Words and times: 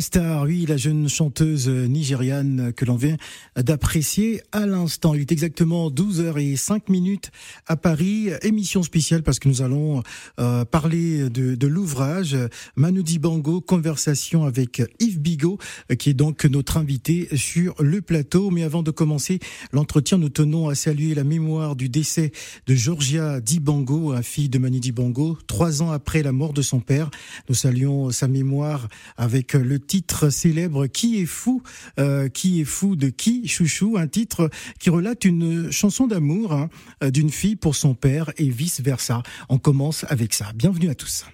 Star, 0.00 0.42
oui, 0.42 0.66
la 0.68 0.76
jeune 0.76 1.08
chanteuse 1.08 1.68
nigériane 1.68 2.72
que 2.74 2.84
l'on 2.84 2.96
vient 2.96 3.16
d'apprécier 3.56 4.42
à 4.52 4.66
l'instant. 4.66 5.14
Il 5.14 5.22
est 5.22 5.32
exactement 5.32 5.90
12h05 5.90 6.82
minutes 6.90 7.30
à 7.66 7.76
Paris. 7.76 8.28
Émission 8.42 8.82
spéciale 8.82 9.22
parce 9.22 9.38
que 9.38 9.48
nous 9.48 9.62
allons 9.62 10.02
euh, 10.38 10.66
parler 10.66 11.30
de, 11.30 11.54
de 11.54 11.66
l'ouvrage 11.66 12.36
Manu 12.76 13.02
Dibango, 13.02 13.62
conversation 13.62 14.44
avec 14.44 14.82
Yves 15.00 15.20
Bigot, 15.20 15.58
qui 15.98 16.10
est 16.10 16.14
donc 16.14 16.44
notre 16.44 16.76
invité 16.76 17.28
sur 17.36 17.74
le 17.80 18.02
plateau. 18.02 18.50
Mais 18.50 18.64
avant 18.64 18.82
de 18.82 18.90
commencer 18.90 19.38
l'entretien, 19.72 20.18
nous 20.18 20.28
tenons 20.28 20.68
à 20.68 20.74
saluer 20.74 21.14
la 21.14 21.24
mémoire 21.24 21.74
du 21.74 21.88
décès 21.88 22.32
de 22.66 22.74
Georgia 22.74 23.40
Dibango, 23.40 24.14
fille 24.22 24.50
de 24.50 24.58
Manu 24.58 24.78
Dibango, 24.78 25.38
trois 25.46 25.82
ans 25.82 25.90
après 25.90 26.22
la 26.22 26.32
mort 26.32 26.52
de 26.52 26.62
son 26.62 26.80
père. 26.80 27.10
Nous 27.48 27.54
saluons 27.54 28.10
sa 28.10 28.28
mémoire 28.28 28.88
avec 29.16 29.54
titre 29.78 30.30
célèbre 30.30 30.86
Qui 30.86 31.20
est 31.20 31.26
fou 31.26 31.62
euh, 31.98 32.28
Qui 32.28 32.60
est 32.60 32.64
fou 32.64 32.96
de 32.96 33.08
qui 33.08 33.46
Chouchou 33.48 33.96
Un 33.96 34.08
titre 34.08 34.50
qui 34.78 34.90
relate 34.90 35.24
une 35.24 35.70
chanson 35.70 36.06
d'amour 36.06 36.52
hein, 36.52 36.68
d'une 37.02 37.30
fille 37.30 37.56
pour 37.56 37.76
son 37.76 37.94
père 37.94 38.30
et 38.36 38.48
vice 38.48 38.80
versa. 38.80 39.22
On 39.48 39.58
commence 39.58 40.04
avec 40.08 40.34
ça. 40.34 40.52
Bienvenue 40.54 40.90
à 40.90 40.94
tous. 40.94 41.24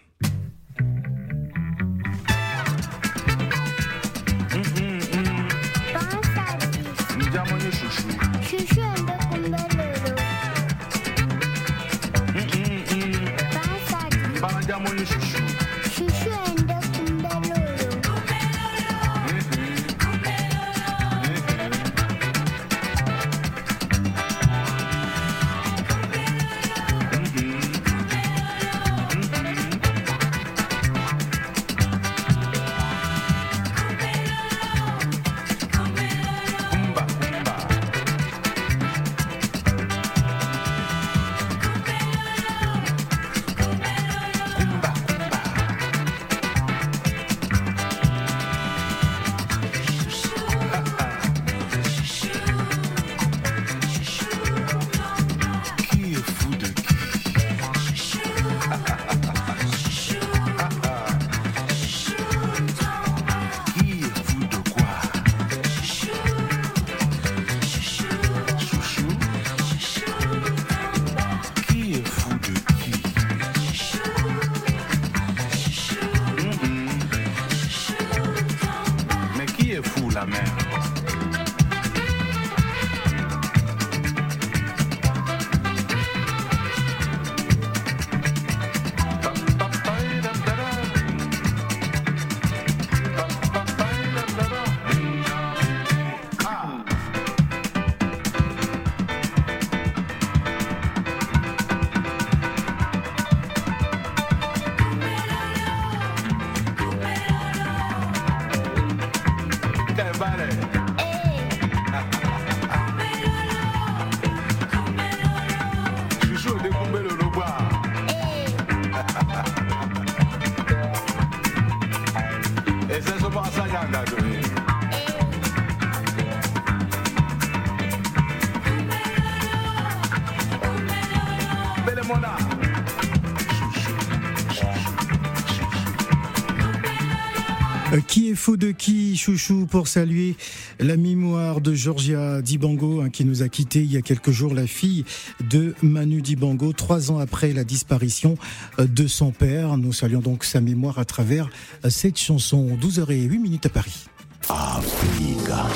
Chouchou, 139.17 139.67
pour 139.67 139.89
saluer 139.89 140.37
la 140.79 140.97
mémoire 140.97 141.61
de 141.61 141.75
Georgia 141.75 142.43
Dibango, 142.43 143.01
hein, 143.01 143.11
qui 143.11 143.25
nous 143.25 143.43
a 143.43 143.49
quitté 143.49 143.81
il 143.81 143.93
y 143.93 143.97
a 143.97 144.03
quelques 144.03 144.31
jours, 144.31 144.55
la 144.55 144.67
fille 144.67 145.05
de 145.49 145.75
Manu 145.83 146.23
Dibango, 146.23 146.73
trois 146.73 147.11
ans 147.11 147.19
après 147.19 147.53
la 147.53 147.65
disparition 147.65 148.37
de 148.79 149.07
son 149.07 149.31
père. 149.31 149.77
Nous 149.77 149.93
saluons 149.93 150.21
donc 150.21 150.45
sa 150.45 150.61
mémoire 150.61 150.99
à 150.99 151.05
travers 151.05 151.51
cette 151.89 152.19
chanson. 152.19 152.77
12h08 152.81 153.39
minutes 153.39 153.67
à 153.67 153.71
Paris. 153.71 154.07
Africa. 154.49 155.67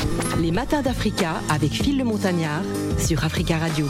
Les 0.41 0.53
matins 0.53 0.83
d'Africa 0.83 1.41
avec 1.49 1.73
Phil 1.73 1.99
le 1.99 2.05
Montagnard 2.05 2.63
sur 2.99 3.25
Africa 3.25 3.59
Radio. 3.59 3.87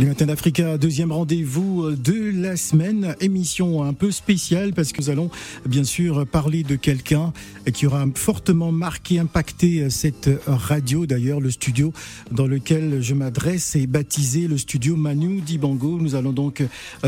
Les 0.00 0.06
matins 0.08 0.26
d'Africa, 0.26 0.78
deuxième 0.78 1.12
rendez-vous 1.12 1.92
de 1.92 2.32
la 2.34 2.56
semaine, 2.56 3.14
émission 3.20 3.84
un 3.84 3.92
peu 3.92 4.10
spéciale 4.10 4.72
parce 4.72 4.90
que 4.90 5.00
nous 5.00 5.10
allons 5.10 5.30
bien 5.64 5.84
sûr 5.84 6.26
parler 6.26 6.64
de 6.64 6.74
quelqu'un 6.74 7.32
qui 7.72 7.86
aura 7.86 8.04
fortement 8.14 8.72
marqué, 8.72 9.20
impacté 9.20 9.88
cette 9.90 10.28
radio. 10.46 11.06
D'ailleurs, 11.06 11.38
le 11.38 11.50
studio 11.52 11.92
dans 12.32 12.48
lequel 12.48 13.00
je 13.00 13.14
m'adresse 13.14 13.76
est 13.76 13.86
baptisé 13.86 14.48
le 14.48 14.58
studio 14.58 14.96
Manu 14.96 15.40
Dibango. 15.40 15.98
Nous 16.00 16.16
allons 16.16 16.32
donc 16.32 16.64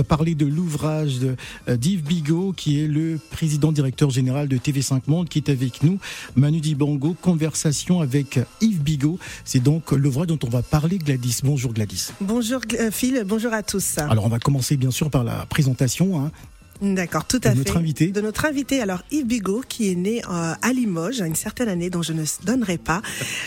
parler 0.06 0.36
de 0.36 0.46
l'ouvrage 0.46 1.18
d'Yves 1.66 2.04
Bigot 2.04 2.52
qui 2.52 2.80
est 2.80 2.86
le 2.86 3.18
président 3.30 3.72
directeur 3.72 4.10
général 4.10 4.46
de 4.46 4.56
TV5 4.56 5.00
Monde 5.08 5.28
qui 5.28 5.38
est 5.38 5.48
avec 5.48 5.82
nous. 5.82 5.98
Manu 6.36 6.60
Dibango, 6.60 7.16
conversation 7.20 8.00
avec 8.00 8.38
Yves 8.60 8.82
Bigot. 8.82 9.18
C'est 9.44 9.62
donc 9.62 9.90
l'ouvrage 9.90 10.28
dont 10.28 10.38
on 10.44 10.50
va 10.50 10.62
parler. 10.62 10.98
Gladys, 10.98 11.38
bonjour 11.42 11.72
Gladys. 11.72 12.10
Bonjour 12.20 12.60
Phil, 12.90 13.22
bonjour 13.26 13.52
à 13.52 13.62
tous. 13.62 13.98
Alors 13.98 14.24
on 14.24 14.28
va 14.28 14.38
commencer 14.38 14.76
bien 14.76 14.90
sûr 14.90 15.10
par 15.10 15.24
la 15.24 15.46
présentation. 15.46 16.20
Hein. 16.20 16.30
D'accord, 16.80 17.24
tout 17.26 17.40
à 17.44 17.50
de 17.50 17.54
fait. 17.54 17.58
Notre 17.58 17.76
invité. 17.76 18.06
De 18.08 18.20
notre 18.20 18.44
invité, 18.44 18.80
alors 18.80 19.02
Yves 19.10 19.26
Bigot, 19.26 19.62
qui 19.68 19.90
est 19.90 19.94
né 19.94 20.22
euh, 20.24 20.54
à 20.60 20.72
Limoges 20.72 21.20
à 21.20 21.26
une 21.26 21.36
certaine 21.36 21.68
année 21.68 21.88
dont 21.88 22.02
je 22.02 22.12
ne 22.12 22.24
donnerai 22.44 22.78
pas. 22.78 23.00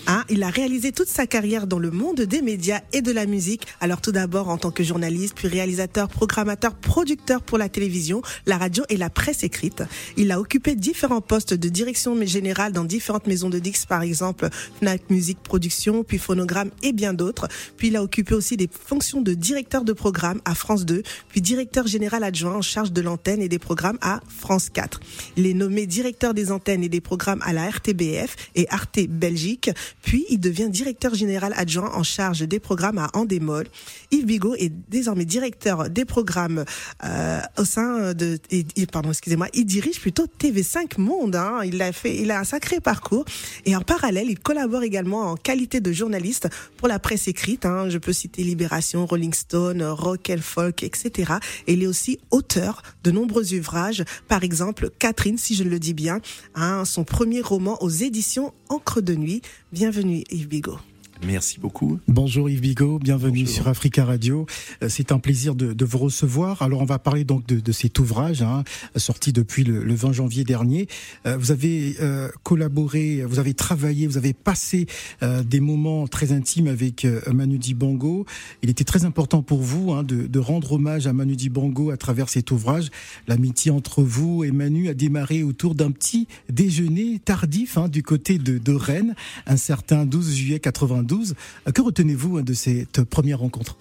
Hein, 0.08 0.24
il 0.30 0.44
a 0.44 0.50
réalisé 0.50 0.92
toute 0.92 1.10
sa 1.10 1.28
carrière 1.28 1.68
dans 1.68 1.80
le 1.80 1.92
monde 1.92 2.22
des 2.22 2.42
médias 2.42 2.80
et 2.94 3.02
de 3.02 3.12
la 3.12 3.26
musique. 3.26 3.68
Alors 3.82 4.02
tout 4.02 4.12
d'abord 4.12 4.50
en 4.50 4.58
tant 4.58 4.72
que 4.72 4.84
journaliste, 4.84 5.36
puis 5.36 5.48
réalisateur, 5.48 6.08
programmateur, 6.08 6.74
producteur 6.76 7.42
pour 7.42 7.58
la 7.58 7.70
télévision, 7.70 8.22
la 8.46 8.58
radio 8.58 8.84
et 8.90 8.98
la 8.98 9.10
presse 9.10 9.44
écrite. 9.44 9.84
Il 10.16 10.32
a 10.32 10.40
occupé 10.40 10.76
différents 10.76 11.22
postes 11.22 11.54
de 11.54 11.70
direction 11.70 12.20
générale 12.26 12.72
dans 12.72 12.86
différentes 12.86 13.28
maisons 13.28 13.50
de 13.50 13.60
Dix, 13.60 13.86
par 13.86 14.02
exemple 14.02 14.50
Fnac 14.80 15.10
Musique 15.10 15.40
Production, 15.44 16.04
puis 16.04 16.18
Phonogramme 16.18 16.72
et 16.82 16.94
bien 16.94 17.14
d'autres. 17.14 17.48
Puis 17.76 17.90
il 17.90 17.96
a 17.98 18.04
occupé 18.04 18.34
aussi 18.34 18.58
des 18.58 18.70
fonctions 18.72 19.22
de 19.22 19.34
directeur 19.34 19.84
de 19.84 19.94
programme 19.94 20.42
à 20.46 20.56
France 20.56 20.86
2, 20.86 21.04
puis 21.30 21.42
directeur 21.42 21.88
général 21.88 22.24
adjoint 22.24 22.56
en 22.56 22.62
charge 22.62 22.92
de 22.92 23.02
et 23.26 23.50
des 23.50 23.60
programmes 23.60 23.98
à 24.02 24.22
France 24.28 24.70
4. 24.70 25.00
Il 25.36 25.46
est 25.46 25.54
nommé 25.54 25.86
directeur 25.86 26.34
des 26.34 26.52
antennes 26.52 26.84
et 26.84 26.90
des 26.90 27.02
programmes 27.02 27.42
à 27.44 27.54
la 27.54 27.70
RTBF 27.70 28.36
et 28.56 28.68
Arte 28.70 29.00
Belgique, 29.10 29.70
puis 30.02 30.26
il 30.30 30.40
devient 30.40 30.70
directeur 30.70 31.14
général 31.14 31.54
adjoint 31.56 31.92
en 31.94 32.04
charge 32.04 32.42
des 32.48 32.60
programmes 32.60 32.98
à 32.98 33.10
Andémol. 33.14 33.68
Yves 34.12 34.26
Bigot 34.26 34.56
est 34.56 34.72
désormais 34.90 35.26
directeur 35.26 35.90
des 35.90 36.06
programmes 36.06 36.64
euh, 37.04 37.42
au 37.58 37.66
sein 37.66 38.14
de 38.14 38.40
et, 38.50 38.86
pardon, 38.86 39.10
excusez-moi, 39.10 39.48
il 39.54 39.66
dirige 39.66 40.00
plutôt 40.00 40.26
TV5 40.26 41.00
Monde 41.00 41.36
hein. 41.36 41.62
Il 41.66 41.82
a 41.82 41.92
fait 41.92 42.16
il 42.16 42.32
a 42.32 42.40
un 42.40 42.44
sacré 42.44 42.80
parcours 42.80 43.26
et 43.66 43.76
en 43.76 43.82
parallèle, 43.82 44.30
il 44.30 44.40
collabore 44.40 44.84
également 44.84 45.32
en 45.32 45.36
qualité 45.36 45.80
de 45.80 45.92
journaliste 45.92 46.48
pour 46.78 46.88
la 46.88 47.00
presse 47.00 47.28
écrite 47.28 47.66
hein. 47.66 47.90
Je 47.90 47.98
peux 47.98 48.14
citer 48.14 48.44
Libération, 48.44 49.06
Rolling 49.06 49.34
Stone, 49.34 49.84
Rock 49.84 50.30
and 50.30 50.42
Folk, 50.42 50.84
etc. 50.84 51.34
Et 51.68 51.74
il 51.74 51.84
est 51.84 51.88
aussi 51.88 52.20
auteur 52.32 52.82
de 53.04 53.07
de 53.08 53.12
nombreux 53.12 53.54
ouvrages. 53.54 54.04
Par 54.28 54.44
exemple, 54.44 54.90
Catherine, 55.00 55.38
si 55.38 55.56
je 55.56 55.64
le 55.64 55.80
dis 55.80 55.94
bien, 55.94 56.20
hein, 56.56 56.84
son 56.84 57.06
premier 57.06 57.40
roman 57.40 57.82
aux 57.82 57.90
éditions 57.90 58.54
Encre 58.68 59.02
de 59.02 59.16
nuit. 59.16 59.42
Bienvenue 59.72 60.26
Yves 60.30 60.50
Bigot. 60.50 60.80
Merci 61.26 61.60
beaucoup. 61.60 62.00
Bonjour 62.08 62.50
Yves 62.50 62.62
Bigot, 62.62 63.00
bienvenue 63.00 63.48
sur 63.48 63.68
Africa 63.68 64.06
Radio. 64.06 64.46
Euh, 64.84 64.90
c'est 64.90 65.12
un 65.12 65.20
plaisir 65.20 65.56
de, 65.56 65.74
de, 65.74 65.86
vous 65.86 65.98
recevoir. 65.98 66.62
Alors 66.62 66.82
on 66.82 66.86
va 66.86 67.00
parler 67.00 67.24
donc 67.24 67.46
de, 67.48 67.60
de 67.60 67.72
cet 67.72 68.00
ouvrage 68.00 68.42
hein, 68.42 68.64
sorti 68.96 69.34
depuis 69.34 69.64
le, 69.64 69.84
le, 69.84 69.96
20 69.96 70.14
janvier 70.14 70.44
dernier. 70.44 70.88
Euh, 71.26 71.38
vous 71.38 71.52
avez 71.52 71.96
euh, 72.02 72.30
collaboré, 72.44 73.24
vous 73.24 73.40
avez 73.40 73.54
travaillé, 73.54 74.06
vous 74.06 74.18
avez 74.18 74.34
passé 74.34 74.86
euh, 75.24 75.44
des 75.44 75.60
moments 75.60 76.08
très 76.08 76.32
intimes 76.32 76.68
avec 76.68 77.06
euh, 77.06 77.22
Manu 77.34 77.58
Dibango. 77.58 78.26
Il 78.62 78.70
était 78.70 78.84
très 78.84 79.06
important 79.06 79.42
pour 79.42 79.62
vous 79.62 79.94
hein, 79.94 80.04
de, 80.04 80.28
de, 80.28 80.40
rendre 80.40 80.74
hommage 80.74 81.08
à 81.08 81.14
Manu 81.14 81.36
Dibango 81.36 81.90
à 81.92 81.98
travers 81.98 82.30
cet 82.30 82.52
ouvrage. 82.52 82.90
L'amitié 83.28 83.72
entre 83.72 84.04
vous 84.04 84.44
et 84.44 84.52
Manu 84.52 84.88
a 84.88 84.94
démarré 84.94 85.44
autour 85.44 85.74
d'un 85.74 85.92
petit 85.92 86.28
déjeuner 86.50 87.20
tardif 87.20 87.78
hein, 87.78 87.88
du 87.88 88.04
côté 88.04 88.38
de, 88.38 88.58
de 88.58 88.74
Rennes, 88.74 89.16
un 89.48 89.58
certain 89.58 90.06
12 90.06 90.36
juillet 90.36 90.60
82 91.08 91.72
que 91.74 91.82
retenez-vous 91.82 92.42
de 92.42 92.54
cette 92.54 93.04
première 93.04 93.40
rencontre? 93.40 93.78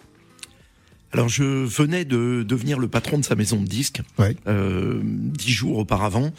Alors 1.12 1.28
je 1.28 1.44
venais 1.44 2.05
de 2.05 2.44
devenir 2.46 2.78
le 2.78 2.88
patron 2.88 3.19
de 3.19 3.25
sa 3.25 3.34
maison 3.34 3.61
de 3.61 3.67
disques 3.67 4.02
ouais. 4.19 4.37
euh, 4.46 5.00
dix 5.02 5.52
jours 5.52 5.78
auparavant 5.78 6.32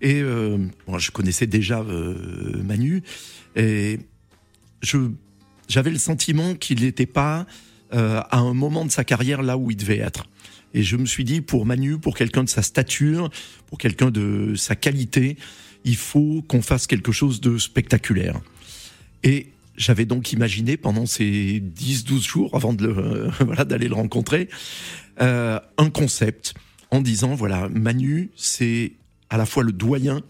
et 0.00 0.20
euh, 0.20 0.58
bon, 0.86 0.98
je 0.98 1.10
connaissais 1.10 1.46
déjà 1.46 1.80
euh, 1.80 2.62
Manu 2.62 3.02
et 3.56 4.00
je 4.82 4.98
j'avais 5.66 5.90
le 5.90 5.98
sentiment 5.98 6.54
qu'il 6.54 6.82
n'était 6.82 7.06
pas 7.06 7.46
euh, 7.94 8.20
à 8.30 8.38
un 8.38 8.52
moment 8.52 8.84
de 8.84 8.90
sa 8.90 9.02
carrière 9.02 9.42
là 9.42 9.56
où 9.56 9.70
il 9.70 9.76
devait 9.76 9.98
être. 9.98 10.26
Et 10.74 10.82
je 10.82 10.96
me 10.96 11.06
suis 11.06 11.24
dit 11.24 11.40
pour 11.40 11.64
Manu, 11.64 11.98
pour 11.98 12.16
quelqu'un 12.16 12.44
de 12.44 12.48
sa 12.50 12.62
stature, 12.62 13.30
pour 13.68 13.78
quelqu'un 13.78 14.10
de 14.10 14.54
sa 14.56 14.76
qualité, 14.76 15.38
il 15.84 15.96
faut 15.96 16.44
qu'on 16.48 16.60
fasse 16.60 16.86
quelque 16.86 17.12
chose 17.12 17.40
de 17.40 17.56
spectaculaire. 17.56 18.40
Et 19.22 19.53
j'avais 19.76 20.04
donc 20.04 20.32
imaginé 20.32 20.76
pendant 20.76 21.06
ces 21.06 21.60
10-12 21.60 22.26
jours 22.26 22.54
avant 22.54 22.72
de 22.72 22.86
le, 22.86 22.98
euh, 22.98 23.30
voilà 23.40 23.64
d'aller 23.64 23.88
le 23.88 23.94
rencontrer 23.94 24.48
euh, 25.20 25.58
un 25.78 25.90
concept 25.90 26.54
en 26.90 27.00
disant 27.00 27.34
voilà 27.34 27.68
Manu 27.68 28.30
c'est 28.36 28.92
à 29.30 29.36
la 29.36 29.46
fois 29.46 29.62
le 29.62 29.72
doyen 29.72 30.22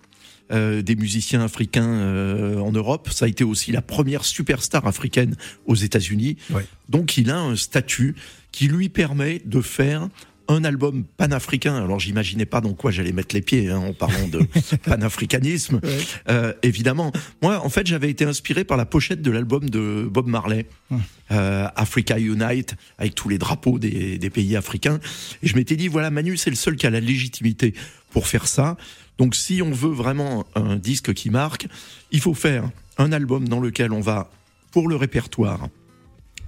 euh, 0.52 0.82
des 0.82 0.94
musiciens 0.94 1.40
africains 1.40 1.88
euh, 1.88 2.58
en 2.58 2.70
Europe. 2.70 3.08
Ça 3.10 3.24
a 3.24 3.28
été 3.28 3.44
aussi 3.44 3.72
la 3.72 3.80
première 3.80 4.26
superstar 4.26 4.86
africaine 4.86 5.36
aux 5.64 5.74
États-Unis. 5.74 6.36
Ouais. 6.50 6.66
Donc 6.90 7.16
il 7.16 7.30
a 7.30 7.38
un 7.38 7.56
statut 7.56 8.14
qui 8.52 8.68
lui 8.68 8.90
permet 8.90 9.40
de 9.46 9.62
faire 9.62 10.10
un 10.48 10.64
album 10.64 11.04
panafricain. 11.04 11.76
Alors 11.76 12.00
j'imaginais 12.00 12.46
pas 12.46 12.60
dans 12.60 12.74
quoi 12.74 12.90
j'allais 12.90 13.12
mettre 13.12 13.34
les 13.34 13.42
pieds 13.42 13.70
hein, 13.70 13.78
en 13.78 13.92
parlant 13.92 14.28
de 14.28 14.40
panafricanisme. 14.84 15.80
Ouais. 15.82 15.98
Euh, 16.28 16.52
évidemment, 16.62 17.12
moi 17.42 17.64
en 17.64 17.68
fait 17.68 17.86
j'avais 17.86 18.10
été 18.10 18.24
inspiré 18.24 18.64
par 18.64 18.76
la 18.76 18.86
pochette 18.86 19.22
de 19.22 19.30
l'album 19.30 19.68
de 19.68 20.08
Bob 20.10 20.26
Marley, 20.26 20.66
hum. 20.90 21.00
euh, 21.30 21.68
Africa 21.76 22.18
Unite, 22.18 22.74
avec 22.98 23.14
tous 23.14 23.28
les 23.28 23.38
drapeaux 23.38 23.78
des, 23.78 24.18
des 24.18 24.30
pays 24.30 24.56
africains. 24.56 25.00
Et 25.42 25.48
je 25.48 25.56
m'étais 25.56 25.76
dit 25.76 25.88
voilà 25.88 26.10
Manu 26.10 26.36
c'est 26.36 26.50
le 26.50 26.56
seul 26.56 26.76
qui 26.76 26.86
a 26.86 26.90
la 26.90 27.00
légitimité 27.00 27.74
pour 28.10 28.26
faire 28.26 28.46
ça. 28.46 28.76
Donc 29.18 29.34
si 29.34 29.62
on 29.62 29.70
veut 29.70 29.92
vraiment 29.92 30.44
un 30.54 30.76
disque 30.76 31.14
qui 31.14 31.30
marque, 31.30 31.66
il 32.10 32.20
faut 32.20 32.34
faire 32.34 32.68
un 32.98 33.12
album 33.12 33.48
dans 33.48 33.60
lequel 33.60 33.92
on 33.92 34.00
va 34.00 34.30
pour 34.70 34.88
le 34.88 34.96
répertoire 34.96 35.68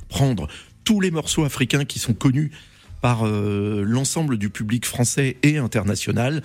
prendre 0.08 0.48
tous 0.84 1.00
les 1.00 1.10
morceaux 1.10 1.44
africains 1.44 1.84
qui 1.84 1.98
sont 1.98 2.14
connus 2.14 2.52
par 3.06 3.24
euh, 3.24 3.84
l'ensemble 3.86 4.36
du 4.36 4.50
public 4.50 4.84
français 4.84 5.36
et 5.44 5.58
international. 5.58 6.42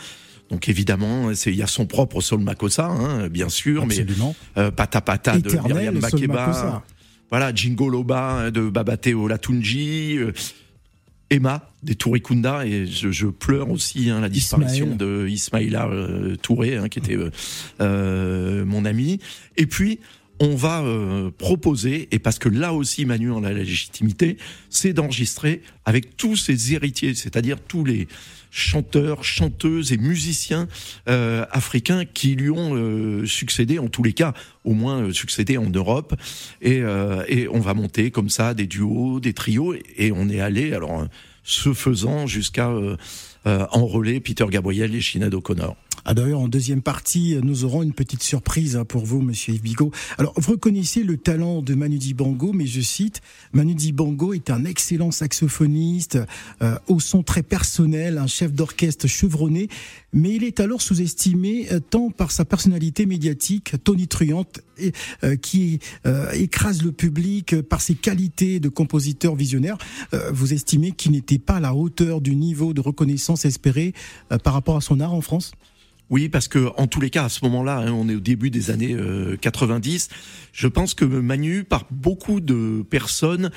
Donc 0.52 0.70
évidemment, 0.70 1.32
il 1.32 1.56
y 1.56 1.64
a 1.64 1.66
son 1.66 1.88
propre 1.88 2.22
Sol 2.22 2.42
Makossa, 2.42 2.86
hein, 2.86 3.30
bien 3.30 3.50
sûr, 3.50 3.82
Absolument. 3.82 4.36
mais 4.56 4.62
euh, 4.62 4.70
Pata 4.70 5.02
Pata 5.02 5.40
de 5.40 5.50
Myriam 5.66 5.98
Makeba, 5.98 6.84
voilà, 7.32 7.52
Jingo 7.52 7.90
Loba 7.90 8.52
de 8.52 8.70
Babateo 8.70 9.28
Latunji, 9.28 10.18
euh, 10.20 10.34
Emma 11.32 11.68
des 11.82 11.96
Tourikunda, 11.96 12.64
et 12.68 12.86
je, 12.86 13.10
je 13.10 13.26
pleure 13.26 13.72
aussi 13.72 14.12
hein, 14.12 14.22
la 14.22 14.30
disparition 14.30 14.86
Ismaël. 14.86 14.98
de 14.98 15.28
Ismaïla 15.30 15.88
euh, 15.88 16.36
Touré, 16.36 16.78
hein, 16.78 16.90
qui 16.90 17.00
était 17.00 17.18
euh, 17.82 18.66
mon 18.66 18.86
ami. 18.86 19.20
Et 19.58 19.66
puis, 19.66 20.00
on 20.42 20.56
va 20.56 20.82
euh, 20.82 21.30
proposer, 21.38 22.10
et 22.12 22.18
parce 22.18 22.40
que 22.40 22.50
là 22.50 22.74
aussi 22.74 23.06
Manu 23.06 23.32
en 23.32 23.44
a 23.44 23.54
la 23.54 23.60
légitimité, 23.60 24.38
c'est 24.72 24.92
d'enregistrer 24.92 25.62
avec 25.86 26.18
tous 26.18 26.36
ses 26.36 26.74
héritiers, 26.74 27.14
c'est-à-dire 27.14 27.58
tous 27.60 27.86
les 27.86 28.08
chanteurs, 28.50 29.24
chanteuses 29.24 29.94
et 29.94 29.98
musiciens 29.98 30.68
euh, 31.08 31.46
africains 31.52 32.06
qui 32.06 32.34
lui 32.34 32.50
ont 32.50 32.76
euh, 32.76 33.24
succédé, 33.28 33.78
en 33.78 33.88
tous 33.88 34.02
les 34.02 34.14
cas, 34.14 34.34
au 34.66 34.74
moins 34.74 35.14
succédé 35.14 35.60
en 35.60 35.70
Europe. 35.70 36.16
Et, 36.62 36.82
on 37.52 37.60
va 37.60 37.74
monter 37.76 38.10
comme 38.10 38.30
ça 38.30 38.56
des 38.56 38.66
duos, 38.66 39.20
des 39.20 39.34
trios, 39.34 39.76
et 39.96 40.12
on 40.12 40.28
est 40.28 40.42
allé, 40.42 40.74
alors, 40.74 41.08
ce 41.44 41.74
faisant, 41.74 42.26
jusqu'à 42.26 42.72
enrôler 43.46 44.20
Peter 44.20 44.46
Gabriel 44.50 44.96
et 44.96 45.02
Sinead 45.02 45.34
O'Connor. 45.34 45.76
Ah, 46.04 46.16
D'ailleurs, 46.16 46.40
en 46.40 46.48
deuxième 46.48 46.82
partie, 46.82 47.38
nous 47.44 47.64
aurons 47.64 47.84
une 47.84 47.94
petite 47.94 48.24
surprise 48.24 48.82
pour 48.88 49.06
vous, 49.06 49.22
Monsieur 49.22 49.54
Yves 49.54 49.62
Bigot. 49.62 49.92
Alors, 50.18 50.34
vous 50.36 50.54
reconnaissez 50.54 51.04
le 51.04 51.16
talent 51.18 51.62
de 51.62 51.76
Manu 51.76 52.00
Dibango, 52.00 52.54
mais 52.54 52.66
je 52.66 52.82
cite, 52.82 53.22
Manu 53.54 53.76
Dibango 53.76 54.34
est 54.34 54.50
un 54.50 54.66
excellent 54.66 55.12
saxophoniste, 55.12 56.18
euh, 56.64 56.76
au 56.88 57.00
son 57.00 57.22
très 57.22 57.44
personnel, 57.44 58.18
un 58.18 58.26
chef 58.26 58.52
d'orchestre 58.52 59.08
chevronné, 59.08 59.70
mais 60.12 60.36
il 60.36 60.44
est 60.44 60.60
alors 60.60 60.82
sous-estimé 60.82 61.68
euh, 61.72 61.80
tant 61.80 62.10
par 62.10 62.32
sa 62.32 62.46
personnalité 62.46 63.06
médiatique 63.06 63.76
tonitruante 63.84 64.62
euh, 65.24 65.36
qui 65.36 65.80
écrase 66.34 66.82
le 66.82 66.92
public 66.92 67.62
par 67.62 67.82
ses 67.82 67.94
qualités 67.94 68.60
de 68.60 68.70
compositeur 68.70 69.36
visionnaire. 69.36 69.78
vous 70.32 70.54
estimez 70.54 70.92
qu'il 70.92 71.12
n'était 71.12 71.38
pas 71.38 71.56
à 71.56 71.60
la 71.60 71.76
hauteur 71.76 72.22
du 72.22 72.36
niveau 72.36 72.74
de 72.74 72.82
reconnaissance 72.82 73.46
espéré 73.46 73.94
par 74.44 74.54
rapport 74.54 74.78
à 74.78 74.82
son 74.82 75.00
art 75.00 75.14
en 75.14 75.22
France? 75.22 75.52
Oui, 76.12 76.30
parce 76.30 76.48
que 76.48 76.70
en 76.78 76.86
tous 76.86 77.02
les 77.02 77.10
cas, 77.10 77.26
à 77.26 77.30
ce 77.30 77.44
moment-là, 77.46 77.80
hein, 77.80 77.92
on 77.92 78.08
est 78.10 78.16
au 78.16 78.20
début 78.20 78.52
des 78.52 78.70
années 78.70 78.94
euh, 78.94 79.38
90. 79.38 80.10
Je 80.54 80.68
pense 80.68 80.94
que 80.94 81.06
Manu, 81.06 81.64
par 81.64 81.86
beaucoup 81.90 82.42
de 82.42 82.84
personnes, 82.88 83.50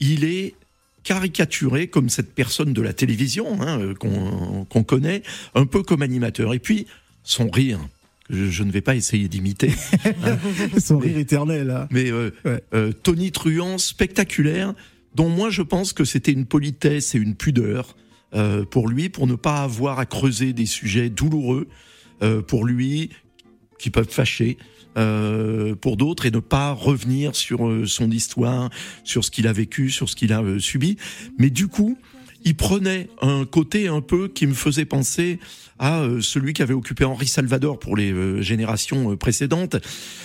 il 0.00 0.24
est 0.24 0.54
caricaturé 1.02 1.88
comme 1.88 2.10
cette 2.10 2.34
personne 2.34 2.72
de 2.72 2.82
la 2.82 2.92
télévision 2.92 3.62
hein, 3.62 3.94
qu'on 3.98 4.66
qu 4.68 4.84
connaît, 4.84 5.22
un 5.54 5.64
peu 5.64 5.82
comme 5.82 6.02
animateur. 6.02 6.52
Et 6.52 6.58
puis 6.58 6.86
son 7.22 7.48
rire. 7.48 7.78
Je, 8.28 8.48
je 8.48 8.62
ne 8.62 8.70
vais 8.70 8.80
pas 8.80 8.94
essayer 8.94 9.28
d'imiter. 9.28 9.72
hein. 10.24 10.38
son 10.78 10.98
rire 10.98 11.18
éternel. 11.18 11.70
Hein. 11.70 11.88
Mais 11.90 12.10
euh, 12.10 12.30
ouais. 12.44 12.62
euh, 12.74 12.92
Tony 12.92 13.32
Truant, 13.32 13.78
spectaculaire, 13.78 14.74
dont 15.14 15.28
moi 15.28 15.50
je 15.50 15.62
pense 15.62 15.92
que 15.92 16.04
c'était 16.04 16.32
une 16.32 16.46
politesse 16.46 17.14
et 17.14 17.18
une 17.18 17.34
pudeur 17.34 17.96
euh, 18.34 18.64
pour 18.64 18.88
lui, 18.88 19.08
pour 19.08 19.26
ne 19.26 19.34
pas 19.34 19.62
avoir 19.62 19.98
à 19.98 20.06
creuser 20.06 20.52
des 20.52 20.66
sujets 20.66 21.10
douloureux 21.10 21.66
euh, 22.22 22.42
pour 22.42 22.64
lui, 22.64 23.10
qui 23.78 23.90
peuvent 23.90 24.10
fâcher. 24.10 24.58
Euh, 24.96 25.76
pour 25.76 25.96
d'autres 25.96 26.26
et 26.26 26.32
ne 26.32 26.40
pas 26.40 26.72
revenir 26.72 27.36
sur 27.36 27.68
euh, 27.68 27.86
son 27.86 28.10
histoire, 28.10 28.70
sur 29.04 29.24
ce 29.24 29.30
qu'il 29.30 29.46
a 29.46 29.52
vécu, 29.52 29.88
sur 29.88 30.08
ce 30.08 30.16
qu'il 30.16 30.32
a 30.32 30.42
euh, 30.42 30.58
subi. 30.58 30.96
Mais 31.38 31.48
du 31.48 31.68
coup, 31.68 31.96
il 32.42 32.56
prenait 32.56 33.08
un 33.22 33.44
côté 33.44 33.86
un 33.86 34.00
peu 34.00 34.26
qui 34.26 34.48
me 34.48 34.52
faisait 34.52 34.86
penser 34.86 35.38
à 35.78 36.00
euh, 36.00 36.20
celui 36.20 36.54
qu'avait 36.54 36.74
occupé 36.74 37.04
Henri 37.04 37.28
Salvador 37.28 37.78
pour 37.78 37.96
les 37.96 38.42
générations 38.42 39.16
précédentes, 39.16 39.76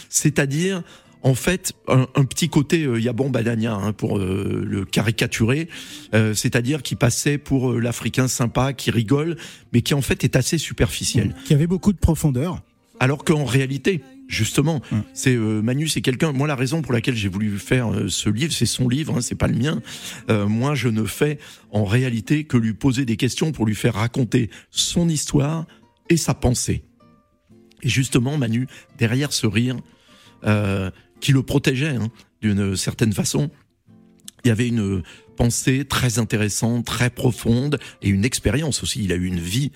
c'est-à-dire 0.10 0.82
en 1.26 1.34
fait 1.34 1.74
un, 1.88 2.08
un, 2.14 2.24
petit 2.24 2.50
côté 2.50 2.84
euh, 2.84 3.00
Yabon 3.00 3.32
Badania 3.32 3.74
hein, 3.74 3.94
pour 3.94 4.20
euh, 4.20 4.64
le 4.64 4.86
caricaturer, 4.86 5.68
euh, 6.14 6.36
c'est-à-dire 6.36 6.84
qui 6.84 6.96
passait 6.96 7.40
pour 7.40 7.72
euh, 7.72 7.80
l'Africain 7.80 8.28
sympa, 8.28 8.74
qui 8.74 8.92
rigole, 8.92 9.36
mais 9.74 9.82
qui 9.82 9.96
en 9.96 10.02
fait 10.02 10.24
est 10.24 10.36
assez 10.36 10.60
superficiel. 10.60 11.36
Qui 11.46 11.56
avait 11.56 11.66
beaucoup 11.66 11.94
de 11.94 11.98
profondeur. 11.98 12.62
Alors 13.00 13.26
qu'en 13.26 13.44
réalité, 13.44 14.04
justement, 14.28 14.82
mmh. 14.92 14.98
c'est 15.14 15.36
Manu, 15.36 15.88
c'est 15.88 16.02
quelqu'un. 16.02 16.32
Moi, 16.32 16.48
la 16.48 16.56
raison 16.56 16.84
pour 16.84 16.94
laquelle 16.94 17.16
j'ai 17.16 17.28
voulu 17.28 17.58
faire 17.58 17.90
ce 18.08 18.30
livre, 18.30 18.54
c'est 18.54 18.68
son 18.68 18.88
livre, 18.88 19.18
hein, 19.18 19.22
c'est 19.22 19.36
pas 19.36 19.48
le 19.48 19.58
mien. 19.58 19.82
moi, 20.30 20.76
je 20.76 20.88
ne 20.88 21.04
fais 21.04 21.40
en 21.72 21.84
réalité 21.84 22.46
que 22.46 22.56
lui 22.56 22.74
poser 22.74 23.04
des 23.04 23.18
questions 23.18 23.52
pour 23.52 23.66
lui 23.66 23.76
faire 23.76 23.96
raconter 23.96 24.50
son 24.72 25.10
histoire 25.10 25.66
et 26.10 26.16
sa 26.16 26.34
pensée. 26.34 26.84
Et 27.82 27.90
justement, 27.90 28.38
Manu, 28.38 28.68
derrière 28.98 29.34
ce 29.34 29.46
rire, 29.46 29.76
euh, 30.46 30.92
qui 31.20 31.32
le 31.32 31.44
protégeait 31.44 31.96
hein, 31.96 32.10
d'une 32.42 32.76
certaine 32.76 33.14
façon. 33.14 33.50
Il 34.44 34.50
y 34.50 34.52
avait 34.52 34.68
une 34.68 35.02
pensée 35.36 35.86
très 35.86 36.20
intéressante, 36.20 36.86
très 36.86 37.10
profonde 37.10 37.80
et 38.02 38.10
une 38.10 38.26
expérience 38.26 38.84
aussi. 38.84 39.04
Il 39.04 39.12
a 39.12 39.16
eu 39.16 39.26
une 39.26 39.40
vie 39.40 39.72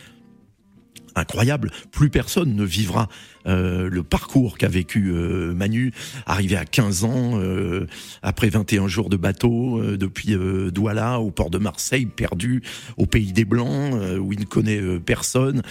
incroyable. 1.16 1.72
Plus 1.92 2.10
personne 2.10 2.56
ne 2.56 2.64
vivra 2.64 3.10
euh, 3.48 3.90
le 3.90 4.04
parcours 4.04 4.58
qu'a 4.58 4.68
vécu 4.68 5.12
euh, 5.12 5.54
Manu, 5.54 5.92
arrivé 6.26 6.56
à 6.56 6.66
15 6.66 7.04
ans, 7.04 7.40
euh, 7.40 7.88
après 8.22 8.50
21 8.50 8.88
jours 8.88 9.10
de 9.10 9.18
bateau, 9.18 9.82
depuis 9.98 10.36
Douala 10.72 11.20
au 11.20 11.32
port 11.32 11.50
de 11.50 11.58
Marseille, 11.58 12.06
perdu 12.06 12.64
au 12.98 13.06
pays 13.06 13.34
des 13.34 13.46
Blancs, 13.46 13.94
où 14.20 14.34
il 14.34 14.40
ne 14.40 14.46
connaît 14.46 14.82
personne. 15.00 15.62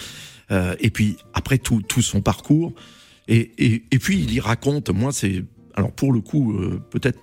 et 0.51 0.89
puis 0.89 1.17
après 1.33 1.57
tout, 1.57 1.81
tout 1.81 2.01
son 2.01 2.21
parcours. 2.21 2.73
Et, 3.27 3.51
et, 3.57 3.83
et 3.91 3.99
puis 3.99 4.19
il 4.19 4.33
y 4.33 4.39
raconte, 4.39 4.89
moi 4.89 5.11
c'est... 5.11 5.43
Alors 5.79 5.91
pour 5.91 6.13
le 6.13 6.19
coup, 6.19 6.53
peut-être 6.89 7.19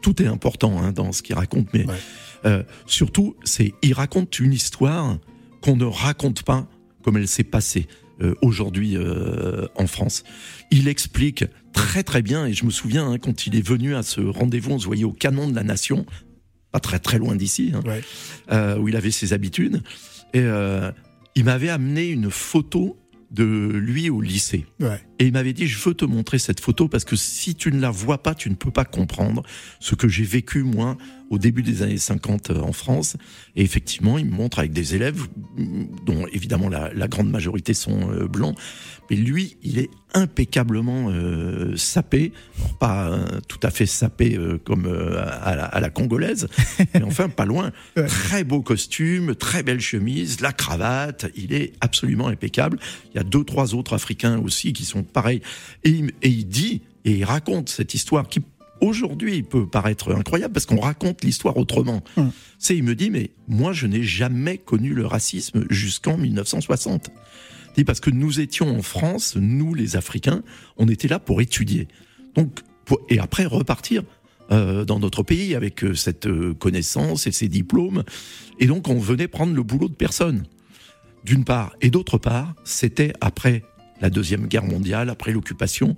tout 0.00 0.22
est 0.22 0.26
important 0.26 0.80
hein, 0.80 0.92
dans 0.92 1.10
ce 1.12 1.22
qu'il 1.22 1.34
raconte, 1.34 1.68
mais 1.74 1.84
surtout, 2.86 3.34
c'est 3.44 3.74
il 3.82 3.92
raconte 3.92 4.38
une 4.38 4.52
histoire 4.52 5.18
qu'on 5.60 5.76
ne 5.76 5.84
raconte 5.84 6.44
pas 6.44 6.68
comme 7.02 7.16
elle 7.16 7.28
s'est 7.28 7.44
passée 7.44 7.86
euh, 8.20 8.34
aujourd'hui 8.40 8.96
euh, 8.96 9.66
en 9.74 9.86
France. 9.86 10.24
Il 10.70 10.88
explique 10.88 11.44
très 11.72 12.02
très 12.02 12.22
bien, 12.22 12.46
et 12.46 12.52
je 12.52 12.64
me 12.64 12.70
souviens 12.70 13.10
hein, 13.10 13.18
quand 13.18 13.46
il 13.46 13.54
est 13.54 13.66
venu 13.66 13.94
à 13.94 14.02
ce 14.02 14.22
rendez-vous, 14.22 14.72
on 14.72 14.78
se 14.78 14.86
voyait 14.86 15.04
au 15.04 15.12
canon 15.12 15.48
de 15.48 15.54
la 15.54 15.62
Nation, 15.62 16.06
pas 16.72 16.80
très 16.80 16.98
très 16.98 17.18
loin 17.18 17.36
d'ici, 17.36 17.72
hein, 17.74 17.82
euh, 18.50 18.78
où 18.78 18.88
il 18.88 18.96
avait 18.96 19.10
ses 19.10 19.34
habitudes, 19.34 19.82
et 20.32 20.44
il 21.34 21.44
m'avait 21.44 21.68
amené 21.68 22.08
une 22.08 22.30
photo 22.30 22.98
de 23.30 23.44
lui 23.44 24.10
au 24.10 24.20
lycée. 24.20 24.66
Et 25.18 25.26
il 25.26 25.32
m'avait 25.32 25.52
dit, 25.52 25.66
je 25.66 25.78
veux 25.78 25.94
te 25.94 26.04
montrer 26.04 26.38
cette 26.38 26.60
photo 26.60 26.88
parce 26.88 27.04
que 27.04 27.16
si 27.16 27.54
tu 27.54 27.72
ne 27.72 27.80
la 27.80 27.90
vois 27.90 28.22
pas, 28.22 28.34
tu 28.34 28.50
ne 28.50 28.54
peux 28.54 28.70
pas 28.70 28.84
comprendre 28.84 29.42
ce 29.80 29.94
que 29.94 30.08
j'ai 30.08 30.24
vécu 30.24 30.62
moi 30.62 30.96
au 31.30 31.38
début 31.38 31.62
des 31.62 31.82
années 31.82 31.98
50 31.98 32.50
euh, 32.50 32.60
en 32.60 32.72
France. 32.72 33.16
Et 33.56 33.62
effectivement, 33.62 34.18
il 34.18 34.26
me 34.26 34.32
montre 34.32 34.58
avec 34.58 34.72
des 34.72 34.94
élèves, 34.94 35.26
dont 36.04 36.26
évidemment 36.32 36.68
la, 36.68 36.92
la 36.92 37.08
grande 37.08 37.30
majorité 37.30 37.74
sont 37.74 38.12
euh, 38.12 38.28
blancs, 38.28 38.56
mais 39.10 39.16
lui, 39.16 39.56
il 39.62 39.78
est 39.78 39.90
impeccablement 40.14 41.10
euh, 41.10 41.76
sapé, 41.76 42.32
pas 42.80 43.08
euh, 43.08 43.40
tout 43.48 43.60
à 43.62 43.70
fait 43.70 43.86
sapé 43.86 44.36
euh, 44.36 44.58
comme 44.58 44.86
à 44.86 45.54
la, 45.54 45.64
à, 45.64 45.80
la, 45.80 45.90
congolaise, 45.90 46.48
mais 46.94 47.02
enfin 47.02 47.28
pas 47.28 47.44
loin. 47.44 47.70
Très 47.94 48.44
beau 48.44 48.62
costume, 48.62 49.34
très 49.34 49.62
belle 49.62 49.80
chemise, 49.80 50.40
la 50.40 50.52
cravate, 50.52 51.26
il 51.36 51.52
est 51.52 51.74
absolument 51.80 52.28
impeccable. 52.28 52.78
Il 53.12 53.18
y 53.18 53.20
a 53.20 53.24
deux, 53.24 53.44
trois 53.44 53.74
autres 53.74 53.92
Africains 53.92 54.38
aussi 54.38 54.72
qui 54.72 54.84
sont 54.84 55.04
pareils. 55.10 55.40
Et, 55.84 56.04
et 56.22 56.28
il 56.28 56.46
dit, 56.46 56.82
et 57.04 57.12
il 57.12 57.24
raconte 57.24 57.68
cette 57.68 57.94
histoire 57.94 58.28
qui 58.28 58.40
aujourd'hui 58.80 59.42
peut 59.42 59.66
paraître 59.66 60.14
incroyable 60.14 60.52
parce 60.52 60.66
qu'on 60.66 60.80
raconte 60.80 61.24
l'histoire 61.24 61.56
autrement. 61.56 62.02
Hum. 62.16 62.30
C'est, 62.58 62.76
il 62.76 62.82
me 62.82 62.94
dit, 62.94 63.10
mais 63.10 63.30
moi 63.48 63.72
je 63.72 63.86
n'ai 63.86 64.02
jamais 64.02 64.58
connu 64.58 64.94
le 64.94 65.06
racisme 65.06 65.64
jusqu'en 65.70 66.16
1960. 66.16 67.10
Parce 67.84 68.00
que 68.00 68.10
nous 68.10 68.40
étions 68.40 68.74
en 68.76 68.82
France, 68.82 69.36
nous 69.36 69.74
les 69.74 69.96
Africains, 69.96 70.42
on 70.76 70.88
était 70.88 71.08
là 71.08 71.18
pour 71.18 71.40
étudier. 71.40 71.88
Donc, 72.34 72.60
et 73.08 73.18
après 73.18 73.44
repartir 73.44 74.02
euh, 74.50 74.84
dans 74.84 74.98
notre 74.98 75.22
pays 75.22 75.54
avec 75.54 75.82
euh, 75.84 75.94
cette 75.94 76.26
euh, 76.26 76.54
connaissance 76.54 77.26
et 77.26 77.32
ces 77.32 77.48
diplômes. 77.48 78.04
Et 78.60 78.66
donc 78.66 78.88
on 78.88 78.98
venait 78.98 79.28
prendre 79.28 79.54
le 79.54 79.62
boulot 79.62 79.88
de 79.88 79.94
personne, 79.94 80.44
d'une 81.24 81.44
part. 81.44 81.74
Et 81.80 81.90
d'autre 81.90 82.16
part, 82.16 82.54
c'était 82.64 83.12
après 83.20 83.62
la 84.00 84.10
Deuxième 84.10 84.46
Guerre 84.46 84.64
mondiale, 84.64 85.10
après 85.10 85.32
l'occupation. 85.32 85.96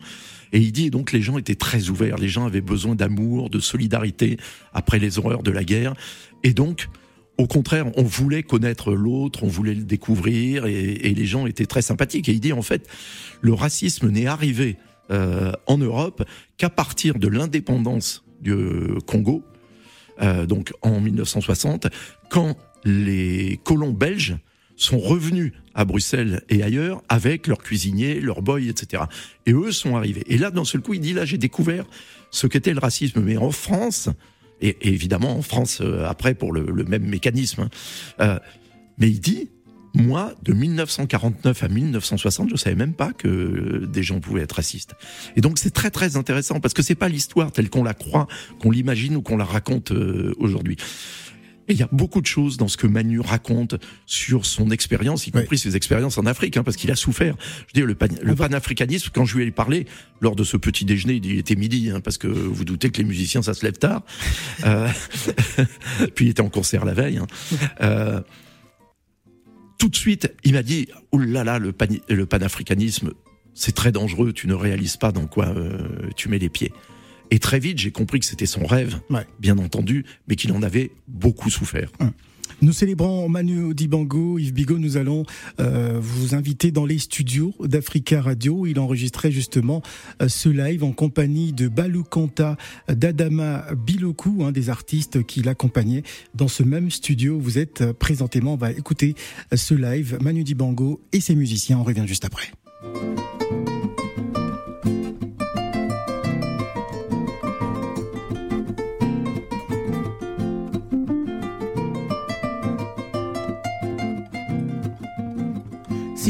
Et 0.52 0.60
il 0.60 0.72
dit, 0.72 0.90
donc 0.90 1.12
les 1.12 1.22
gens 1.22 1.38
étaient 1.38 1.54
très 1.54 1.88
ouverts, 1.88 2.16
les 2.16 2.28
gens 2.28 2.46
avaient 2.46 2.60
besoin 2.60 2.94
d'amour, 2.94 3.50
de 3.50 3.60
solidarité 3.60 4.38
après 4.72 4.98
les 4.98 5.18
horreurs 5.18 5.42
de 5.42 5.50
la 5.50 5.64
guerre. 5.64 5.94
Et 6.42 6.54
donc, 6.54 6.88
au 7.36 7.46
contraire, 7.46 7.86
on 7.96 8.02
voulait 8.02 8.42
connaître 8.42 8.92
l'autre, 8.92 9.44
on 9.44 9.48
voulait 9.48 9.74
le 9.74 9.84
découvrir, 9.84 10.66
et, 10.66 11.14
les 11.14 11.26
gens 11.26 11.46
étaient 11.46 11.66
très 11.66 11.82
sympathiques. 11.82 12.28
Et 12.28 12.32
il 12.32 12.40
dit, 12.40 12.52
en 12.52 12.62
fait, 12.62 12.88
le 13.40 13.52
racisme 13.52 14.08
n'est 14.08 14.26
arrivé 14.26 14.76
euh, 15.10 15.52
en 15.66 15.78
Europe 15.78 16.24
qu'à 16.56 16.70
partir 16.70 17.18
de 17.18 17.28
l'indépendance 17.28 18.24
du 18.40 18.54
Congo, 19.06 19.44
euh, 20.20 20.46
donc 20.46 20.72
en 20.82 21.00
1960, 21.00 21.88
quand 22.28 22.56
les 22.84 23.60
colons 23.64 23.92
belges 23.92 24.36
sont 24.78 24.98
revenus 24.98 25.52
à 25.74 25.84
Bruxelles 25.84 26.42
et 26.48 26.62
ailleurs 26.62 27.02
avec 27.08 27.46
leurs 27.46 27.58
cuisiniers, 27.58 28.20
leurs 28.20 28.42
boys, 28.42 28.62
etc. 28.62 29.02
Et 29.46 29.52
eux 29.52 29.72
sont 29.72 29.96
arrivés. 29.96 30.24
Et 30.26 30.38
là, 30.38 30.50
d'un 30.50 30.64
seul 30.64 30.80
coup, 30.80 30.94
il 30.94 31.00
dit, 31.00 31.12
là, 31.12 31.24
j'ai 31.24 31.38
découvert 31.38 31.84
ce 32.30 32.46
qu'était 32.46 32.72
le 32.72 32.80
racisme. 32.80 33.20
Mais 33.20 33.36
en 33.36 33.50
France, 33.50 34.08
et, 34.60 34.76
évidemment 34.82 35.36
en 35.36 35.42
France 35.42 35.80
euh, 35.80 36.06
après 36.06 36.34
pour 36.34 36.52
le, 36.52 36.84
même 36.84 37.04
mécanisme. 37.04 37.62
Hein. 37.62 37.68
Euh, 38.20 38.38
mais 38.98 39.08
il 39.08 39.20
dit, 39.20 39.50
moi, 39.94 40.34
de 40.42 40.52
1949 40.52 41.62
à 41.62 41.68
1960, 41.68 42.50
je 42.50 42.56
savais 42.56 42.76
même 42.76 42.94
pas 42.94 43.12
que 43.12 43.86
des 43.86 44.02
gens 44.02 44.20
pouvaient 44.20 44.42
être 44.42 44.52
racistes. 44.52 44.94
Et 45.36 45.40
donc 45.40 45.58
c'est 45.58 45.70
très 45.70 45.90
très 45.90 46.16
intéressant 46.16 46.60
parce 46.60 46.74
que 46.74 46.82
c'est 46.82 46.94
pas 46.94 47.08
l'histoire 47.08 47.52
telle 47.52 47.70
qu'on 47.70 47.84
la 47.84 47.94
croit, 47.94 48.26
qu'on 48.60 48.70
l'imagine 48.70 49.16
ou 49.16 49.22
qu'on 49.22 49.36
la 49.36 49.44
raconte 49.44 49.92
euh, 49.92 50.34
aujourd'hui. 50.38 50.76
Et 51.68 51.74
il 51.74 51.78
y 51.78 51.82
a 51.82 51.88
beaucoup 51.92 52.20
de 52.20 52.26
choses 52.26 52.56
dans 52.56 52.68
ce 52.68 52.76
que 52.76 52.86
Manu 52.86 53.20
raconte 53.20 53.76
sur 54.06 54.46
son 54.46 54.70
expérience, 54.70 55.26
y 55.26 55.30
compris 55.30 55.58
ses 55.58 55.76
expériences 55.76 56.16
en 56.16 56.26
Afrique, 56.26 56.56
hein, 56.56 56.62
parce 56.62 56.76
qu'il 56.76 56.90
a 56.90 56.96
souffert. 56.96 57.36
Je 57.38 57.80
veux 57.80 57.86
dire, 57.86 58.08
le, 58.08 58.22
le 58.22 58.34
panafricanisme, 58.34 59.10
quand 59.12 59.24
je 59.24 59.36
lui 59.36 59.44
ai 59.44 59.50
parlé 59.50 59.86
lors 60.20 60.34
de 60.34 60.44
ce 60.44 60.56
petit 60.56 60.84
déjeuner, 60.84 61.20
il 61.22 61.38
était 61.38 61.56
midi, 61.56 61.90
hein, 61.90 62.00
parce 62.00 62.16
que 62.16 62.26
vous 62.26 62.64
doutez 62.64 62.90
que 62.90 62.98
les 62.98 63.04
musiciens, 63.04 63.42
ça 63.42 63.54
se 63.54 63.64
lève 63.64 63.78
tard. 63.78 64.02
Euh, 64.64 64.88
puis 66.14 66.26
il 66.26 66.28
était 66.30 66.40
en 66.40 66.48
concert 66.48 66.84
la 66.84 66.92
veille. 66.92 67.18
Hein. 67.18 67.26
Euh, 67.80 68.20
tout 69.78 69.88
de 69.88 69.96
suite, 69.96 70.34
il 70.42 70.54
m'a 70.54 70.62
dit, 70.62 70.88
oh 71.12 71.18
là 71.18 71.44
là, 71.44 71.58
le, 71.58 71.72
pan 71.72 71.86
le 72.08 72.26
panafricanisme, 72.26 73.12
c'est 73.54 73.74
très 73.74 73.92
dangereux, 73.92 74.32
tu 74.32 74.48
ne 74.48 74.54
réalises 74.54 74.96
pas 74.96 75.12
dans 75.12 75.26
quoi 75.26 75.46
euh, 75.46 75.78
tu 76.16 76.28
mets 76.28 76.38
les 76.38 76.48
pieds. 76.48 76.72
Et 77.30 77.38
très 77.38 77.58
vite, 77.58 77.78
j'ai 77.78 77.90
compris 77.90 78.20
que 78.20 78.26
c'était 78.26 78.46
son 78.46 78.64
rêve, 78.64 79.00
bien 79.38 79.58
entendu, 79.58 80.04
mais 80.26 80.36
qu'il 80.36 80.52
en 80.52 80.62
avait 80.62 80.90
beaucoup 81.06 81.50
souffert. 81.50 81.90
Hum. 82.00 82.12
Nous 82.60 82.72
célébrons 82.72 83.28
Manu 83.28 83.72
Dibango, 83.72 84.38
Yves 84.38 84.52
Bigot. 84.52 84.78
Nous 84.78 84.96
allons 84.96 85.24
euh, 85.60 85.98
vous 86.00 86.34
inviter 86.34 86.72
dans 86.72 86.86
les 86.86 86.98
studios 86.98 87.54
d'Africa 87.60 88.20
Radio. 88.20 88.66
Il 88.66 88.80
enregistrait 88.80 89.30
justement 89.30 89.80
euh, 90.20 90.28
ce 90.28 90.48
live 90.48 90.82
en 90.82 90.90
compagnie 90.90 91.52
de 91.52 91.68
Balou 91.68 92.02
Kanta, 92.02 92.56
d'Adama 92.88 93.66
Biloku, 93.74 94.44
un 94.44 94.50
des 94.50 94.70
artistes 94.70 95.24
qui 95.24 95.42
l'accompagnait 95.42 96.02
dans 96.34 96.48
ce 96.48 96.64
même 96.64 96.90
studio. 96.90 97.38
Vous 97.38 97.58
êtes 97.58 97.82
euh, 97.82 97.92
présentément, 97.92 98.54
on 98.54 98.56
va 98.56 98.72
écouter 98.72 99.14
ce 99.54 99.74
live, 99.74 100.18
Manu 100.20 100.42
Dibango 100.42 101.00
et 101.12 101.20
ses 101.20 101.36
musiciens. 101.36 101.78
On 101.78 101.84
revient 101.84 102.04
juste 102.06 102.24
après. 102.24 102.50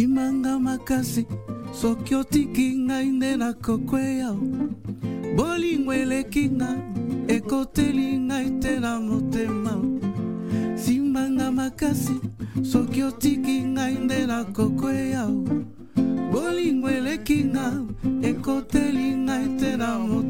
Makasi 0.07 1.27
soki 1.73 2.15
otiki 2.15 2.77
ngai 2.79 3.11
nde 3.11 3.37
nakokwea 3.37 4.33
bolingo 5.37 5.93
eleki 5.93 6.51
nga 6.51 6.69
ekoteli 7.29 8.19
ngai 8.19 8.51
te 8.61 8.79
na 8.81 9.01
motema. 9.01 9.75
Simbanga 10.77 11.51
makasi 11.51 12.21
soki 12.63 13.03
otiki 13.03 13.63
ngai 13.63 13.95
nde 13.95 14.27
nakokwea 14.27 15.27
bolingo 16.33 16.89
eleki 16.89 17.45
nga 17.45 17.73
ekoteli 18.23 19.17
ngai 19.17 19.49
te 19.59 19.77
na 19.77 19.99
motema 19.99 20.28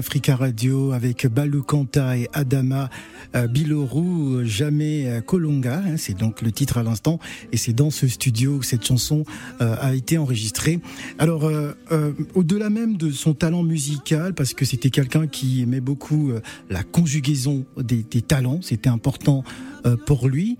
d'Africa 0.00 0.34
Radio 0.34 0.92
avec 0.92 1.26
Balou 1.26 1.62
Kanta 1.62 2.16
et 2.16 2.26
Adama 2.32 2.88
euh, 3.36 3.46
Biloru, 3.46 4.46
Jamais 4.46 5.06
euh, 5.06 5.20
Kolonga. 5.20 5.82
Hein, 5.86 5.98
c'est 5.98 6.16
donc 6.16 6.40
le 6.40 6.52
titre 6.52 6.78
à 6.78 6.82
l'instant. 6.82 7.18
Et 7.52 7.58
c'est 7.58 7.74
dans 7.74 7.90
ce 7.90 8.08
studio 8.08 8.60
que 8.60 8.64
cette 8.64 8.82
chanson 8.82 9.26
euh, 9.60 9.76
a 9.78 9.94
été 9.94 10.16
enregistrée. 10.16 10.80
Alors, 11.18 11.50
au-delà 12.34 12.70
même 12.70 12.96
de 12.96 13.10
son 13.10 13.34
talent 13.34 13.62
musical, 13.62 14.32
parce 14.32 14.54
que 14.54 14.64
c'était 14.64 14.88
quelqu'un 14.88 15.26
qui 15.26 15.60
aimait 15.60 15.80
beaucoup 15.80 16.32
la 16.70 16.82
conjugaison 16.82 17.66
des, 17.76 18.02
des 18.02 18.22
talents, 18.22 18.60
c'était 18.62 18.88
important 18.88 19.44
pour 20.06 20.28
lui. 20.28 20.56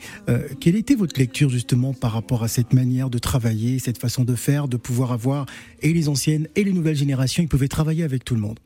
quelle 0.60 0.76
était 0.76 0.94
votre 0.94 1.18
lecture 1.18 1.48
justement 1.48 1.94
par 1.94 2.12
rapport 2.12 2.42
à 2.42 2.48
cette 2.48 2.72
manière 2.72 3.10
de 3.10 3.18
travailler, 3.18 3.78
cette 3.78 3.98
façon 3.98 4.24
de 4.24 4.34
faire, 4.34 4.68
de 4.68 4.76
pouvoir 4.76 5.12
avoir 5.12 5.46
et 5.80 5.92
les 5.92 6.08
anciennes 6.08 6.48
et 6.56 6.64
les 6.64 6.72
nouvelles 6.72 6.96
générations, 6.96 7.42
ils 7.42 7.48
pouvaient 7.48 7.68
travailler 7.68 8.04
avec 8.04 8.24
tout 8.24 8.34
le 8.34 8.40
monde? 8.40 8.58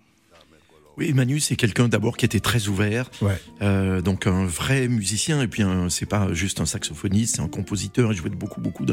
Oui, 0.97 1.13
Manu, 1.13 1.41
c'est 1.41 1.57
quelqu'un 1.57 1.89
d'abord 1.89 2.17
qui 2.17 2.25
était 2.25 2.41
très 2.41 2.69
ouvert, 2.69 3.11
ouais. 3.21 3.41
euh, 3.63 4.01
donc 4.01 4.27
un 4.27 4.47
vrai 4.47 4.89
musicien. 4.89 5.43
Et 5.43 5.49
puis, 5.49 5.63
c'est 5.89 6.07
pas 6.07 6.33
juste 6.33 6.61
un 6.61 6.67
saxophoniste, 6.67 7.37
c'est 7.37 7.43
un 7.43 7.49
compositeur. 7.49 8.13
Il 8.13 8.17
jouait 8.17 8.31
de 8.31 8.37
beaucoup, 8.37 8.61
beaucoup 8.61 8.87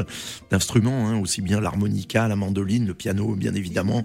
d'instruments, 0.50 1.08
hein, 1.08 1.18
aussi 1.18 1.42
bien 1.42 1.60
l'harmonica, 1.60 2.28
la 2.28 2.36
mandoline, 2.36 2.86
le 2.86 2.94
piano, 2.94 3.34
bien 3.34 3.54
évidemment, 3.54 4.04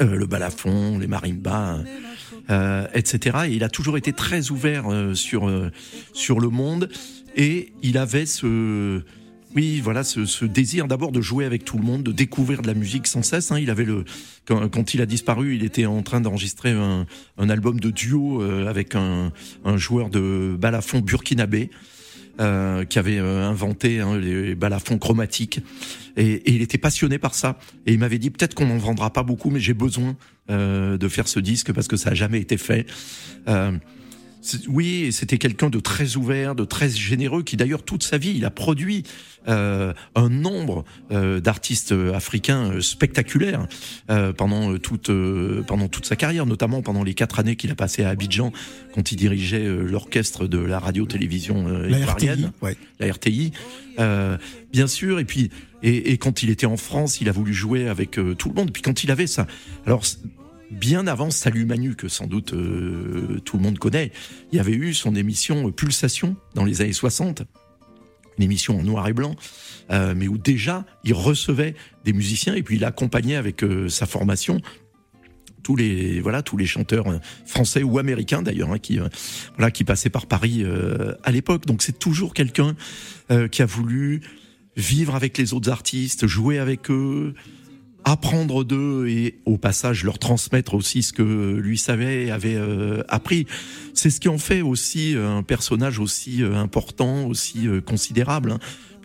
euh, 0.00 0.16
le 0.16 0.26
balafon, 0.26 0.98
les 0.98 1.06
marimbas, 1.06 1.80
euh, 2.50 2.86
etc. 2.94 3.38
Et 3.46 3.52
il 3.52 3.64
a 3.64 3.68
toujours 3.68 3.96
été 3.96 4.12
très 4.12 4.50
ouvert 4.50 4.90
euh, 4.90 5.14
sur 5.14 5.48
euh, 5.48 5.70
sur 6.12 6.40
le 6.40 6.48
monde. 6.48 6.88
Et 7.36 7.72
il 7.82 7.98
avait 7.98 8.26
ce 8.26 9.02
oui, 9.54 9.80
voilà, 9.80 10.02
ce, 10.04 10.44
désir 10.44 10.88
d'abord 10.88 11.12
de 11.12 11.20
jouer 11.20 11.44
avec 11.44 11.64
tout 11.64 11.76
le 11.76 11.84
monde, 11.84 12.02
de 12.02 12.12
découvrir 12.12 12.62
de 12.62 12.66
la 12.66 12.74
musique 12.74 13.06
sans 13.06 13.22
cesse. 13.22 13.52
Hein. 13.52 13.58
Il 13.58 13.70
avait 13.70 13.84
le 13.84 14.04
quand, 14.46 14.94
il 14.94 15.00
a 15.00 15.06
disparu, 15.06 15.54
il 15.54 15.64
était 15.64 15.86
en 15.86 16.02
train 16.02 16.20
d'enregistrer 16.20 16.70
un, 16.72 17.06
album 17.48 17.78
de 17.78 17.90
duo 17.90 18.42
euh, 18.42 18.66
avec 18.66 18.94
un, 18.94 19.32
joueur 19.76 20.08
de 20.10 20.56
balafon 20.58 21.00
burkinabé. 21.00 21.70
Euh, 22.40 22.86
qui 22.86 22.98
avait 22.98 23.18
euh, 23.18 23.46
inventé 23.46 24.00
hein, 24.00 24.16
les 24.16 24.54
balafons 24.54 24.96
chromatiques 24.96 25.60
et, 26.16 26.42
il 26.50 26.62
était 26.62 26.78
passionné 26.78 27.18
par 27.18 27.34
ça 27.34 27.58
et 27.84 27.92
il 27.92 27.98
m'avait 27.98 28.16
dit 28.16 28.30
peut-être 28.30 28.54
qu'on 28.54 28.64
n'en 28.64 28.78
vendra 28.78 29.12
pas 29.12 29.22
beaucoup 29.22 29.50
mais 29.50 29.60
j'ai 29.60 29.74
besoin 29.74 30.16
de 30.48 31.08
faire 31.08 31.28
ce 31.28 31.40
disque 31.40 31.74
parce 31.74 31.88
que 31.88 31.98
ça 31.98 32.10
a 32.10 32.14
jamais 32.14 32.40
été 32.40 32.56
fait 32.56 32.86
oui, 34.68 35.12
c'était 35.12 35.38
quelqu'un 35.38 35.70
de 35.70 35.78
très 35.78 36.16
ouvert, 36.16 36.54
de 36.54 36.64
très 36.64 36.90
généreux, 36.90 37.42
qui 37.42 37.56
d'ailleurs 37.56 37.82
toute 37.82 38.02
sa 38.02 38.18
vie, 38.18 38.34
il 38.36 38.44
a 38.44 38.50
produit 38.50 39.04
euh, 39.48 39.92
un 40.14 40.28
nombre 40.28 40.84
euh, 41.10 41.40
d'artistes 41.40 41.92
africains 42.14 42.72
euh, 42.72 42.80
spectaculaires 42.80 43.66
pendant 44.36 44.76
toute 44.78 45.10
pendant 45.66 45.88
toute 45.88 46.06
sa 46.06 46.16
carrière, 46.16 46.46
notamment 46.46 46.82
pendant 46.82 47.02
les 47.02 47.14
quatre 47.14 47.38
années 47.38 47.56
qu'il 47.56 47.70
a 47.70 47.74
passé 47.74 48.04
à 48.04 48.10
Abidjan, 48.10 48.52
quand 48.94 49.12
il 49.12 49.16
dirigeait 49.16 49.64
l'orchestre 49.64 50.46
de 50.46 50.58
la 50.58 50.78
radio-télévision 50.78 51.84
ivoirienne, 51.88 52.52
la 53.00 53.12
RTI, 53.12 53.52
bien 54.72 54.86
sûr. 54.86 55.18
Et 55.18 55.24
puis 55.24 55.50
et, 55.82 56.12
et, 56.12 56.18
quand 56.18 56.42
il 56.42 56.50
était 56.50 56.66
en 56.66 56.76
France, 56.76 57.20
il 57.20 57.28
a 57.28 57.32
voulu 57.32 57.52
jouer 57.52 57.88
avec 57.88 58.12
tout 58.38 58.48
le 58.48 58.54
monde. 58.54 58.70
Puis 58.72 58.82
quand 58.82 59.02
il 59.02 59.10
avait 59.10 59.26
ça, 59.26 59.46
alors 59.86 60.04
bien 60.72 61.06
avant 61.06 61.30
Salut 61.30 61.66
Manu, 61.66 61.94
que 61.94 62.08
sans 62.08 62.26
doute 62.26 62.54
euh, 62.54 63.38
tout 63.44 63.56
le 63.56 63.62
monde 63.62 63.78
connaît. 63.78 64.10
Il 64.50 64.56
y 64.56 64.60
avait 64.60 64.72
eu 64.72 64.94
son 64.94 65.14
émission 65.14 65.70
Pulsation 65.70 66.36
dans 66.54 66.64
les 66.64 66.80
années 66.80 66.92
60, 66.92 67.42
une 68.38 68.44
émission 68.44 68.78
en 68.78 68.82
noir 68.82 69.06
et 69.06 69.12
blanc, 69.12 69.36
euh, 69.90 70.14
mais 70.16 70.28
où 70.28 70.38
déjà 70.38 70.84
il 71.04 71.14
recevait 71.14 71.74
des 72.04 72.12
musiciens 72.12 72.54
et 72.54 72.62
puis 72.62 72.76
il 72.76 72.84
accompagnait 72.84 73.36
avec 73.36 73.62
euh, 73.62 73.88
sa 73.88 74.06
formation 74.06 74.60
tous 75.62 75.76
les 75.76 76.20
voilà 76.20 76.42
tous 76.42 76.56
les 76.56 76.66
chanteurs 76.66 77.20
français 77.46 77.84
ou 77.84 78.00
américains 78.00 78.42
d'ailleurs 78.42 78.72
hein, 78.72 78.80
qui 78.80 78.98
voilà 79.56 79.70
qui 79.70 79.84
passaient 79.84 80.10
par 80.10 80.26
Paris 80.26 80.64
à 81.22 81.30
l'époque. 81.30 81.66
Donc 81.66 81.82
c'est 81.82 82.00
toujours 82.00 82.34
quelqu'un 82.34 82.74
qui 83.52 83.62
a 83.62 83.66
voulu 83.66 84.22
vivre 84.76 85.14
avec 85.14 85.38
les 85.38 85.54
autres 85.54 85.70
artistes, 85.70 86.26
jouer 86.26 86.58
avec 86.58 86.90
eux, 86.90 87.34
apprendre 88.04 88.64
d'eux 88.64 89.06
et 89.08 89.38
au 89.44 89.58
passage 89.58 90.04
leur 90.04 90.18
transmettre 90.18 90.74
aussi 90.74 91.02
ce 91.02 91.12
que 91.12 91.56
lui 91.56 91.78
savait 91.78 92.30
avait 92.30 92.56
euh, 92.56 93.02
appris. 93.08 93.46
C'est 93.94 94.10
ce 94.10 94.20
qui 94.20 94.28
en 94.28 94.38
fait 94.38 94.62
aussi 94.62 95.14
un 95.16 95.42
personnage 95.42 95.98
aussi 95.98 96.42
euh, 96.42 96.54
important, 96.54 97.26
aussi 97.26 97.68
euh, 97.68 97.80
considérable, 97.80 98.52
hein, 98.52 98.58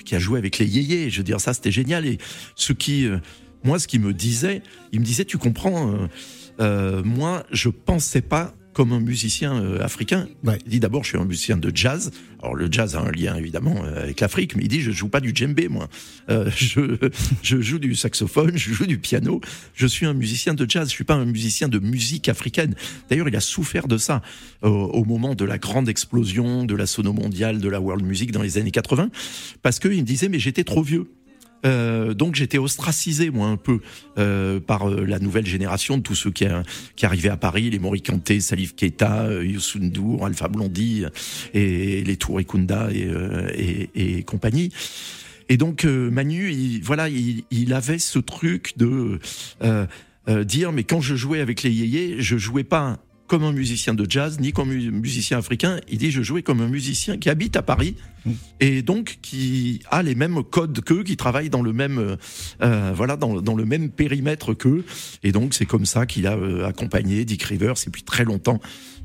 qui 0.06 0.16
a 0.16 0.20
joué 0.20 0.40
avec 0.40 0.58
les 0.58 0.68
yéyés. 0.68 1.10
Je 1.10 1.18
veux 1.18 1.24
dire 1.24 1.42
ça, 1.42 1.54
c'était 1.54 1.72
génial. 1.72 2.06
Et 2.06 2.18
ce 2.56 2.74
qui, 2.74 3.08
moi, 3.64 3.78
ce 3.78 3.88
qui 3.88 4.00
me 4.00 4.14
disait, 4.14 4.62
il 4.94 5.02
me 5.02 5.06
disait, 5.06 5.26
tu 5.26 5.38
comprends, 5.38 5.98
moi, 6.60 7.44
je 7.52 7.68
pensais 7.68 8.22
pas 8.22 8.54
comme 8.78 8.94
un 8.94 9.00
musicien 9.00 9.60
euh, 9.60 9.82
africain. 9.82 10.28
Il 10.46 10.70
dit 10.70 10.80
d'abord, 10.80 11.04
je 11.04 11.10
suis 11.10 11.18
un 11.18 11.26
musicien 11.26 11.58
de 11.58 11.72
jazz. 11.74 12.12
Alors 12.44 12.54
le 12.54 12.72
jazz 12.72 12.96
a 12.96 13.00
un 13.00 13.12
lien 13.12 13.36
évidemment 13.36 13.84
euh, 13.84 14.04
avec 14.04 14.20
l'Afrique, 14.20 14.56
mais 14.56 14.66
il 14.66 14.68
dit 14.68 14.82
je 14.82 14.92
joue 14.92 15.10
pas 15.10 15.20
du 15.20 15.32
djembé 15.34 15.68
moi. 15.68 15.90
Euh, 16.30 16.52
je, 16.56 17.10
je 17.42 17.60
joue 17.60 17.80
du 17.80 17.96
saxophone, 17.96 18.56
je 18.56 18.72
joue 18.74 18.86
du 18.86 19.00
piano. 19.00 19.42
Je 19.74 19.88
suis 19.88 20.06
un 20.06 20.14
musicien 20.14 20.54
de 20.54 20.70
jazz. 20.70 20.90
Je 20.90 20.94
suis 20.94 21.06
pas 21.06 21.16
un 21.16 21.26
musicien 21.26 21.70
de 21.70 21.80
musique 21.80 22.30
africaine. 22.30 22.76
D'ailleurs, 23.10 23.28
il 23.28 23.36
a 23.36 23.40
souffert 23.40 23.88
de 23.88 23.98
ça 23.98 24.22
au 24.62 25.04
moment 25.06 25.34
de 25.34 25.44
la 25.44 25.58
grande 25.58 25.90
explosion 25.90 26.64
de 26.64 26.76
la 26.76 26.86
sono 26.86 27.14
mondiale, 27.14 27.60
de 27.60 27.70
la 27.70 27.82
world 27.82 28.06
music 28.06 28.32
dans 28.32 28.44
les 28.44 28.60
années 28.60 28.70
80, 28.70 29.10
parce 29.64 29.80
qu'il 29.80 29.90
me 29.90 30.02
disait 30.02 30.30
mais 30.30 30.38
j'étais 30.38 30.64
trop 30.64 30.84
vieux. 30.84 31.08
Euh, 31.66 32.14
donc 32.14 32.36
j'étais 32.36 32.58
ostracisé 32.58 33.30
moi 33.30 33.48
un 33.48 33.58
peu 33.58 33.80
euh, 34.18 34.60
par 34.60 34.90
euh, 34.90 35.06
la 35.06 35.20
nouvelle 35.20 35.46
génération 35.46 35.98
de 35.98 36.04
tous 36.04 36.16
ceux 36.16 36.32
qui, 36.32 36.46
qui 36.96 37.06
arrivaient 37.06 37.30
à 37.30 37.38
Paris, 37.38 37.70
les 37.70 37.80
Morikanté, 37.80 38.40
Salif 38.40 38.76
Keita, 38.76 39.24
euh, 39.24 39.46
Youssou 39.46 39.80
N'Dour, 39.80 40.26
Alpha 40.26 40.48
Blondy 40.48 41.06
et, 41.54 42.04
les 42.04 42.18
Touré 42.18 42.46
Kunda 42.46 42.90
et, 42.92 43.10
et, 43.56 44.18
et, 44.18 44.24
compagnie. 44.24 44.72
Et 45.50 45.58
donc 45.58 45.86
Manu, 45.86 46.52
il, 46.52 46.82
voilà, 46.84 47.10
il, 47.10 47.44
il, 47.52 47.74
avait 47.74 48.00
ce 48.00 48.20
truc 48.20 48.74
de 48.78 49.20
dire 50.44 50.72
mais 50.74 50.84
quand 50.84 51.00
je 51.00 51.16
jouais 51.16 51.40
avec 51.40 51.64
les 51.64 51.72
yéyés, 51.72 52.18
je 52.20 52.38
jouais 52.38 52.66
pas 52.66 53.00
comme 53.28 53.44
un 53.44 53.52
musicien 53.52 53.94
de 53.94 54.10
jazz, 54.10 54.40
ni 54.40 54.54
comme 54.54 54.72
un 54.72 54.92
musicien 54.92 55.38
africain. 55.38 55.80
Il 55.90 55.98
dit 55.98 56.12
je 56.12 56.22
jouais 56.22 56.42
comme 56.42 56.62
un 56.62 56.68
musicien 56.68 57.18
qui 57.18 57.30
habite 57.30 57.56
à 57.56 57.62
Paris 57.62 57.96
mm. 58.26 58.32
et 58.62 58.82
donc 58.82 59.20
qui 59.22 59.82
a 59.92 60.02
les 60.02 60.16
mêmes 60.16 60.44
codes 60.44 60.80
qu'eux, 60.84 61.04
qui 61.04 61.18
travaille 61.18 61.50
dans 61.50 61.62
le 61.62 61.74
même 61.74 62.18
euh, 62.62 62.92
voilà 62.96 63.18
dans, 63.18 63.42
dans, 63.42 63.56
le 63.56 63.66
même 63.66 63.90
périmètre 63.90 64.54
qu'eux. 64.54 64.86
Et 65.24 65.32
donc 65.32 65.54
c'est 65.54 65.66
comme 65.66 65.86
ça 65.86 66.06
qu'il 66.06 66.28
a 66.28 66.36
euh, 66.36 66.66
accompagné 66.66 67.26
Dick 67.26 67.44
Rivers 67.44 67.76
et 67.86 67.90
puis 67.90 68.04
très 68.04 68.24
longtemps 68.24 68.60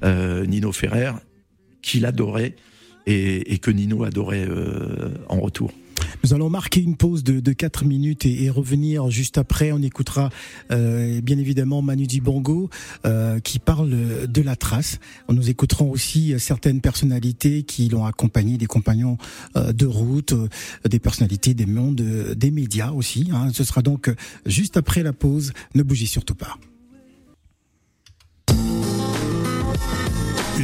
euh, 0.04 0.46
Nino 0.46 0.72
Ferrer, 0.72 1.12
qu'il 1.82 2.06
adorait 2.06 2.54
et, 3.06 3.52
et, 3.52 3.58
que 3.58 3.70
Nino 3.70 4.04
adorait 4.04 4.46
euh, 4.48 5.10
en 5.28 5.40
retour. 5.40 5.72
Nous 6.24 6.34
allons 6.34 6.50
marquer 6.50 6.80
une 6.80 6.96
pause 6.96 7.24
de, 7.24 7.40
de 7.40 7.52
4 7.52 7.84
minutes 7.84 8.26
et, 8.26 8.44
et, 8.44 8.50
revenir 8.50 9.10
juste 9.10 9.38
après. 9.38 9.72
On 9.72 9.82
écoutera 9.82 10.30
euh, 10.70 11.20
bien 11.20 11.38
évidemment 11.38 11.82
Manu 11.82 12.06
Dibango 12.06 12.70
euh, 13.04 13.40
qui 13.40 13.58
parle 13.58 13.90
de 14.26 14.42
la 14.42 14.56
trace. 14.56 14.98
Nous 15.28 15.50
écouterons 15.50 15.90
aussi 15.90 16.34
certaines 16.38 16.80
personnalités 16.80 17.62
qui 17.62 17.88
l'ont 17.88 18.04
accompagné, 18.04 18.58
des 18.58 18.66
compagnons 18.66 19.18
euh, 19.56 19.72
de 19.72 19.86
route, 19.86 20.32
euh, 20.32 20.48
des 20.88 20.98
personnalités 20.98 21.54
des 21.54 21.66
mondes, 21.66 21.96
des 22.00 22.50
médias 22.50 22.90
aussi. 22.90 23.30
Hein. 23.32 23.48
Ce 23.52 23.64
sera 23.64 23.82
donc 23.82 24.10
juste 24.46 24.76
après 24.76 25.02
la 25.02 25.12
pause. 25.12 25.52
Ne 25.74 25.82
bougez 25.82 26.06
surtout 26.06 26.34
pas. 26.34 26.56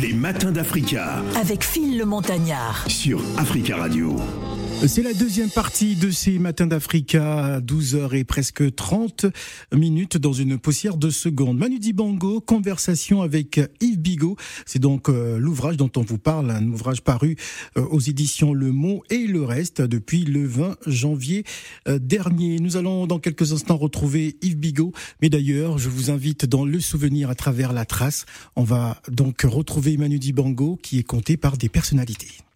Les 0.00 0.12
matins 0.12 0.52
d'Africa. 0.52 1.22
Avec 1.34 1.64
Phil 1.64 1.98
le 1.98 2.04
Montagnard. 2.04 2.84
Sur 2.88 3.20
Africa 3.36 3.76
Radio. 3.76 4.16
C'est 4.86 5.02
la 5.02 5.12
deuxième 5.12 5.50
partie 5.50 5.96
de 5.96 6.10
ces 6.10 6.38
matins 6.38 6.68
d'Africa, 6.68 7.60
12h 7.60 8.14
et 8.14 8.22
presque 8.22 8.74
30 8.74 9.26
minutes 9.74 10.16
dans 10.16 10.32
une 10.32 10.56
poussière 10.56 10.96
de 10.96 11.10
secondes. 11.10 11.58
Manu 11.58 11.80
Dibango, 11.80 12.40
conversation 12.40 13.20
avec 13.20 13.60
Yves 13.80 13.98
Bigot. 13.98 14.36
C'est 14.66 14.78
donc 14.78 15.08
euh, 15.08 15.36
l'ouvrage 15.38 15.76
dont 15.76 15.90
on 15.96 16.02
vous 16.02 16.18
parle, 16.18 16.52
un 16.52 16.64
ouvrage 16.68 17.02
paru 17.02 17.36
euh, 17.76 17.82
aux 17.86 17.98
éditions 17.98 18.54
Le 18.54 18.70
Mot 18.70 19.02
et 19.10 19.26
le 19.26 19.42
reste 19.42 19.82
depuis 19.82 20.24
le 20.24 20.46
20 20.46 20.76
janvier 20.86 21.44
euh, 21.88 21.98
dernier. 21.98 22.60
Nous 22.60 22.76
allons 22.76 23.08
dans 23.08 23.18
quelques 23.18 23.52
instants 23.52 23.76
retrouver 23.76 24.36
Yves 24.42 24.58
Bigot, 24.58 24.92
mais 25.20 25.28
d'ailleurs, 25.28 25.78
je 25.78 25.88
vous 25.88 26.10
invite 26.10 26.46
dans 26.46 26.64
le 26.64 26.78
souvenir 26.78 27.30
à 27.30 27.34
travers 27.34 27.72
la 27.72 27.84
trace. 27.84 28.26
On 28.54 28.64
va 28.64 29.02
donc 29.08 29.42
retrouver 29.42 29.96
Manu 29.96 30.20
Dibango 30.20 30.78
qui 30.80 31.00
est 31.00 31.04
compté 31.04 31.36
par 31.36 31.56
des 31.56 31.68
personnalités. 31.68 32.47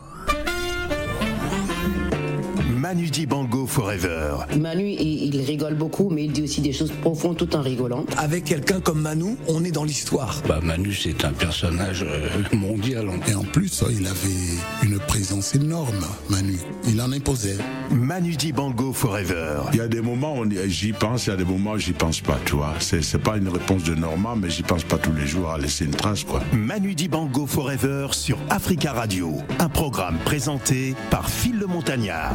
Manu 2.83 3.11
dit 3.11 3.27
Bango 3.27 3.65
Forever. 3.65 4.39
Manu, 4.59 4.89
il, 4.89 5.41
rigole 5.43 5.77
beaucoup, 5.77 6.11
mais 6.11 6.25
il 6.25 6.33
dit 6.33 6.43
aussi 6.43 6.61
des 6.61 6.73
choses 6.73 6.91
profondes 6.91 7.37
tout 7.37 7.55
en 7.55 7.63
rigolant. 7.63 8.05
Avec 8.17 8.43
quelqu'un 8.43 8.81
comme 8.81 9.01
Manu, 9.01 9.37
on 9.47 9.63
est 9.65 9.71
dans 9.71 9.85
l'histoire. 9.85 10.43
Bah, 10.49 10.59
Manu, 10.61 10.93
c'est 10.93 11.25
un 11.25 11.33
personnage 11.33 12.05
euh, 12.05 12.29
mondial. 12.53 13.09
Et 13.29 13.37
en 13.37 13.45
plus, 13.45 13.85
il 13.89 14.05
avait 14.05 14.83
une 14.83 14.99
présence 14.99 15.55
énorme, 15.55 16.05
Manu. 16.29 16.59
Il 16.89 17.01
en 17.01 17.13
imposait. 17.13 17.57
Manu 17.93 18.35
Dibango 18.35 18.93
Forever. 18.93 19.61
Il 19.73 19.79
y 19.79 19.81
a 19.81 19.87
des 19.87 20.01
moments 20.01 20.41
où 20.41 20.45
j'y 20.67 20.93
pense, 20.93 21.29
il 21.29 21.31
y 21.31 21.33
a 21.35 21.37
des 21.37 21.45
moments 21.45 21.73
où 21.73 21.79
j'y 21.79 21.93
pense 21.93 22.21
pas, 22.21 22.41
tu 22.45 22.57
vois. 22.57 22.75
C'est, 22.81 23.03
c'est 23.03 23.23
pas 23.23 23.37
une 23.37 23.49
réponse 23.49 23.85
de 23.85 23.95
Normand, 23.95 24.35
mais 24.35 24.51
j'y 24.51 24.65
pense 24.65 24.83
pas 24.83 24.99
tous 24.99 25.13
les 25.13 25.29
jours 25.29 25.51
à 25.51 25.59
laisser 25.59 25.85
une 25.85 25.93
trace, 25.93 26.25
quoi. 26.25 26.43
Manu 26.53 26.97
Dibango 26.97 27.47
Forever 27.47 28.09
sur 28.11 28.39
Africa 28.51 28.93
Radio. 28.93 29.37
Un 29.61 29.69
programme 29.69 30.19
présenté 30.25 30.97
par 31.11 31.31
Phil 31.31 31.61
le 31.61 31.69
Montagnard. 31.69 32.35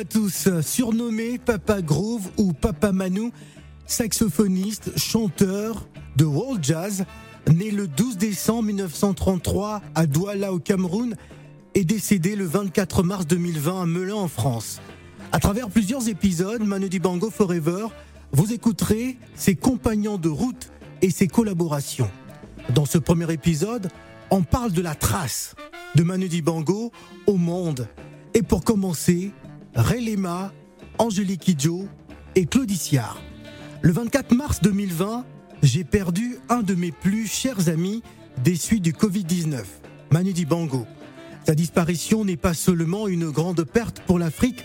À 0.00 0.04
tous, 0.04 0.48
surnommé 0.62 1.38
Papa 1.38 1.80
Groove 1.80 2.28
ou 2.36 2.52
Papa 2.52 2.90
Manu, 2.90 3.30
saxophoniste, 3.86 4.98
chanteur 4.98 5.86
de 6.16 6.24
world 6.24 6.64
jazz, 6.64 7.04
né 7.52 7.70
le 7.70 7.86
12 7.86 8.16
décembre 8.16 8.64
1933 8.64 9.82
à 9.94 10.06
Douala 10.06 10.52
au 10.52 10.58
Cameroun 10.58 11.14
et 11.76 11.84
décédé 11.84 12.34
le 12.34 12.44
24 12.44 13.04
mars 13.04 13.26
2020 13.28 13.82
à 13.82 13.86
Melun 13.86 14.14
en 14.14 14.28
France. 14.28 14.80
À 15.30 15.38
travers 15.38 15.68
plusieurs 15.68 16.08
épisodes, 16.08 16.62
Manu 16.62 16.88
Dibango 16.88 17.30
Forever, 17.30 17.86
vous 18.32 18.52
écouterez 18.52 19.16
ses 19.36 19.54
compagnons 19.54 20.18
de 20.18 20.28
route 20.28 20.72
et 21.02 21.10
ses 21.10 21.28
collaborations. 21.28 22.10
Dans 22.74 22.86
ce 22.86 22.98
premier 22.98 23.32
épisode, 23.32 23.90
on 24.30 24.42
parle 24.42 24.72
de 24.72 24.82
la 24.82 24.96
trace 24.96 25.54
de 25.94 26.02
Manu 26.02 26.28
Dibango 26.28 26.90
au 27.28 27.36
monde. 27.36 27.86
Et 28.34 28.42
pour 28.42 28.64
commencer, 28.64 29.30
Relema, 29.74 30.52
Angélique 30.98 31.40
Kidjo 31.40 31.88
et 32.36 32.46
Claudiciard. 32.46 33.20
Le 33.82 33.92
24 33.92 34.32
mars 34.32 34.60
2020, 34.62 35.24
j'ai 35.62 35.82
perdu 35.82 36.36
un 36.48 36.62
de 36.62 36.74
mes 36.74 36.92
plus 36.92 37.26
chers 37.26 37.68
amis 37.68 38.02
des 38.44 38.54
suites 38.54 38.84
du 38.84 38.92
Covid-19, 38.92 39.62
Manu 40.12 40.32
Dibango. 40.32 40.86
Sa 41.44 41.56
disparition 41.56 42.24
n'est 42.24 42.36
pas 42.36 42.54
seulement 42.54 43.08
une 43.08 43.30
grande 43.30 43.64
perte 43.64 44.00
pour 44.00 44.18
l'Afrique. 44.18 44.64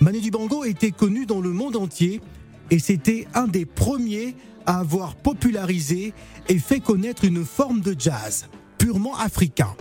Manu 0.00 0.20
Dibango 0.20 0.64
était 0.64 0.90
connu 0.90 1.24
dans 1.24 1.40
le 1.40 1.50
monde 1.50 1.76
entier 1.76 2.20
et 2.70 2.80
c'était 2.80 3.28
un 3.34 3.46
des 3.46 3.64
premiers 3.64 4.34
à 4.66 4.80
avoir 4.80 5.14
popularisé 5.14 6.12
et 6.48 6.58
fait 6.58 6.80
connaître 6.80 7.24
une 7.24 7.44
forme 7.44 7.80
de 7.80 7.94
jazz 7.96 8.48
purement 8.76 9.16
africain. 9.16 9.74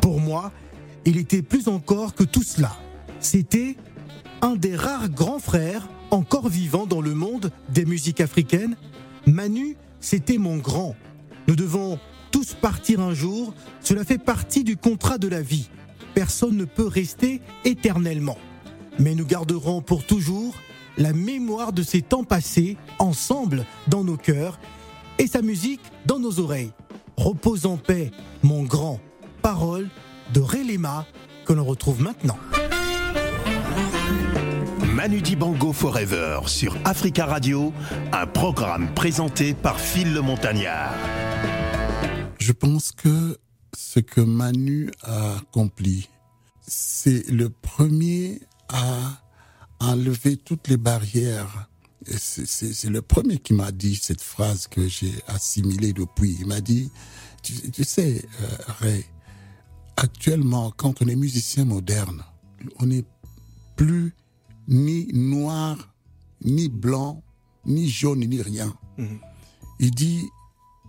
Pour 0.00 0.20
moi, 0.20 0.52
il 1.04 1.16
était 1.18 1.42
plus 1.42 1.66
encore 1.66 2.14
que 2.14 2.24
tout 2.24 2.44
cela. 2.44 2.76
C'était 3.18 3.76
un 4.42 4.56
des 4.56 4.76
rares 4.76 5.08
grands 5.08 5.38
frères 5.38 5.88
encore 6.10 6.48
vivants 6.48 6.86
dans 6.86 7.00
le 7.00 7.14
monde 7.14 7.50
des 7.70 7.86
musiques 7.86 8.20
africaines. 8.20 8.76
Manu, 9.26 9.76
c'était 10.00 10.36
mon 10.36 10.58
grand. 10.58 10.94
Nous 11.48 11.56
devons 11.56 11.98
tous 12.32 12.54
partir 12.54 13.00
un 13.00 13.14
jour. 13.14 13.54
Cela 13.80 14.04
fait 14.04 14.18
partie 14.18 14.64
du 14.64 14.76
contrat 14.76 15.16
de 15.16 15.28
la 15.28 15.40
vie. 15.40 15.70
Personne 16.14 16.56
ne 16.56 16.64
peut 16.64 16.86
rester 16.86 17.40
éternellement. 17.64 18.36
Mais 18.98 19.14
nous 19.14 19.24
garderons 19.24 19.80
pour 19.80 20.04
toujours 20.04 20.54
la 20.98 21.12
mémoire 21.12 21.72
de 21.72 21.82
ces 21.82 22.02
temps 22.02 22.24
passés 22.24 22.76
ensemble 22.98 23.64
dans 23.86 24.04
nos 24.04 24.18
cœurs 24.18 24.60
et 25.18 25.26
sa 25.26 25.40
musique 25.40 25.80
dans 26.04 26.18
nos 26.18 26.40
oreilles. 26.40 26.72
Repose 27.16 27.64
en 27.64 27.76
paix, 27.76 28.10
mon 28.42 28.64
grand. 28.64 29.00
Parole 29.40 29.88
de 30.34 30.40
Relema 30.40 31.06
que 31.46 31.52
l'on 31.52 31.64
retrouve 31.64 32.02
maintenant. 32.02 32.36
Manu 35.02 35.20
Dibango 35.20 35.72
Forever 35.72 36.42
sur 36.46 36.76
Africa 36.84 37.26
Radio, 37.26 37.72
un 38.12 38.24
programme 38.28 38.94
présenté 38.94 39.52
par 39.52 39.80
Phil 39.80 40.14
le 40.14 40.20
Montagnard. 40.20 40.94
Je 42.38 42.52
pense 42.52 42.92
que 42.92 43.36
ce 43.76 43.98
que 43.98 44.20
Manu 44.20 44.92
a 45.02 45.38
accompli, 45.38 46.08
c'est 46.60 47.28
le 47.28 47.48
premier 47.48 48.42
à 48.68 49.20
enlever 49.80 50.36
toutes 50.36 50.68
les 50.68 50.76
barrières. 50.76 51.68
C'est 52.06 52.88
le 52.88 53.02
premier 53.02 53.38
qui 53.38 53.54
m'a 53.54 53.72
dit 53.72 53.96
cette 53.96 54.22
phrase 54.22 54.68
que 54.68 54.86
j'ai 54.86 55.14
assimilée 55.26 55.92
depuis. 55.92 56.36
Il 56.38 56.46
m'a 56.46 56.60
dit, 56.60 56.92
tu, 57.42 57.82
sais, 57.82 58.24
euh, 58.40 58.46
Ray, 58.78 59.04
actuellement, 59.96 60.72
quand 60.76 61.02
on 61.02 61.08
est 61.08 61.16
musicien 61.16 61.64
moderne, 61.64 62.22
on 62.78 62.86
n'est 62.86 63.04
plus 63.74 64.14
ni 64.68 65.06
noir, 65.12 65.92
ni 66.44 66.68
blanc, 66.68 67.22
ni 67.64 67.88
jaune, 67.88 68.20
ni 68.20 68.42
rien. 68.42 68.74
Mhm. 68.98 69.18
Il 69.80 69.90
dit, 69.92 70.28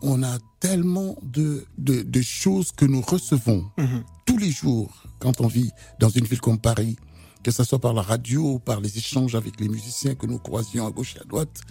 on 0.02 0.22
a 0.24 0.38
tellement 0.60 1.18
de, 1.24 1.66
de, 1.78 2.22
choses 2.22 2.72
que 2.72 2.86
nous 2.86 3.02
recevons 3.02 3.66
mhm. 3.78 4.04
tous 4.26 4.38
les 4.38 4.52
jours 4.52 5.04
quand 5.20 5.42
on 5.42 5.48
vit 5.48 5.72
dans 6.00 6.10
une 6.10 6.26
ville 6.26 6.42
comme 6.42 6.60
Paris, 6.60 6.98
que 7.42 7.52
ce 7.52 7.64
soit 7.64 7.80
par 7.80 7.94
la 7.94 8.02
radio, 8.02 8.60
par 8.60 8.82
les 8.82 8.98
échanges 8.98 9.36
avec 9.36 9.60
les 9.60 9.70
musiciens 9.70 10.16
que 10.16 10.28
nous 10.28 10.40
croisions 10.40 10.86
à 10.86 10.92
gauche 10.92 11.16
et 11.16 11.22
à 11.22 11.24
droite, 11.24 11.62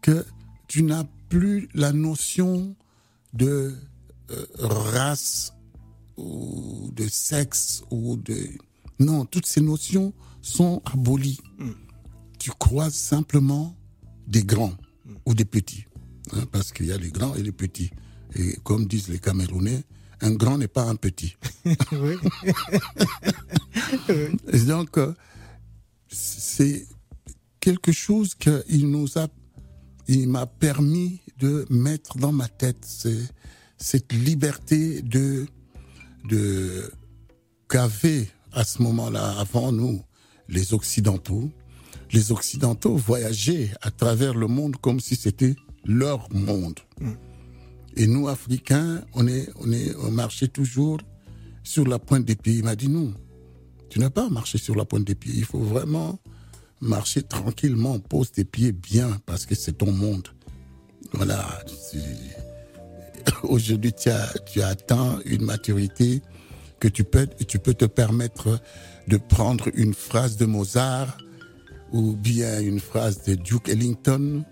que 0.00 0.24
tu 0.68 0.82
n'as 0.82 1.04
plus 1.28 1.68
la 1.74 1.92
notion 1.92 2.74
de 3.32 3.74
euh, 4.30 4.46
race 4.58 5.52
ou 6.16 6.90
de 6.94 7.08
sexe 7.08 7.82
ou 7.90 8.16
de... 8.16 8.36
Non, 9.00 9.24
toutes 9.24 9.46
ces 9.46 9.60
notions 9.60 10.12
sont 10.44 10.82
abolies. 10.84 11.40
Mm. 11.58 11.70
Tu 12.38 12.50
croises 12.50 12.94
simplement 12.94 13.74
des 14.26 14.44
grands 14.44 14.74
ou 15.26 15.34
des 15.34 15.46
petits. 15.46 15.86
Hein, 16.32 16.44
parce 16.52 16.72
qu'il 16.72 16.86
y 16.86 16.92
a 16.92 16.98
les 16.98 17.10
grands 17.10 17.34
et 17.34 17.42
les 17.42 17.52
petits. 17.52 17.90
Et 18.36 18.56
comme 18.62 18.86
disent 18.86 19.08
les 19.08 19.18
Camerounais, 19.18 19.82
un 20.20 20.32
grand 20.32 20.58
n'est 20.58 20.68
pas 20.68 20.84
un 20.84 20.96
petit. 20.96 21.36
et 24.52 24.60
donc, 24.60 24.98
euh, 24.98 25.14
c'est 26.08 26.86
quelque 27.60 27.92
chose 27.92 28.34
qu'il 28.34 28.90
nous 28.90 29.18
a, 29.18 29.28
il 30.08 30.28
m'a 30.28 30.46
permis 30.46 31.20
de 31.38 31.64
mettre 31.70 32.18
dans 32.18 32.32
ma 32.32 32.48
tête, 32.48 32.86
cette 33.78 34.12
liberté 34.12 35.00
de, 35.02 35.46
de 36.28 36.92
qu'avaient 37.68 38.28
à 38.52 38.64
ce 38.64 38.82
moment-là, 38.82 39.38
avant 39.38 39.72
nous, 39.72 40.02
les 40.48 40.74
Occidentaux. 40.74 41.50
Les 42.12 42.32
Occidentaux 42.32 42.96
voyageaient 42.96 43.70
à 43.80 43.90
travers 43.90 44.34
le 44.34 44.46
monde 44.46 44.76
comme 44.76 45.00
si 45.00 45.16
c'était 45.16 45.56
leur 45.84 46.32
monde. 46.32 46.80
Mm. 47.00 47.12
Et 47.96 48.06
nous, 48.06 48.28
Africains, 48.28 49.02
on 49.14 49.26
est, 49.26 49.48
on 49.60 49.72
est, 49.72 49.94
on 49.96 50.10
marchait 50.10 50.48
toujours 50.48 50.98
sur 51.62 51.86
la 51.86 51.98
pointe 51.98 52.24
des 52.24 52.34
pieds. 52.34 52.54
Il 52.54 52.64
m'a 52.64 52.76
dit 52.76 52.88
non, 52.88 53.14
tu 53.88 53.98
n'as 54.00 54.10
pas 54.10 54.28
marché 54.28 54.58
sur 54.58 54.74
la 54.74 54.84
pointe 54.84 55.04
des 55.04 55.14
pieds. 55.14 55.34
Il 55.36 55.44
faut 55.44 55.60
vraiment 55.60 56.18
marcher 56.80 57.22
tranquillement, 57.22 57.98
pose 57.98 58.32
tes 58.32 58.44
pieds 58.44 58.72
bien 58.72 59.20
parce 59.26 59.46
que 59.46 59.54
c'est 59.54 59.78
ton 59.78 59.92
monde. 59.92 60.28
Voilà. 61.12 61.64
Aujourd'hui, 63.44 63.92
tu 63.92 64.08
as, 64.10 64.32
tu 64.46 64.60
as 64.62 64.68
atteint 64.68 65.20
une 65.24 65.44
maturité 65.44 66.22
que 66.80 66.88
tu 66.88 67.04
peux, 67.04 67.26
tu 67.48 67.58
peux 67.58 67.74
te 67.74 67.84
permettre 67.84 68.60
de 69.08 69.16
prendre 69.16 69.68
une 69.74 69.94
phrase 69.94 70.36
de 70.36 70.46
Mozart 70.46 71.18
ou 71.92 72.14
bien 72.16 72.60
une 72.60 72.80
phrase 72.80 73.22
de 73.24 73.34
Duke 73.34 73.68
Ellington 73.68 74.44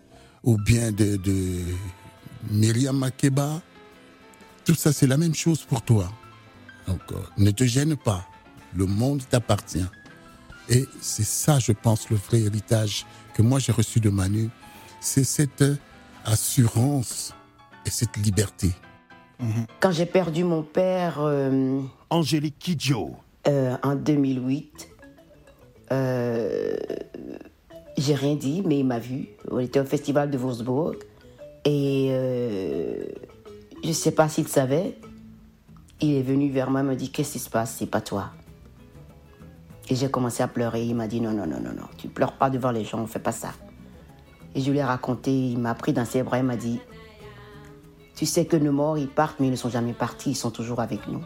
ou 0.45 0.57
bien 0.59 0.93
de, 0.93 1.17
de 1.17 1.61
Myriam 2.51 2.97
Makeba. 2.97 3.61
Tout 4.65 4.75
ça, 4.75 4.93
c'est 4.93 5.07
la 5.07 5.17
même 5.17 5.35
chose 5.35 5.65
pour 5.65 5.83
toi. 5.83 6.11
Donc, 6.87 7.01
euh, 7.13 7.17
ne 7.39 7.51
te 7.51 7.65
gêne 7.65 7.97
pas. 7.97 8.27
Le 8.75 8.87
monde 8.87 9.23
t'appartient. 9.29 9.87
Et 10.69 10.87
c'est 11.01 11.25
ça, 11.25 11.59
je 11.59 11.73
pense, 11.73 12.11
le 12.11 12.17
vrai 12.17 12.41
héritage 12.41 13.07
que 13.35 13.43
moi 13.43 13.59
j'ai 13.59 13.73
reçu 13.73 14.01
de 14.01 14.11
Manu. 14.11 14.49
C'est 15.01 15.25
cette 15.25 15.65
assurance 16.25 17.35
et 17.85 17.91
cette 17.91 18.17
liberté. 18.19 18.71
Quand 19.81 19.91
j'ai 19.91 20.07
perdu 20.07 20.45
mon 20.45 20.63
père. 20.63 21.17
Euh, 21.19 21.83
Angélique 22.13 22.59
Kidjo. 22.59 23.17
Euh, 23.49 23.77
en 23.83 23.97
2008, 23.97 24.89
j'ai 27.99 28.15
rien 28.15 28.35
dit, 28.35 28.63
mais 28.65 28.79
il 28.79 28.87
m'a 28.87 28.99
vu. 28.99 29.29
On 29.51 29.59
était 29.59 29.81
au 29.81 29.85
festival 29.85 30.31
de 30.31 30.39
Würzburg. 30.39 30.97
Et 31.65 32.09
euh, 32.11 33.05
je 33.83 33.89
ne 33.89 33.93
sais 33.93 34.11
pas 34.11 34.29
s'il 34.29 34.49
savait. 34.49 34.99
Il 36.01 36.15
est 36.15 36.23
venu 36.23 36.51
vers 36.51 36.71
moi, 36.71 36.81
il 36.81 36.87
m'a 36.87 36.95
dit 36.97 37.13
Qu'est-ce 37.13 37.33
qui 37.33 37.39
se 37.39 37.51
passe? 37.51 37.77
C'est 37.79 37.87
pas 37.87 38.01
toi. 38.01 38.31
Et 39.89 39.95
j'ai 39.95 40.11
commencé 40.11 40.43
à 40.43 40.49
pleurer. 40.49 40.85
Il 40.85 40.97
m'a 40.97 41.07
dit 41.07 41.21
Non, 41.21 41.33
non, 41.33 41.47
non, 41.47 41.61
non, 41.61 41.73
non, 41.73 41.87
tu 41.97 42.09
pleures 42.09 42.33
pas 42.33 42.51
devant 42.51 42.73
les 42.73 42.85
gens, 42.85 42.99
on 42.99 43.07
fait 43.07 43.21
pas 43.21 43.33
ça. 43.33 43.51
Et 44.55 44.61
je 44.61 44.71
lui 44.71 44.79
ai 44.79 44.85
raconté, 44.85 45.31
il 45.31 45.59
m'a 45.59 45.75
pris 45.75 45.93
dans 45.93 46.05
ses 46.05 46.23
bras, 46.23 46.39
il 46.39 46.45
m'a 46.45 46.57
dit 46.57 46.81
Tu 48.17 48.27
sais 48.27 48.45
que 48.47 48.57
nos 48.57 48.73
morts, 48.73 48.99
ils 48.99 49.09
partent, 49.09 49.39
mais 49.39 49.47
ils 49.47 49.53
ne 49.53 49.57
sont 49.57 49.71
jamais 49.71 49.93
partis, 49.93 50.31
ils 50.31 50.37
sont 50.37 50.51
toujours 50.51 50.81
avec 50.81 51.07
nous. 51.07 51.23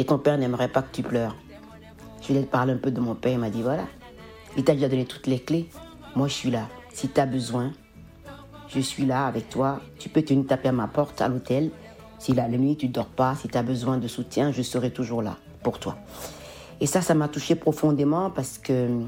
Et 0.00 0.06
ton 0.06 0.16
père 0.16 0.38
n'aimerait 0.38 0.68
pas 0.68 0.80
que 0.80 0.90
tu 0.90 1.02
pleures. 1.02 1.36
Je 2.22 2.32
lui 2.32 2.40
ai 2.40 2.44
parlé 2.44 2.72
un 2.72 2.78
peu 2.78 2.90
de 2.90 3.00
mon 3.00 3.14
père, 3.14 3.32
il 3.32 3.38
m'a 3.38 3.50
dit 3.50 3.60
Voilà, 3.60 3.84
il 4.56 4.64
t'a 4.64 4.72
déjà 4.72 4.88
donné 4.88 5.04
toutes 5.04 5.26
les 5.26 5.38
clés. 5.38 5.68
Moi, 6.16 6.26
je 6.26 6.32
suis 6.32 6.50
là. 6.50 6.68
Si 6.90 7.10
tu 7.10 7.20
as 7.20 7.26
besoin, 7.26 7.72
je 8.68 8.80
suis 8.80 9.04
là 9.04 9.26
avec 9.26 9.50
toi. 9.50 9.82
Tu 9.98 10.08
peux 10.08 10.22
venir 10.26 10.46
taper 10.46 10.70
à 10.70 10.72
ma 10.72 10.88
porte 10.88 11.20
à 11.20 11.28
l'hôtel. 11.28 11.70
Si 12.18 12.32
la 12.32 12.48
nuit 12.48 12.78
tu 12.78 12.88
dors 12.88 13.08
pas, 13.08 13.34
si 13.34 13.48
tu 13.48 13.58
as 13.58 13.62
besoin 13.62 13.98
de 13.98 14.08
soutien, 14.08 14.52
je 14.52 14.62
serai 14.62 14.90
toujours 14.90 15.20
là. 15.20 15.36
pour 15.62 15.78
toi. 15.78 15.98
Et 16.80 16.86
ça, 16.86 17.02
ça 17.02 17.12
m'a 17.12 17.28
touché 17.28 17.54
profondément 17.54 18.30
parce 18.30 18.56
que 18.56 19.02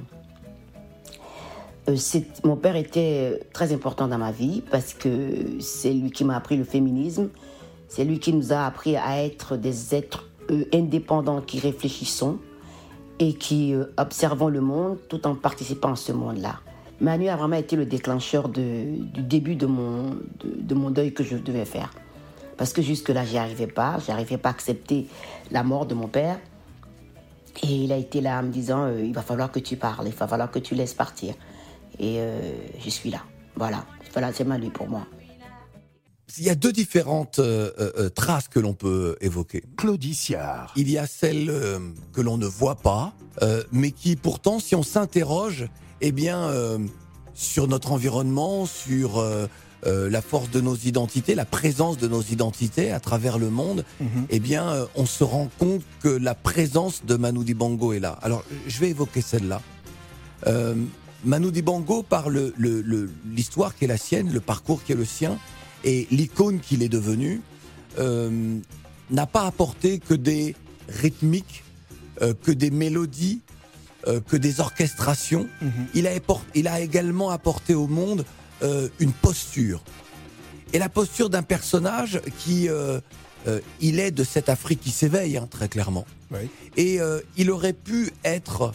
euh, 1.89 1.97
mon 2.45 2.57
père 2.57 2.77
était 2.77 3.41
très 3.55 3.73
important 3.73 4.09
dans 4.09 4.19
ma 4.19 4.31
vie 4.31 4.63
parce 4.71 4.93
que 4.93 5.59
c'est 5.59 5.95
lui 5.95 6.11
qui 6.11 6.25
m'a 6.27 6.37
appris 6.37 6.59
le 6.59 6.65
féminisme. 6.65 7.31
C'est 7.89 8.05
lui 8.05 8.19
qui 8.19 8.35
nous 8.35 8.53
a 8.53 8.67
appris 8.67 8.99
à 8.99 9.25
être 9.25 9.57
des 9.57 9.95
êtres 9.95 10.29
euh, 10.53 10.65
indépendants 10.73 11.41
qui 11.41 11.59
réfléchissons 11.59 12.39
et 13.19 13.35
qui 13.35 13.75
euh, 13.75 13.87
observons 13.97 14.49
le 14.49 14.61
monde 14.61 14.99
tout 15.09 15.27
en 15.27 15.35
participant 15.35 15.93
à 15.93 15.97
ce 15.97 16.13
monde-là. 16.13 16.61
Manu 17.01 17.29
a 17.29 17.37
vraiment 17.37 17.57
été 17.57 17.75
le 17.75 17.87
déclencheur 17.87 18.49
du 18.49 18.97
début 19.19 19.57
de 19.57 19.67
mon, 19.67 20.17
de, 20.45 20.75
mon 20.75 20.91
deuil 20.91 21.13
que 21.13 21.25
je 21.25 21.37
devais 21.37 21.65
faire. 21.65 21.91
Parce 22.57 22.73
que 22.73 22.81
jusque-là, 22.81 23.25
j'y 23.25 23.39
arrivais 23.39 23.67
pas. 23.67 23.99
J'arrivais 24.07 24.39
pas 24.39 24.51
à 24.51 24.53
accepter 24.53 25.09
la 25.51 25.65
mort 25.65 25.87
de 25.87 25.95
mon 25.95 26.07
père. 26.07 26.39
Et 27.65 27.67
il 27.67 27.93
a 27.93 27.97
été 27.97 28.21
là 28.21 28.39
en 28.39 28.45
me 28.45 28.51
disant, 28.51 28.89
il 28.97 29.13
va 29.13 29.23
falloir 29.23 29.51
que 29.51 29.59
tu 29.59 29.77
parles, 29.77 30.07
il 30.07 30.15
va 30.15 30.29
falloir 30.29 30.51
que 30.51 30.61
tu 30.61 30.77
laisses 30.77 30.95
partir. 30.95 31.35
Et 31.99 32.21
euh, 32.21 32.41
je 32.79 32.91
suis 32.91 33.11
là. 33.11 33.23
Voilà. 33.57 33.85
Voilà, 34.13 34.33
c'est 34.33 34.45
Manu 34.45 34.71
pour 34.71 34.89
moi. 34.89 35.07
Il 36.39 36.45
y 36.45 36.51
a 36.51 36.55
deux 36.55 36.73
différentes 36.73 37.39
euh, 37.41 37.71
euh, 37.79 38.09
traces 38.09 38.49
que 38.49 38.59
l'on 38.59 38.75
peut 38.75 39.17
évoquer. 39.21 39.63
Claudiciard. 39.77 40.73
Il 40.77 40.91
y 40.91 40.97
a 40.99 41.07
celle 41.07 41.53
que 42.13 42.21
l'on 42.21 42.39
ne 42.39 42.47
voit 42.47 42.77
pas, 42.77 43.13
mais 43.71 43.91
qui 43.91 44.17
pourtant, 44.17 44.59
si 44.59 44.75
on 44.75 44.83
s'interroge, 44.83 45.69
eh 46.01 46.13
bien, 46.13 46.51
sur 47.35 47.69
notre 47.69 47.93
environnement, 47.93 48.67
sur 48.67 49.25
la 49.85 50.23
force 50.23 50.51
de 50.51 50.61
nos 50.61 50.77
identités, 50.77 51.35
la 51.35 51.45
présence 51.45 51.99
de 51.99 52.09
nos 52.09 52.23
identités 52.23 52.93
à 52.93 53.01
travers 53.01 53.39
le 53.39 53.51
monde, 53.51 53.85
eh 54.31 54.41
bien, 54.41 54.87
on 54.95 55.07
se 55.07 55.25
rend 55.25 55.49
compte 55.59 55.83
que 56.01 56.09
la 56.09 56.35
présence 56.35 57.05
de 57.05 57.17
Manu 57.17 57.45
Dibango 57.45 57.93
est 57.93 58.01
là. 58.01 58.19
Alors, 58.23 58.45
je 58.67 58.79
vais 58.81 58.91
évoquer 58.91 59.21
celle-là. 59.23 59.61
Manu 61.25 61.53
Dibango 61.53 62.03
par 62.03 62.29
l'histoire 62.31 63.75
qui 63.75 63.85
est 63.85 63.89
la 63.89 63.99
sienne, 63.99 64.33
le 64.33 64.41
parcours 64.41 64.83
qui 64.83 64.93
est 64.93 64.97
le 64.97 65.05
sien, 65.05 65.39
et 65.85 66.07
l'icône 66.11 66.61
qu'il 66.61 66.83
est 66.83 66.89
devenu, 66.89 67.41
euh, 67.99 68.59
n'a 69.11 69.27
pas 69.27 69.47
apporté 69.47 69.99
que 69.99 70.15
des 70.15 70.55
rythmiques, 70.89 71.65
euh, 72.23 72.35
que 72.35 72.51
des 72.51 72.71
mélodies, 72.71 73.41
euh, 74.07 74.21
que 74.21 74.37
des 74.37 74.61
orchestrations. 74.61 75.49
Mhm. 75.61 75.71
il, 75.95 76.07
a, 76.07 76.13
il, 76.55 76.69
a, 76.69 76.81
également 76.81 77.31
apporté 77.31 77.75
au 77.75 77.87
monde 77.87 78.25
une 79.01 79.11
posture. 79.11 79.83
Et 80.73 80.79
la 80.79 80.89
posture 80.89 81.29
d'un 81.31 81.43
personnage 81.43 82.21
qui, 82.39 82.69
il 83.81 83.99
est 83.99 84.13
de 84.13 84.23
cette 84.23 84.49
Afrique 84.49 84.81
qui 84.81 84.93
s'éveille, 84.93 85.37
hein, 85.37 85.49
très 85.51 85.69
clairement. 85.69 86.07
Et 86.77 87.01
il 87.37 87.51
aurait 87.51 87.73
pu 87.73 88.13
être 88.25 88.73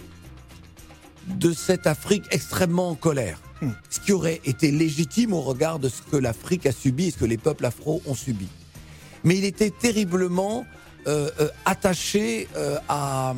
de 1.29 1.53
cette 1.53 1.87
Afrique 1.87 2.25
extrêmement 2.31 2.89
en 2.89 2.95
colère. 2.95 3.39
Hmm. 3.61 3.71
Ce 3.89 3.99
qui 3.99 4.11
aurait 4.11 4.41
été 4.45 4.71
légitime 4.71 5.33
au 5.33 5.41
regard 5.41 5.79
de 5.79 5.89
ce 5.89 6.01
que 6.01 6.17
l'Afrique 6.17 6.65
a 6.65 6.71
subi 6.71 7.07
et 7.07 7.11
ce 7.11 7.17
que 7.17 7.25
les 7.25 7.37
peuples 7.37 7.65
afro 7.65 8.01
ont 8.05 8.13
subi. 8.13 8.47
Mais 9.23 9.37
il 9.37 9.45
était 9.45 9.71
terriblement 9.71 10.65
euh, 11.07 11.31
euh, 11.39 11.49
attaché 11.63 12.49
euh, 12.57 12.77
à, 12.89 13.33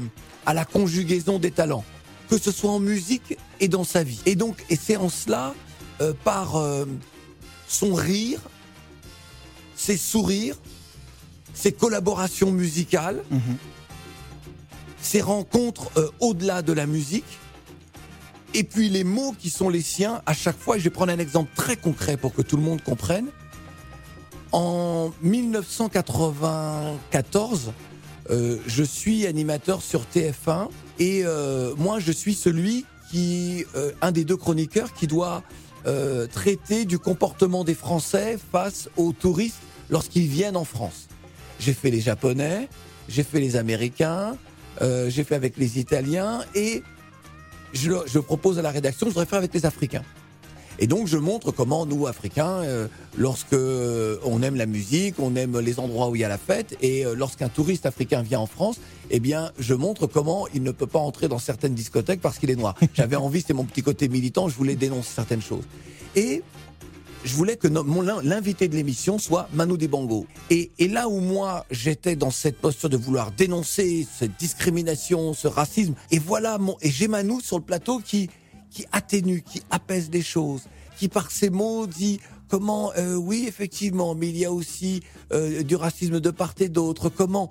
à 0.48 0.54
la 0.56 0.66
conjugaison 0.66 1.38
des 1.38 1.52
talents, 1.52 1.86
que 2.28 2.40
ce 2.40 2.52
soit 2.52 2.72
en 2.72 2.80
musique 2.80 3.38
et 3.60 3.68
dans 3.68 3.84
sa 3.84 4.02
vie. 4.02 4.20
Et 4.26 4.36
donc, 4.36 4.66
et 4.72 4.76
c'est 4.76 4.98
en 4.98 5.10
cela, 5.10 5.54
par 6.24 6.64
son 7.68 7.94
rire, 7.94 8.40
ses 9.76 9.98
sourires, 9.98 10.56
ses 11.54 11.74
collaborations 11.74 12.52
musicales, 12.52 13.22
mhm. 13.30 13.58
ses 15.02 15.20
rencontres 15.20 15.92
au-delà 16.22 16.62
de 16.62 16.72
la 16.72 16.86
musique, 16.86 17.26
et 18.54 18.64
puis 18.64 18.90
les 18.90 19.04
mots 19.04 19.34
qui 19.38 19.50
sont 19.50 19.68
les 19.70 19.82
siens, 19.82 20.22
à 20.26 20.34
chaque 20.34 20.58
fois, 20.58 20.78
je 20.78 20.84
vais 20.84 20.90
prendre 20.90 21.12
un 21.12 21.20
exemple 21.20 21.52
très 21.56 21.76
concret 21.76 22.16
pour 22.18 22.34
que 22.34 22.42
tout 22.42 22.56
le 22.58 22.64
monde 22.64 22.82
comprenne. 22.82 23.28
En 24.52 25.12
1994, 25.22 27.72
euh, 28.32 28.58
je 28.66 28.84
suis 28.84 29.28
animateur 29.28 29.84
sur 29.84 30.02
TF1 30.04 30.70
et 30.98 31.22
euh, 31.24 31.76
moi 31.78 32.00
je 32.00 32.12
suis 32.12 32.34
celui 32.34 32.86
qui, 33.12 33.64
euh, 33.76 33.92
un 34.02 34.12
des 34.12 34.26
deux 34.26 34.38
chroniqueurs 34.38 34.92
qui 34.94 35.06
doit 35.08 35.44
traiter 36.34 36.84
du 36.86 37.00
comportement 37.00 37.64
des 37.64 37.74
Français 37.74 38.38
face 38.52 38.90
aux 38.96 39.12
touristes 39.12 39.58
lorsqu'ils 39.90 40.28
viennent 40.28 40.58
en 40.58 40.66
France. 40.66 41.08
J'ai 41.60 41.74
fait 41.74 41.90
les 41.90 42.02
Japonais, 42.02 42.70
j'ai 43.08 43.24
fait 43.24 43.40
les 43.40 43.56
Américains, 43.56 44.38
j'ai 44.80 45.24
fait 45.24 45.34
avec 45.34 45.58
les 45.58 45.80
Italiens 45.80 46.42
et 46.54 46.84
je, 47.74 48.20
propose 48.20 48.60
à 48.60 48.62
la 48.62 48.72
rédaction, 48.72 49.08
je 49.08 49.12
voudrais 49.12 49.26
faire 49.26 49.38
avec 49.38 49.54
les 49.54 49.66
Africains. 49.66 50.04
Et 50.82 50.88
donc 50.88 51.08
je 51.08 51.18
montre 51.18 51.52
comment 51.52 51.86
nous 51.86 52.08
Africains, 52.08 52.64
euh, 52.64 52.88
lorsque 53.18 53.52
euh, 53.52 54.18
on 54.24 54.42
aime 54.42 54.56
la 54.56 54.66
musique, 54.66 55.16
on 55.20 55.36
aime 55.36 55.60
les 55.60 55.78
endroits 55.78 56.08
où 56.08 56.16
il 56.16 56.22
y 56.22 56.24
a 56.24 56.30
la 56.30 56.38
fête, 56.38 56.78
et 56.82 57.06
euh, 57.06 57.16
lorsqu'un 57.16 57.50
touriste 57.50 57.86
africain 57.86 58.22
vient 58.22 58.40
en 58.40 58.46
France, 58.46 58.80
eh 59.10 59.20
bien 59.20 59.52
je 59.60 59.74
montre 59.74 60.08
comment 60.08 60.48
il 60.54 60.64
ne 60.64 60.72
peut 60.72 60.88
pas 60.88 61.00
entrer 61.00 61.28
dans 61.28 61.38
certaines 61.38 61.74
discothèques 61.74 62.22
parce 62.22 62.40
qu'il 62.40 62.50
est 62.50 62.56
noir. 62.56 62.76
J'avais 62.94 63.18
envie, 63.18 63.42
c'était 63.42 63.54
mon 63.54 63.66
petit 63.66 63.84
côté 63.84 64.08
militant, 64.08 64.48
je 64.48 64.56
voulais 64.56 64.76
dénoncer 64.76 65.10
certaines 65.14 65.42
choses. 65.42 65.66
Et 66.16 66.44
je 67.24 67.36
voulais 67.36 67.58
que 67.58 67.68
l'invité 68.24 68.68
de 68.68 68.76
l'émission 68.76 69.18
soit 69.18 69.50
Manu 69.54 69.78
Dibango. 69.78 70.26
Et, 70.50 70.72
et 70.80 70.88
là 70.88 71.10
où 71.10 71.20
moi 71.20 71.66
j'étais 71.70 72.16
dans 72.16 72.32
cette 72.32 72.58
posture 72.58 72.90
de 72.90 72.98
vouloir 72.98 73.32
dénoncer 73.32 74.08
cette 74.18 74.38
discrimination, 74.40 75.34
ce 75.34 75.48
racisme, 75.48 75.96
et 76.12 76.20
voilà 76.20 76.58
mon 76.58 76.78
et 76.82 76.90
j'ai 76.90 77.08
Manu 77.08 77.42
sur 77.42 77.58
le 77.58 77.64
plateau 77.64 78.00
qui 78.00 78.30
qui 78.70 78.86
atténue, 78.92 79.42
qui 79.42 79.62
apaise 79.72 80.10
les 80.12 80.22
choses, 80.22 80.62
qui 80.98 81.08
par 81.08 81.32
ses 81.32 81.50
mots 81.50 81.88
dit 81.88 82.20
comment 82.48 82.92
euh, 82.98 83.16
oui 83.16 83.46
effectivement, 83.48 84.16
mais 84.16 84.30
il 84.30 84.38
y 84.38 84.46
a 84.46 84.52
aussi 84.52 85.02
euh, 85.34 85.64
du 85.64 85.76
racisme 85.76 86.20
de 86.20 86.30
part 86.30 86.54
et 86.60 86.70
d'autre. 86.70 87.10
Comment 87.10 87.50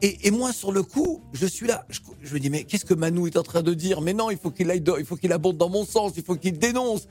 et, 0.00 0.30
moi, 0.30 0.52
sur 0.52 0.70
le 0.70 0.84
coup, 0.84 1.20
je 1.32 1.44
suis 1.44 1.66
là. 1.66 1.84
Je, 2.22 2.32
me 2.32 2.38
dis, 2.38 2.50
mais 2.50 2.62
qu'est-ce 2.62 2.84
que 2.84 2.94
Manu 2.94 3.26
est 3.26 3.36
en 3.36 3.42
train 3.42 3.62
de 3.62 3.74
dire? 3.74 4.00
Mais 4.00 4.14
non, 4.14 4.30
il 4.30 4.38
faut 4.38 4.52
qu'il 4.52 4.70
aille, 4.70 4.80
il 4.96 5.04
faut 5.04 5.16
qu'il 5.16 5.32
abonde 5.32 5.56
dans 5.56 5.68
mon 5.68 5.84
sens, 5.84 6.12
il 6.16 6.22
faut 6.22 6.36
qu'il 6.36 6.56
dénonce. 6.56 7.08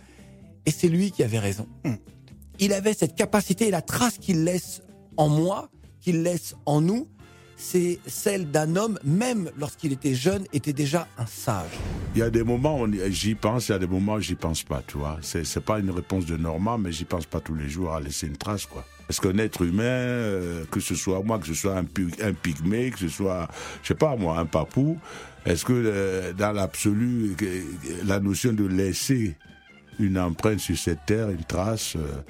Et 0.65 0.71
c'est 0.71 0.87
lui 0.87 1.11
qui 1.11 1.23
avait 1.23 1.39
raison. 1.39 1.67
Hmm. 1.83 1.95
Il 2.59 2.73
avait 2.73 2.93
cette 2.93 3.15
capacité 3.15 3.67
et 3.67 3.71
la 3.71 3.81
trace 3.81 4.17
qu'il 4.17 4.43
laisse 4.43 4.81
en 5.15 5.29
moi, 5.29 5.69
qu'il 6.01 6.23
laisse 6.23 6.55
en 6.65 6.81
nous, 6.81 7.07
c'est 7.57 7.99
celle 8.05 8.51
d'un 8.51 8.75
homme, 8.75 8.99
même 9.03 9.49
lorsqu'il 9.57 9.91
était 9.91 10.13
jeune, 10.13 10.45
était 10.53 10.73
déjà 10.73 11.07
un 11.17 11.25
sage. 11.25 11.71
Il 12.15 12.19
y 12.19 12.21
a 12.21 12.29
des 12.29 12.43
moments 12.43 12.81
où 12.81 12.87
j'y 13.09 13.33
pense, 13.33 13.69
il 13.69 13.71
y 13.71 13.75
a 13.75 13.79
des 13.79 13.87
moments 13.87 14.13
où 14.13 14.19
j'y 14.21 14.35
pense 14.35 14.63
pas, 14.63 14.83
tu 14.85 14.97
vois. 14.97 15.17
C'est, 15.21 15.43
c'est 15.43 15.61
pas 15.61 15.79
une 15.79 15.89
réponse 15.89 16.25
de 16.25 16.37
Normand, 16.37 16.77
mais 16.77 16.91
j'y 16.91 17.05
pense 17.05 17.25
pas 17.25 17.39
tous 17.39 17.55
les 17.55 17.67
jours 17.67 17.93
à 17.93 17.99
laisser 17.99 18.27
une 18.27 18.37
trace, 18.37 18.67
quoi. 18.67 18.85
Est-ce 19.09 19.21
qu'un 19.21 19.37
être 19.37 19.63
humain, 19.63 19.83
euh, 19.83 20.65
que 20.69 20.79
ce 20.79 20.93
soit 20.93 21.21
moi, 21.23 21.39
que 21.39 21.47
ce 21.47 21.53
soit 21.53 21.77
un, 21.77 21.85
un 22.21 22.33
pygmée, 22.33 22.91
que 22.91 22.99
ce 22.99 23.07
soit, 23.07 23.47
je 23.81 23.87
sais 23.87 23.95
pas 23.95 24.15
moi, 24.15 24.37
un 24.37 24.45
papou, 24.45 24.97
est-ce 25.45 25.63
que 25.63 25.73
euh, 25.73 26.33
dans 26.33 26.51
l'absolu, 26.51 27.35
la 28.05 28.19
notion 28.19 28.53
de 28.53 28.65
laisser 28.65 29.35
une 29.99 30.17
empreinte 30.17 30.59
sur 30.59 30.77
cette 30.77 31.05
terre, 31.05 31.29
une 31.29 31.43
trace. 31.43 31.95
Euh, 31.95 32.21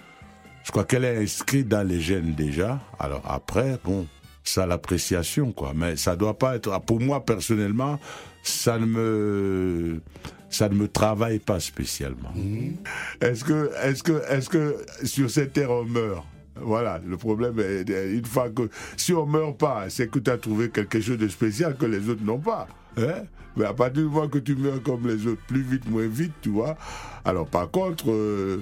je 0.64 0.72
crois 0.72 0.84
qu'elle 0.84 1.06
est 1.06 1.18
inscrite 1.18 1.68
dans 1.68 1.88
les 1.88 2.02
gènes 2.02 2.34
déjà. 2.34 2.80
Alors 3.00 3.24
après, 3.26 3.80
bon, 3.84 4.06
ça 4.44 4.66
l'appréciation, 4.66 5.52
quoi. 5.52 5.74
Mais 5.76 5.96
ça 5.96 6.16
doit 6.16 6.38
pas 6.38 6.56
être, 6.56 6.80
pour 6.82 7.00
moi 7.00 7.24
personnellement, 7.24 8.00
ça 8.44 8.78
ne 8.78 8.86
me, 8.86 10.02
ça 10.50 10.70
ne 10.70 10.76
me 10.76 10.88
travaille 10.88 11.40
pas 11.40 11.60
spécialement. 11.60 12.32
Mmh. 12.36 12.76
Est-ce 13.22 13.44
que, 13.44 13.72
est-ce 13.84 14.04
que, 14.04 14.22
est-ce 14.30 14.50
que 14.50 14.78
sur 15.04 15.30
cette 15.30 15.54
terre 15.54 15.72
on 15.72 15.86
meurt? 15.86 16.26
Voilà, 16.60 17.00
le 17.06 17.18
problème 17.18 17.60
est, 17.60 17.88
une 18.12 18.26
fois 18.26 18.50
que, 18.50 18.70
si 18.96 19.14
on 19.14 19.26
meurt 19.26 19.58
pas, 19.58 19.90
c'est 19.90 20.10
que 20.10 20.20
tu 20.20 20.32
as 20.32 20.38
trouvé 20.38 20.70
quelque 20.70 21.00
chose 21.00 21.20
de 21.20 21.28
spécial 21.28 21.78
que 21.78 21.86
les 21.86 22.10
autres 22.10 22.24
n'ont 22.24 22.40
pas. 22.40 22.68
Hein? 22.98 23.26
Mais 23.56 23.66
à 23.66 23.74
partir 23.74 24.04
du 24.04 24.10
moment 24.10 24.28
que 24.28 24.38
tu 24.38 24.56
meurs 24.56 24.82
comme 24.84 25.08
les 25.08 25.26
autres, 25.26 25.42
plus 25.48 25.62
vite, 25.62 25.90
moins 25.90 26.08
vite, 26.08 26.34
tu 26.42 26.50
vois. 26.50 26.78
Alors 27.26 27.48
par 27.48 27.70
contre, 27.72 28.12
euh, 28.12 28.62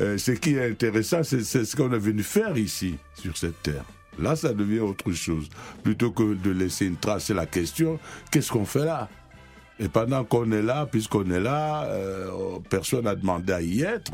euh, 0.00 0.18
ce 0.18 0.32
qui 0.32 0.54
est 0.54 0.70
intéressant, 0.70 1.22
c'est 1.22 1.42
ce 1.42 1.76
qu'on 1.76 1.92
est 1.92 1.98
venu 1.98 2.22
faire 2.22 2.56
ici, 2.56 2.96
sur 3.14 3.36
cette 3.36 3.62
terre. 3.62 3.84
Là, 4.18 4.36
ça 4.36 4.52
devient 4.52 4.80
autre 4.80 5.12
chose. 5.12 5.48
Plutôt 5.82 6.10
que 6.10 6.34
de 6.34 6.50
laisser 6.50 6.86
une 6.86 6.96
trace, 6.96 7.26
c'est 7.26 7.34
la 7.34 7.46
question, 7.46 7.98
qu'est-ce 8.30 8.50
qu'on 8.50 8.64
fait 8.64 8.84
là? 8.84 9.08
Et 9.78 9.88
pendant 9.88 10.24
qu'on 10.24 10.50
est 10.52 10.62
là, 10.62 10.86
puisqu'on 10.86 11.30
est 11.30 11.40
là, 11.40 11.84
euh, 11.84 12.58
personne 12.68 13.04
n'a 13.04 13.14
demandé 13.14 13.52
à 13.52 13.62
y 13.62 13.82
être. 13.82 14.12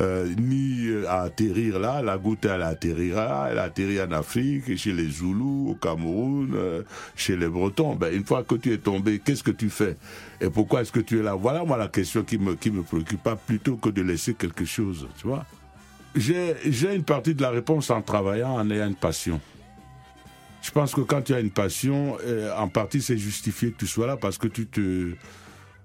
Euh, 0.00 0.28
ni 0.36 1.06
à 1.06 1.22
atterrir 1.22 1.78
là. 1.78 2.02
La 2.02 2.18
goutte, 2.18 2.44
elle 2.46 2.62
atterrira, 2.62 3.48
elle 3.50 3.60
atterrit 3.60 4.02
en 4.02 4.10
Afrique, 4.10 4.76
chez 4.76 4.92
les 4.92 5.08
Zoulous, 5.08 5.70
au 5.70 5.74
Cameroun, 5.74 6.52
euh, 6.54 6.82
chez 7.14 7.36
les 7.36 7.48
Bretons. 7.48 7.94
Ben, 7.94 8.12
une 8.12 8.24
fois 8.24 8.42
que 8.42 8.56
tu 8.56 8.72
es 8.72 8.78
tombé, 8.78 9.20
qu'est-ce 9.24 9.44
que 9.44 9.52
tu 9.52 9.70
fais? 9.70 9.96
Et 10.40 10.50
pourquoi 10.50 10.80
est-ce 10.80 10.90
que 10.90 11.00
tu 11.00 11.20
es 11.20 11.22
là? 11.22 11.34
Voilà, 11.34 11.64
moi, 11.64 11.76
la 11.76 11.86
question 11.86 12.24
qui 12.24 12.38
me, 12.38 12.56
qui 12.56 12.72
me 12.72 12.82
préoccupe, 12.82 13.22
pas 13.22 13.36
plutôt 13.36 13.76
que 13.76 13.88
de 13.88 14.02
laisser 14.02 14.34
quelque 14.34 14.64
chose, 14.64 15.06
tu 15.16 15.28
vois. 15.28 15.44
J'ai 16.16 16.94
une 16.94 17.04
partie 17.04 17.34
de 17.34 17.42
la 17.42 17.50
réponse 17.50 17.90
en 17.90 18.02
travaillant, 18.02 18.54
en 18.54 18.68
ayant 18.70 18.88
une 18.88 18.94
passion. 18.94 19.40
je 20.62 20.70
pense 20.70 20.92
que 20.92 21.00
quand 21.02 21.22
tu 21.22 21.34
as 21.34 21.40
une 21.40 21.50
passion, 21.50 22.16
en 22.56 22.68
partie 22.68 23.02
c'est 23.02 23.18
justifié 23.18 23.72
que 23.72 23.78
tu 23.78 23.88
sois 23.88 24.06
là 24.06 24.16
parce 24.16 24.38
que 24.38 24.46
tu 24.46 24.66
te 24.66 25.14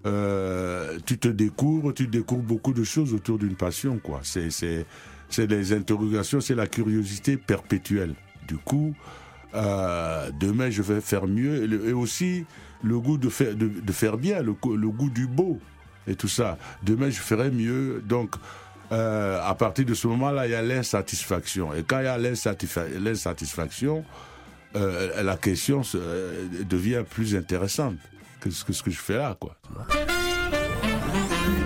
tu 0.04 1.18
te 1.18 1.28
découvres, 1.28 1.94
tu 1.94 2.08
découvres 2.08 2.44
beaucoup 2.44 2.74
de 2.74 2.84
choses 2.84 3.14
autour 3.14 3.38
d'une 3.38 3.56
passion, 3.56 4.00
quoi. 4.02 4.22
C'est, 4.24 4.50
c'est, 4.50 4.86
c'est 5.30 5.48
les 5.48 5.74
interrogations, 5.74 6.42
c'est 6.42 6.56
la 6.56 6.68
curiosité 6.68 7.38
perpétuelle. 7.38 8.16
Du 8.48 8.58
coup, 8.58 8.96
euh, 9.54 10.30
demain 10.40 10.70
je 10.70 10.82
vais 10.82 11.02
faire 11.02 11.26
mieux 11.26 11.88
et, 11.88 11.94
aussi 11.94 12.46
le 12.84 13.00
goût 13.00 13.18
de 13.18 13.30
faire, 13.30 13.56
de, 13.56 13.92
faire 13.92 14.18
bien, 14.18 14.42
le, 14.42 14.54
goût 14.54 15.10
du 15.10 15.28
beau 15.28 15.60
et 16.08 16.16
tout 16.16 16.28
ça. 16.28 16.58
Demain 16.84 17.10
je 17.10 17.20
ferai 17.20 17.52
mieux. 17.52 18.02
Donc, 18.06 18.36
euh, 18.92 19.40
à 19.44 19.54
partir 19.54 19.86
de 19.86 19.94
ce 19.94 20.08
moment-là, 20.08 20.48
il 20.48 20.52
y 20.52 20.56
a 20.56 20.64
l'insatisfaction. 20.64 21.74
Et 21.76 21.84
quand 21.84 22.00
il 22.00 22.06
y 22.06 22.08
a 22.08 22.18
l'insatisfaction, 22.18 24.04
euh, 24.76 25.22
la 25.22 25.38
question 25.38 25.82
devient 26.68 27.04
plus 27.08 27.36
intéressante 27.36 27.98
que 28.40 28.50
ce 28.52 28.64
que, 28.64 28.92
je 28.92 29.00
fais 29.00 29.18
là. 29.18 29.38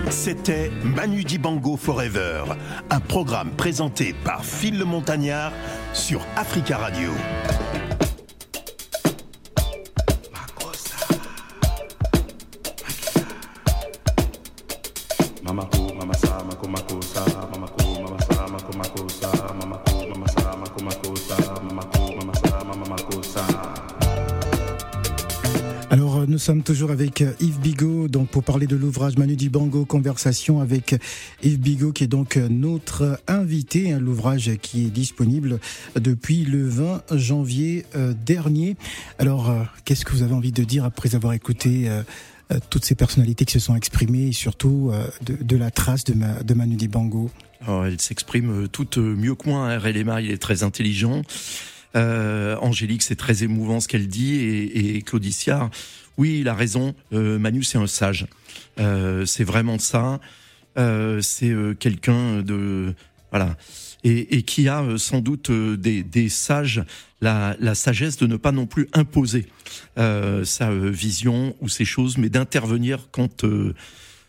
C'était 0.09 0.71
Manu 0.83 1.23
Dibango 1.23 1.77
Forever, 1.77 2.43
un 2.89 2.99
programme 2.99 3.51
présenté 3.51 4.13
par 4.23 4.43
Phil 4.43 4.77
le 4.77 4.85
Montagnard 4.85 5.51
sur 5.93 6.21
Africa 6.35 6.77
Radio. 6.77 7.09
Sommes 26.43 26.61
toujours 26.61 26.91
avec 26.91 27.21
euh, 27.21 27.31
Yves 27.39 27.59
Bigot 27.59 28.09
donc 28.09 28.27
pour 28.27 28.43
parler 28.43 28.67
de 28.67 28.75
l'ouvrage 28.75 29.15
Manu 29.17 29.37
Dibango 29.37 29.85
Conversation 29.85 30.59
avec 30.59 30.93
Yves 31.41 31.57
Bigot 31.57 31.93
qui 31.93 32.03
est 32.03 32.07
donc 32.07 32.35
euh, 32.35 32.49
notre 32.49 33.17
invité, 33.29 33.93
hein, 33.93 33.99
l'ouvrage 33.99 34.51
qui 34.61 34.85
est 34.85 34.89
disponible 34.89 35.61
depuis 35.95 36.43
le 36.43 36.67
20 36.67 37.03
janvier 37.11 37.85
euh, 37.95 38.13
dernier. 38.25 38.75
Alors, 39.19 39.55
qu'est-ce 39.85 40.03
que 40.03 40.11
vous 40.11 40.21
avez 40.21 40.33
envie 40.33 40.51
de 40.51 40.65
dire 40.65 40.83
après 40.83 41.15
avoir 41.15 41.31
écouté 41.31 41.89
toutes 42.69 42.83
ces 42.83 42.95
personnalités 42.95 43.45
qui 43.45 43.53
se 43.53 43.59
sont 43.59 43.75
exprimées 43.77 44.27
et 44.27 44.33
surtout 44.33 44.91
de, 45.21 45.55
la 45.57 45.71
trace 45.71 46.03
de, 46.03 46.13
de 46.43 46.53
Manu 46.53 46.75
Dibango? 46.75 47.31
Alors, 47.61 47.85
Elle 47.85 48.01
s'exprime 48.01 48.67
toutes 48.67 48.97
mieux 48.97 49.35
que 49.35 49.47
moi. 49.47 49.69
Hein. 49.69 50.19
Il 50.19 50.31
est 50.31 50.41
très 50.41 50.63
intelligent. 50.63 51.21
Angélique, 51.95 53.03
c'est 53.03 53.15
très 53.15 53.43
émouvant 53.43 53.79
ce 53.79 53.87
qu'elle 53.87 54.07
dit, 54.07 54.35
et, 54.35 54.97
et 54.97 55.01
Claudicia, 55.01 55.69
oui, 56.17 56.39
il 56.41 56.47
a 56.47 56.53
raison. 56.53 56.95
Euh, 57.13 57.39
Manu, 57.39 57.63
c'est 57.63 57.77
un 57.77 57.87
sage. 57.87 58.27
Euh, 58.79 59.25
c'est 59.25 59.43
vraiment 59.43 59.79
ça. 59.79 60.19
Euh, 60.77 61.21
c'est 61.21 61.53
quelqu'un 61.79 62.41
de 62.41 62.95
voilà 63.29 63.57
et, 64.03 64.41
qui 64.41 64.67
a 64.67 64.83
sans 64.97 65.19
doute 65.19 65.49
des, 65.49 66.29
sages 66.29 66.83
la, 67.21 67.55
sagesse 67.75 68.17
de 68.17 68.27
ne 68.27 68.35
pas 68.35 68.51
non 68.51 68.65
plus 68.65 68.89
imposer 68.93 69.47
sa 69.95 70.73
vision 70.73 71.55
ou 71.61 71.69
ses 71.69 71.85
choses, 71.85 72.17
mais 72.17 72.29
d'intervenir 72.29 73.07
quand 73.11 73.45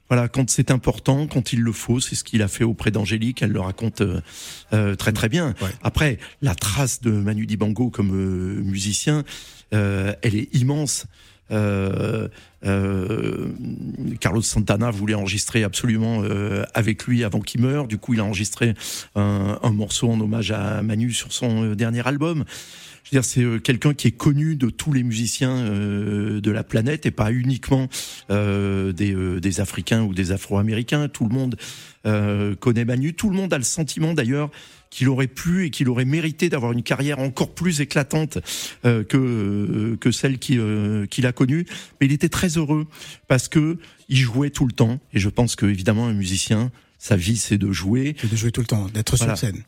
voilà, 0.09 0.29
quand 0.29 0.49
c'est 0.49 0.71
important, 0.71 1.27
quand 1.27 1.53
il 1.55 1.61
le 1.61 1.73
faut, 1.73 1.99
c'est 1.99 2.15
ce 2.15 2.23
qu'il 2.23 2.43
a 2.43 2.49
fait 2.49 2.63
auprès 2.63 2.91
d'Angélique. 2.93 3.43
Elle 3.43 3.51
le 3.51 3.61
raconte 3.61 4.03
très 4.71 5.13
très 5.13 5.29
bien. 5.29 5.55
Après, 5.83 6.19
la 6.41 6.55
trace 6.55 7.01
de 7.01 7.11
Manu 7.11 7.47
Dibango 7.47 7.91
comme 7.91 8.13
musicien, 8.63 9.25
elle 9.73 10.37
est 10.37 10.55
immense. 10.55 11.07
Euh, 11.51 12.29
euh, 12.65 13.49
Carlos 14.21 14.43
Santana 14.43 14.91
voulait 14.91 15.15
enregistrer 15.15 15.65
absolument 15.65 16.23
euh, 16.23 16.65
avec 16.75 17.05
lui 17.05 17.25
avant 17.25 17.41
qu'il 17.41 17.61
meure. 17.61 17.87
Du 17.87 17.99
coup, 17.99 18.15
il 18.15 18.21
a 18.21 18.25
enregistré 18.25 18.75
un, 19.15 19.59
un, 19.63 19.71
morceau 19.71 20.11
en 20.11 20.19
hommage 20.21 20.51
à 20.51 20.83
Manu 20.83 21.13
sur 21.13 21.33
son 21.33 21.65
euh, 21.65 21.75
dernier 21.75 22.07
album. 22.07 22.45
Je 23.05 23.11
veux 23.11 23.21
dire, 23.21 23.25
c'est 23.25 23.43
euh, 23.43 23.59
quelqu'un 23.59 23.93
qui 23.93 24.09
est 24.09 24.13
connu 24.13 24.57
de 24.57 24.71
tous 24.71 24.93
les 24.93 25.03
musiciens 25.03 25.65
de 25.65 26.51
la 26.51 26.65
planète 26.65 27.05
et 27.05 27.11
pas 27.11 27.31
uniquement 27.33 27.89
des, 28.31 29.41
des 29.41 29.61
Africains 29.61 30.03
ou 30.03 30.15
des 30.15 30.33
Afro-Américains. 30.33 31.09
Tout 31.09 31.29
le 31.29 31.35
monde 31.35 31.57
connaît 32.61 32.85
Manu. 32.85 33.15
Tout 33.15 33.31
le 33.31 33.37
monde 33.37 33.53
a 33.53 33.59
le 33.59 33.65
sentiment 33.65 34.15
d'ailleurs 34.15 34.51
qu'il 34.95 35.09
aurait 35.09 35.27
pu 35.27 35.67
et 35.67 35.71
qu'il 35.71 35.89
aurait 35.89 36.05
mérité 36.05 36.49
d'avoir 36.49 36.71
une 36.71 36.85
carrière 36.85 37.19
encore 37.19 37.53
plus 37.53 37.81
éclatante 37.81 38.39
euh, 38.85 39.03
que 39.03 39.17
euh, 39.17 39.97
que 39.97 40.13
celle 40.13 40.39
euh, 40.53 41.07
qu'il 41.07 41.27
a 41.27 41.33
connue. 41.33 41.67
Mais 42.01 42.07
il 42.07 42.13
était 42.13 42.29
très 42.29 42.57
heureux 42.57 42.87
parce 43.27 43.49
que 43.49 43.79
il 44.09 44.19
jouait 44.19 44.51
tout 44.51 44.67
le 44.67 44.73
temps. 44.73 45.01
Et 45.13 45.19
je 45.19 45.29
pense 45.29 45.57
que 45.57 45.67
évidemment 45.67 46.07
un 46.07 46.13
musicien, 46.13 46.71
sa 47.01 47.17
vie 47.17 47.37
c'est 47.37 47.59
de 47.59 47.73
jouer. 47.73 48.15
C'est 48.21 48.31
de 48.31 48.37
jouer 48.37 48.53
tout 48.53 48.61
le 48.61 48.69
temps, 48.69 48.87
d'être 48.87 49.17
sur 49.17 49.37
scène. 49.37 49.65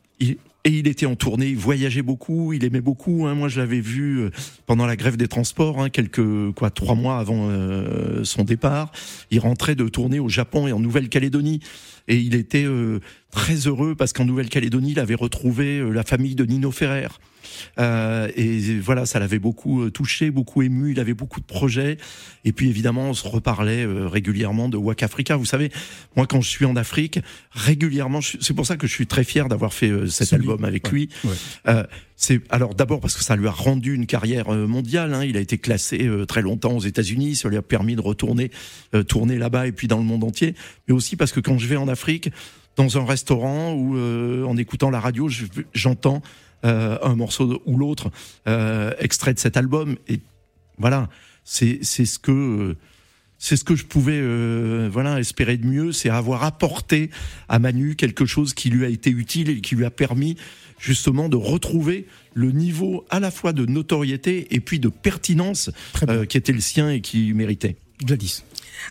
Et 0.67 0.71
il 0.71 0.87
était 0.87 1.07
en 1.07 1.17
tournée, 1.17 1.47
il 1.47 1.57
voyageait 1.57 2.03
beaucoup, 2.03 2.53
il 2.53 2.65
aimait 2.65 2.81
beaucoup. 2.81 3.27
Hein. 3.27 3.35
Moi, 3.35 3.49
je 3.49 3.61
l'avais 3.61 3.81
vu 3.81 4.29
pendant 4.67 4.85
la 4.85 4.97
grève 4.97 5.17
des 5.17 5.29
transports, 5.29 5.81
hein, 5.81 5.89
quelques 5.89 6.53
quoi 6.53 6.71
trois 6.71 6.95
mois 6.95 7.19
avant 7.19 7.49
son 8.25 8.45
départ. 8.45 8.91
Il 9.31 9.39
rentrait 9.39 9.77
de 9.77 9.89
tournée 9.89 10.19
au 10.19 10.29
Japon 10.29 10.67
et 10.67 10.73
en 10.73 10.81
Nouvelle-Calédonie 10.81 11.61
et 12.09 12.17
il 12.17 12.35
était 12.35 12.65
euh, 12.65 13.01
très 13.31 13.55
heureux 13.67 13.95
parce 13.95 14.13
qu'en 14.13 14.25
Nouvelle-Calédonie, 14.25 14.93
il 14.93 15.01
avait 15.01 15.15
retrouvé 15.15 15.79
euh, 15.79 15.91
la 15.91 16.03
famille 16.03 16.35
de 16.35 16.45
Nino 16.45 16.71
Ferrer. 16.71 17.09
Euh, 17.79 18.29
et 18.37 18.79
voilà, 18.79 19.07
ça 19.07 19.19
l'avait 19.19 19.39
beaucoup 19.39 19.83
euh, 19.83 19.91
touché, 19.91 20.31
beaucoup 20.31 20.63
ému. 20.63 20.93
Il 20.93 21.01
avait 21.01 21.15
beaucoup 21.15 21.41
de 21.41 21.45
projets. 21.45 21.99
Et 22.45 22.53
puis 22.53 22.69
évidemment, 22.69 23.11
on 23.11 23.15
se 23.15 23.27
reparlait 23.27 23.85
régulièrement 23.87 24.69
de 24.69 24.77
Wak 24.77 25.03
Africa. 25.03 25.37
Vous 25.37 25.45
savez, 25.45 25.71
moi, 26.15 26.27
quand 26.27 26.41
je 26.41 26.49
suis 26.49 26.65
en 26.65 26.77
Afrique, 26.77 27.19
régulièrement, 27.51 28.21
c'est 28.21 28.55
pour 28.55 28.67
ça 28.67 28.77
que 28.77 28.87
je 28.87 28.93
suis 28.93 29.07
très 29.07 29.25
fier 29.25 29.49
d'avoir 29.49 29.75
fait 29.75 29.91
cet 30.09 30.33
album 30.33 30.65
avec 30.65 30.91
lui. 30.91 31.09
c'est 32.15 32.41
alors 32.51 32.75
d'abord 32.75 33.01
parce 33.01 33.15
que 33.15 33.25
ça 33.25 33.37
lui 33.37 33.49
a 33.49 33.51
rendu 33.51 33.95
une 33.95 34.07
carrière 34.07 34.51
mondiale. 34.51 35.13
Hein. 35.13 35.25
Il 35.25 35.37
a 35.37 35.41
été 35.41 35.59
classé 35.59 36.09
très 36.29 36.43
longtemps 36.43 36.77
aux 36.77 36.81
États-Unis. 36.81 37.35
Ça 37.35 37.49
lui 37.49 37.57
a 37.57 37.63
permis 37.63 37.97
de 37.97 38.01
retourner 38.01 38.51
tourner 39.09 39.39
là-bas 39.39 39.67
et 39.67 39.73
puis 39.73 39.89
dans 39.89 39.99
le 39.99 40.05
monde 40.05 40.23
entier. 40.23 40.55
Mais 40.87 40.95
aussi 40.95 41.17
parce 41.17 41.33
que 41.33 41.41
quand 41.41 41.59
je 41.59 41.67
vais 41.67 41.77
en 41.77 41.89
Afrique, 41.89 42.31
dans 42.77 42.97
un 42.97 43.05
restaurant 43.05 43.73
ou 43.73 43.99
en 44.47 44.57
écoutant 44.57 44.91
la 44.91 45.01
radio, 45.01 45.29
j'entends 45.75 46.23
euh, 46.23 46.46
un 46.67 47.15
morceau 47.15 47.63
ou 47.67 47.79
l'autre 47.79 48.11
euh, 48.47 48.93
extrait 48.99 49.35
de 49.35 49.39
cet 49.39 49.57
album. 49.57 49.97
Et 50.09 50.21
voilà, 50.79 51.09
c'est 51.45 51.79
c'est 51.83 52.07
ce 52.07 52.19
que 52.19 52.77
c'est 53.39 53.57
ce 53.57 53.65
que 53.65 53.77
je 53.77 53.85
pouvais 53.85 54.19
euh, 54.21 54.89
voilà 54.91 55.21
espérer 55.21 55.57
de 55.57 55.67
mieux, 55.67 55.93
c'est 55.93 56.11
avoir 56.11 56.45
apporté 56.45 57.11
à 57.49 57.59
Manu 57.59 57.97
quelque 57.97 58.27
chose 58.27 58.55
qui 58.55 58.71
lui 58.71 58.85
a 58.85 58.89
été 58.89 59.11
utile 59.11 59.51
et 59.51 59.61
qui 59.61 59.77
lui 59.77 59.85
a 59.85 59.91
permis 59.91 60.37
justement 60.79 61.29
de 61.29 61.37
retrouver 61.37 62.07
le 62.35 62.53
niveau 62.53 63.07
à 63.11 63.21
la 63.21 63.31
fois 63.31 63.53
de 63.53 63.65
notoriété 63.65 64.55
et 64.55 64.61
puis 64.61 64.79
de 64.79 64.89
pertinence 64.89 65.71
qui 66.29 66.37
était 66.37 66.53
le 66.53 66.61
sien 66.61 66.91
et 66.91 67.01
qui 67.01 67.33
méritait. 67.33 67.77
Gladys. 68.03 68.43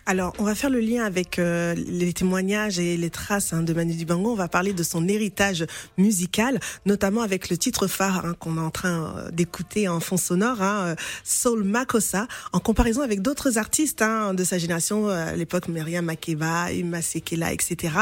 Alors, 0.04 0.34
on 0.38 0.44
va 0.44 0.54
faire 0.54 0.70
le 0.70 0.80
lien 0.80 1.04
avec 1.04 1.38
euh, 1.38 1.74
les 1.74 2.12
témoignages 2.12 2.78
et 2.78 2.96
les 2.96 3.10
traces 3.10 3.52
hein, 3.52 3.62
de 3.62 3.72
Manu 3.72 3.94
Dibango. 3.94 4.32
On 4.32 4.36
va 4.36 4.48
parler 4.48 4.72
de 4.72 4.82
son 4.82 5.08
héritage 5.08 5.64
musical, 5.96 6.60
notamment 6.84 7.22
avec 7.22 7.48
le 7.48 7.56
titre 7.56 7.86
phare 7.86 8.26
hein, 8.26 8.34
qu'on 8.38 8.56
est 8.56 8.60
en 8.60 8.70
train 8.70 9.14
euh, 9.16 9.30
d'écouter 9.30 9.88
en 9.88 10.00
fond 10.00 10.16
sonore, 10.16 10.60
hein, 10.62 10.88
euh, 10.88 10.94
Soul 11.24 11.64
Makossa, 11.64 12.28
en 12.52 12.60
comparaison 12.60 13.02
avec 13.02 13.22
d'autres 13.22 13.58
artistes 13.58 14.02
hein, 14.02 14.34
de 14.34 14.44
sa 14.44 14.58
génération, 14.58 15.08
à 15.08 15.34
l'époque 15.34 15.68
Myriam 15.68 16.04
Makeba, 16.04 16.72
Uma 16.72 17.02
Sekela, 17.02 17.52
etc. 17.52 17.94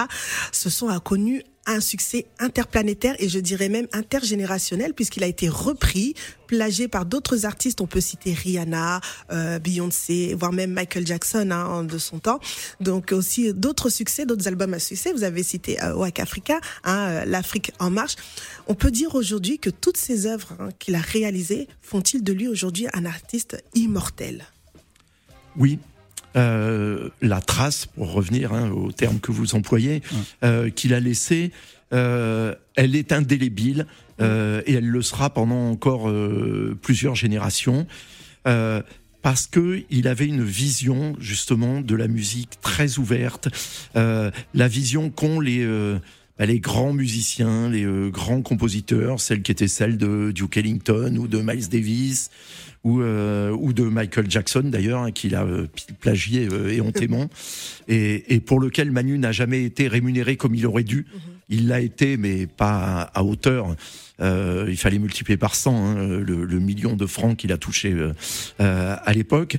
Ce 0.52 0.70
sont 0.70 0.88
un 1.66 1.80
succès 1.80 2.26
interplanétaire 2.38 3.14
et 3.18 3.28
je 3.28 3.38
dirais 3.38 3.68
même 3.68 3.86
intergénérationnel 3.92 4.94
puisqu'il 4.94 5.24
a 5.24 5.26
été 5.26 5.48
repris, 5.48 6.14
plagié 6.46 6.88
par 6.88 7.06
d'autres 7.06 7.46
artistes. 7.46 7.80
On 7.80 7.86
peut 7.86 8.00
citer 8.00 8.32
Rihanna, 8.32 9.00
euh, 9.32 9.58
Beyoncé, 9.58 10.34
voire 10.34 10.52
même 10.52 10.72
Michael 10.72 11.06
Jackson 11.06 11.50
hein, 11.50 11.84
de 11.84 11.98
son 11.98 12.18
temps. 12.18 12.40
Donc 12.80 13.12
aussi 13.12 13.52
d'autres 13.54 13.88
succès, 13.88 14.26
d'autres 14.26 14.48
albums 14.48 14.74
à 14.74 14.78
succès. 14.78 15.12
Vous 15.12 15.24
avez 15.24 15.42
cité 15.42 15.82
euh, 15.82 15.94
Waka 15.94 16.22
Africa, 16.22 16.60
hein, 16.84 17.08
euh, 17.08 17.24
l'Afrique 17.24 17.72
en 17.78 17.90
marche. 17.90 18.16
On 18.66 18.74
peut 18.74 18.90
dire 18.90 19.14
aujourd'hui 19.14 19.58
que 19.58 19.70
toutes 19.70 19.96
ces 19.96 20.26
œuvres 20.26 20.54
hein, 20.58 20.68
qu'il 20.78 20.94
a 20.94 21.00
réalisées 21.00 21.68
font-ils 21.82 22.22
de 22.22 22.32
lui 22.32 22.48
aujourd'hui 22.48 22.86
un 22.92 23.04
artiste 23.04 23.62
immortel? 23.74 24.44
Oui, 25.56 25.78
euh, 26.36 27.08
la 27.20 27.40
trace, 27.40 27.86
pour 27.86 28.12
revenir 28.12 28.52
hein, 28.52 28.70
au 28.70 28.92
terme 28.92 29.20
que 29.20 29.32
vous 29.32 29.54
employez, 29.54 30.02
euh, 30.42 30.70
qu'il 30.70 30.94
a 30.94 31.00
laissé, 31.00 31.52
euh, 31.92 32.54
elle 32.74 32.96
est 32.96 33.12
indélébile 33.12 33.86
et 34.20 34.74
elle 34.74 34.86
le 34.86 35.02
sera 35.02 35.30
pendant 35.30 35.70
encore 35.70 36.12
plusieurs 36.82 37.16
générations. 37.16 37.86
parce 38.44 39.46
que 39.46 39.82
il 39.90 40.06
avait 40.06 40.26
une 40.26 40.44
vision 40.44 41.16
justement 41.18 41.80
de 41.80 41.96
la 41.96 42.06
musique 42.06 42.60
très 42.60 42.98
ouverte, 42.98 43.48
la 43.94 44.68
vision 44.68 45.10
qu'ont 45.10 45.40
les 45.40 45.66
bah, 46.38 46.46
les 46.46 46.58
grands 46.58 46.92
musiciens, 46.92 47.70
les 47.70 47.84
euh, 47.84 48.10
grands 48.10 48.42
compositeurs, 48.42 49.20
celles 49.20 49.42
qui 49.42 49.52
étaient 49.52 49.68
celles 49.68 49.96
de 49.96 50.32
Duke 50.34 50.56
Ellington 50.56 51.14
ou 51.16 51.28
de 51.28 51.38
Miles 51.38 51.68
Davis 51.68 52.30
ou, 52.84 53.00
euh, 53.00 53.50
ou 53.50 53.72
de 53.72 53.82
Michael 53.82 54.30
Jackson 54.30 54.62
d'ailleurs, 54.64 55.02
hein, 55.02 55.10
qu'il 55.10 55.34
a 55.34 55.44
euh, 55.44 55.66
plagié 56.00 56.48
éhontément, 56.70 57.28
et, 57.88 58.34
et, 58.34 58.40
pour 58.40 58.60
lequel 58.60 58.90
Manu 58.90 59.18
n'a 59.18 59.32
jamais 59.32 59.64
été 59.64 59.88
rémunéré 59.88 60.36
comme 60.36 60.54
il 60.54 60.66
aurait 60.66 60.84
dû. 60.84 61.06
Mhm. 61.12 61.20
Il 61.48 61.68
l'a 61.68 61.80
été, 61.80 62.16
mais 62.16 62.46
pas 62.46 63.10
à, 63.14 63.22
hauteur. 63.22 63.74
Euh, 64.20 64.66
il 64.68 64.76
fallait 64.76 64.98
multiplier 64.98 65.36
par 65.36 65.56
100 65.56 65.74
hein, 65.74 65.94
le, 65.96 66.44
le, 66.44 66.58
million 66.60 66.94
de 66.94 67.04
francs 67.04 67.36
qu'il 67.36 67.52
a 67.52 67.58
touché 67.58 67.92
euh, 67.92 68.96
à 69.04 69.12
l'époque. 69.12 69.56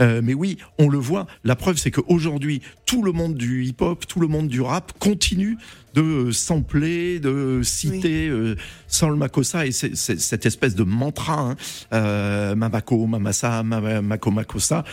Euh, 0.00 0.22
mais 0.24 0.32
oui, 0.32 0.56
on 0.78 0.88
le 0.88 0.98
voit. 0.98 1.26
La 1.44 1.56
preuve, 1.56 1.76
c'est 1.76 1.90
qu'aujourd'hui, 1.90 2.62
tout 2.86 3.02
le 3.02 3.12
monde 3.12 3.34
du 3.34 3.64
hip-hop, 3.64 4.06
tout 4.06 4.20
le 4.20 4.26
monde 4.26 4.48
du 4.48 4.62
rap 4.62 4.92
continue 4.98 5.58
de 5.92 6.30
sampler, 6.30 7.20
de 7.20 7.60
citer 7.62 8.30
oui. 8.32 8.54
Saul 8.86 9.16
Makossa 9.16 9.66
et 9.66 9.72
c'est, 9.72 9.94
cette 9.94 10.46
espèce 10.46 10.74
de 10.74 10.84
mantra, 10.84 11.40
hein, 11.40 11.56
euh, 11.92 12.54
Mamako, 12.54 13.06
Mamasa, 13.06 13.62
Mamako 13.62 14.30
Makossa. 14.30 14.84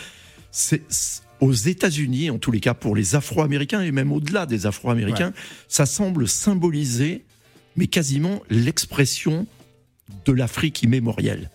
C'est, 0.50 0.82
aux 1.40 1.52
États-Unis, 1.52 2.30
en 2.30 2.38
tous 2.38 2.50
les 2.50 2.60
cas 2.60 2.74
pour 2.74 2.96
les 2.96 3.14
Afro-Américains 3.14 3.82
et 3.82 3.92
même 3.92 4.12
au-delà 4.12 4.46
des 4.46 4.66
Afro-Américains, 4.66 5.28
ouais. 5.28 5.42
ça 5.68 5.86
semble 5.86 6.28
symboliser, 6.28 7.24
mais 7.76 7.86
quasiment 7.86 8.42
l'expression 8.50 9.46
de 10.24 10.32
l'Afrique 10.32 10.82
immémorielle. 10.82 11.50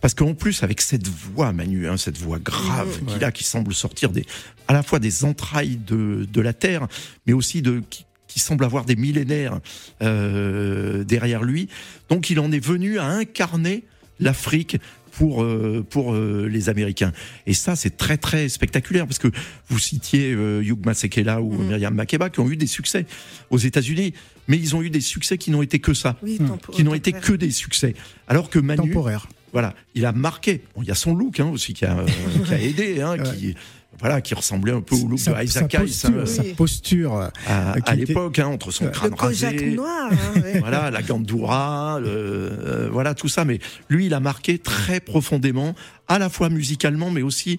Parce 0.00 0.14
qu'en 0.14 0.34
plus, 0.34 0.62
avec 0.62 0.80
cette 0.80 1.08
voix, 1.08 1.52
Manu, 1.52 1.88
hein, 1.88 1.96
cette 1.96 2.18
voix 2.18 2.38
grave 2.38 2.98
qu'il 3.06 3.18
ouais. 3.18 3.24
a, 3.24 3.32
qui 3.32 3.44
semble 3.44 3.74
sortir 3.74 4.10
des, 4.10 4.26
à 4.68 4.72
la 4.72 4.82
fois 4.82 4.98
des 4.98 5.24
entrailles 5.24 5.78
de, 5.78 6.26
de 6.30 6.40
la 6.40 6.52
terre, 6.52 6.86
mais 7.26 7.32
aussi 7.32 7.62
de, 7.62 7.82
qui, 7.88 8.04
qui 8.28 8.40
semble 8.40 8.64
avoir 8.64 8.84
des 8.84 8.96
millénaires 8.96 9.60
euh, 10.02 11.04
derrière 11.04 11.42
lui. 11.42 11.68
Donc 12.08 12.28
il 12.30 12.38
en 12.40 12.52
est 12.52 12.64
venu 12.64 12.98
à 12.98 13.06
incarner 13.06 13.84
l'Afrique 14.20 14.78
pour 15.12 15.42
euh, 15.42 15.84
pour 15.88 16.14
euh, 16.14 16.46
les 16.50 16.68
Américains. 16.68 17.12
Et 17.46 17.54
ça, 17.54 17.74
c'est 17.76 17.96
très 17.96 18.18
très 18.18 18.48
spectaculaire 18.48 19.06
parce 19.06 19.18
que 19.18 19.28
vous 19.68 19.78
citiez 19.78 20.32
euh, 20.32 20.62
Hugh 20.62 20.84
Masekela 20.84 21.40
ou 21.40 21.52
mmh. 21.52 21.66
Myriam 21.68 21.94
Makeba 21.94 22.28
qui 22.28 22.40
ont 22.40 22.50
eu 22.50 22.56
des 22.56 22.66
succès 22.66 23.06
aux 23.50 23.58
États-Unis, 23.58 24.12
mais 24.48 24.58
ils 24.58 24.76
ont 24.76 24.82
eu 24.82 24.90
des 24.90 25.00
succès 25.00 25.38
qui 25.38 25.50
n'ont 25.50 25.62
été 25.62 25.78
que 25.78 25.94
ça, 25.94 26.16
oui, 26.22 26.38
mmh. 26.40 26.72
qui 26.72 26.84
n'ont 26.84 26.94
été 26.94 27.12
que 27.12 27.32
des 27.32 27.50
succès. 27.50 27.94
Alors 28.28 28.50
que 28.50 28.58
Manu, 28.58 28.88
temporaire. 28.88 29.26
Voilà, 29.52 29.74
il 29.94 30.04
a 30.04 30.12
marqué. 30.12 30.62
Bon, 30.74 30.82
il 30.82 30.88
y 30.88 30.90
a 30.90 30.94
son 30.94 31.14
look 31.14 31.40
hein, 31.40 31.46
aussi 31.46 31.72
qui 31.72 31.84
a, 31.84 32.04
qui 32.46 32.52
a 32.52 32.60
aidé, 32.60 33.00
hein, 33.00 33.16
ouais. 33.16 33.36
qui 33.36 33.54
voilà, 33.98 34.20
qui 34.20 34.34
ressemblait 34.34 34.72
un 34.72 34.82
peu 34.82 34.94
au 34.94 35.08
look 35.08 35.18
sa, 35.18 35.32
de 35.32 35.44
Isaac 35.44 35.72
sa 35.72 35.78
posture, 35.78 36.20
hein, 36.20 36.26
sa 36.26 36.42
posture 36.54 37.30
à, 37.46 37.72
à 37.72 37.94
l'époque, 37.94 38.38
hein, 38.38 38.48
entre 38.48 38.70
son 38.70 38.88
crâne 38.88 39.12
le 39.12 39.16
rasé, 39.16 39.70
noir, 39.74 40.10
hein, 40.12 40.40
ouais. 40.40 40.58
voilà, 40.60 40.90
la 40.90 41.02
gandoura, 41.02 41.98
le, 42.00 42.08
euh, 42.08 42.88
voilà 42.92 43.14
tout 43.14 43.28
ça. 43.28 43.44
Mais 43.44 43.58
lui, 43.88 44.06
il 44.06 44.14
a 44.14 44.20
marqué 44.20 44.58
très 44.58 45.00
profondément, 45.00 45.74
à 46.08 46.18
la 46.18 46.28
fois 46.28 46.50
musicalement, 46.50 47.10
mais 47.10 47.22
aussi, 47.22 47.58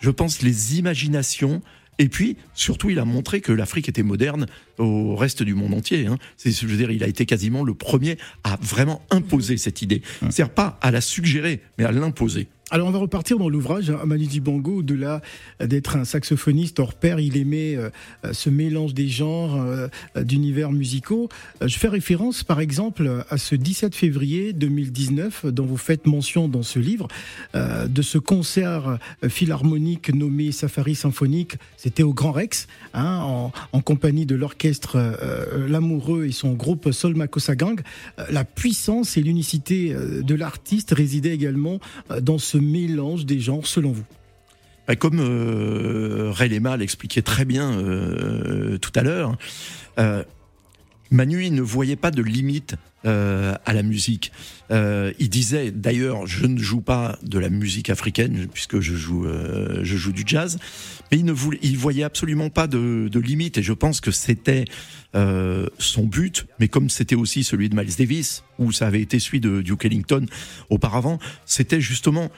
je 0.00 0.10
pense, 0.10 0.42
les 0.42 0.78
imaginations. 0.78 1.62
Et 1.98 2.08
puis, 2.08 2.36
surtout, 2.54 2.90
il 2.90 2.98
a 2.98 3.04
montré 3.04 3.40
que 3.40 3.52
l'Afrique 3.52 3.88
était 3.88 4.02
moderne 4.02 4.46
au 4.78 5.16
reste 5.16 5.42
du 5.42 5.54
monde 5.54 5.74
entier. 5.74 6.06
Hein. 6.06 6.16
C'est, 6.36 6.52
je 6.52 6.66
veux 6.66 6.76
dire, 6.76 6.90
il 6.90 7.02
a 7.02 7.08
été 7.08 7.26
quasiment 7.26 7.64
le 7.64 7.74
premier 7.74 8.18
à 8.44 8.56
vraiment 8.62 9.02
imposer 9.10 9.56
cette 9.56 9.82
idée. 9.82 10.02
C'est-à-dire 10.20 10.50
pas 10.50 10.78
à 10.80 10.90
la 10.90 11.00
suggérer, 11.00 11.60
mais 11.76 11.84
à 11.84 11.92
l'imposer. 11.92 12.48
Alors 12.70 12.88
on 12.88 12.90
va 12.90 12.98
repartir 12.98 13.38
dans 13.38 13.48
l'ouvrage. 13.48 13.88
Hein, 13.88 14.00
Manu 14.04 14.26
Dibango, 14.26 14.80
au-delà 14.80 15.22
d'être 15.58 15.96
un 15.96 16.04
saxophoniste 16.04 16.80
hors 16.80 16.92
pair, 16.92 17.18
il 17.18 17.38
aimait 17.38 17.76
euh, 17.76 17.88
ce 18.32 18.50
mélange 18.50 18.92
des 18.92 19.08
genres, 19.08 19.56
euh, 19.56 19.88
d'univers 20.14 20.70
musicaux. 20.70 21.30
Euh, 21.62 21.68
je 21.68 21.78
fais 21.78 21.88
référence 21.88 22.44
par 22.44 22.60
exemple 22.60 23.24
à 23.30 23.38
ce 23.38 23.54
17 23.54 23.94
février 23.94 24.52
2019 24.52 25.46
dont 25.46 25.64
vous 25.64 25.78
faites 25.78 26.06
mention 26.06 26.46
dans 26.46 26.62
ce 26.62 26.78
livre, 26.78 27.08
de 27.54 28.02
ce 28.02 28.18
concert 28.18 28.98
philharmonique 29.26 30.14
nommé 30.14 30.52
Safari 30.52 30.94
Symphonique. 30.94 31.56
C'était 31.76 32.02
au 32.02 32.12
Grand 32.12 32.32
Rex, 32.32 32.66
hein, 32.94 33.50
en, 33.72 33.80
compagnie 33.80 34.26
de 34.26 34.34
l'orchestre 34.34 34.98
L'Amoureux 35.68 36.26
et 36.26 36.32
son 36.32 36.52
groupe 36.52 36.92
Sol 36.92 37.14
Makossa 37.14 37.56
Gang. 37.56 37.80
la 38.30 38.44
puissance 38.44 39.16
et 39.16 39.22
l'unicité 39.22 39.94
de 39.94 40.34
l'artiste 40.34 40.92
résidaient 40.92 41.34
également 41.34 41.80
dans 42.20 42.38
ce 42.38 42.57
mélange 42.60 43.26
des 43.26 43.40
genres 43.40 43.66
selon 43.66 43.92
vous 43.92 44.04
Comme 44.98 45.20
euh, 45.20 46.30
Ray 46.32 46.48
Lema 46.48 46.76
l'expliquait 46.76 47.22
très 47.22 47.44
bien 47.44 47.72
euh, 47.72 48.78
tout 48.78 48.92
à 48.94 49.02
l'heure, 49.02 49.36
euh, 49.98 50.22
Manu 51.10 51.44
il 51.44 51.54
ne 51.54 51.62
voyait 51.62 51.96
pas 51.96 52.10
de 52.10 52.22
limite 52.22 52.76
euh, 53.04 53.54
à 53.64 53.72
la 53.72 53.82
musique. 53.82 54.32
Euh, 54.70 55.12
il 55.18 55.30
disait 55.30 55.70
d'ailleurs, 55.70 56.26
je 56.26 56.46
ne 56.46 56.58
joue 56.58 56.80
pas 56.80 57.18
de 57.22 57.38
la 57.38 57.48
musique 57.48 57.90
africaine 57.90 58.48
puisque 58.52 58.80
je 58.80 58.94
joue, 58.94 59.26
euh, 59.26 59.80
je 59.82 59.96
joue 59.96 60.12
du 60.12 60.24
jazz, 60.26 60.58
mais 61.10 61.18
il 61.18 61.24
ne 61.24 61.32
voulait, 61.32 61.60
il 61.62 61.78
voyait 61.78 62.02
absolument 62.02 62.50
pas 62.50 62.66
de, 62.66 63.08
de 63.10 63.20
limite. 63.20 63.58
Et 63.58 63.62
je 63.62 63.72
pense 63.72 64.00
que 64.00 64.10
c'était 64.10 64.64
euh, 65.14 65.68
son 65.78 66.04
but, 66.04 66.46
mais 66.58 66.68
comme 66.68 66.90
c'était 66.90 67.14
aussi 67.14 67.44
celui 67.44 67.68
de 67.68 67.76
Miles 67.76 67.96
Davis 67.96 68.42
ou 68.58 68.72
ça 68.72 68.86
avait 68.86 69.00
été 69.00 69.18
celui 69.18 69.40
de 69.40 69.62
Duke 69.62 69.84
Ellington 69.84 70.26
auparavant, 70.68 71.18
c'était 71.46 71.80
justement 71.80 72.30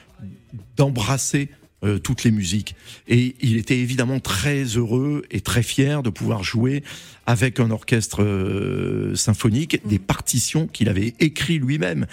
d'embrasser 0.77 1.49
euh, 1.83 1.97
toutes 1.97 2.23
les 2.23 2.31
musiques. 2.31 2.75
Et 3.07 3.35
il 3.41 3.57
était 3.57 3.79
évidemment 3.79 4.19
très 4.19 4.63
heureux 4.63 5.23
et 5.31 5.41
très 5.41 5.63
fier 5.63 6.03
de 6.03 6.11
pouvoir 6.11 6.43
jouer 6.43 6.83
avec 7.25 7.59
un 7.59 7.71
orchestre 7.71 8.23
euh, 8.23 9.15
symphonique 9.15 9.81
des 9.87 9.97
partitions 9.97 10.67
qu'il 10.67 10.89
avait 10.89 11.15
écrit 11.19 11.57
lui-même, 11.57 12.05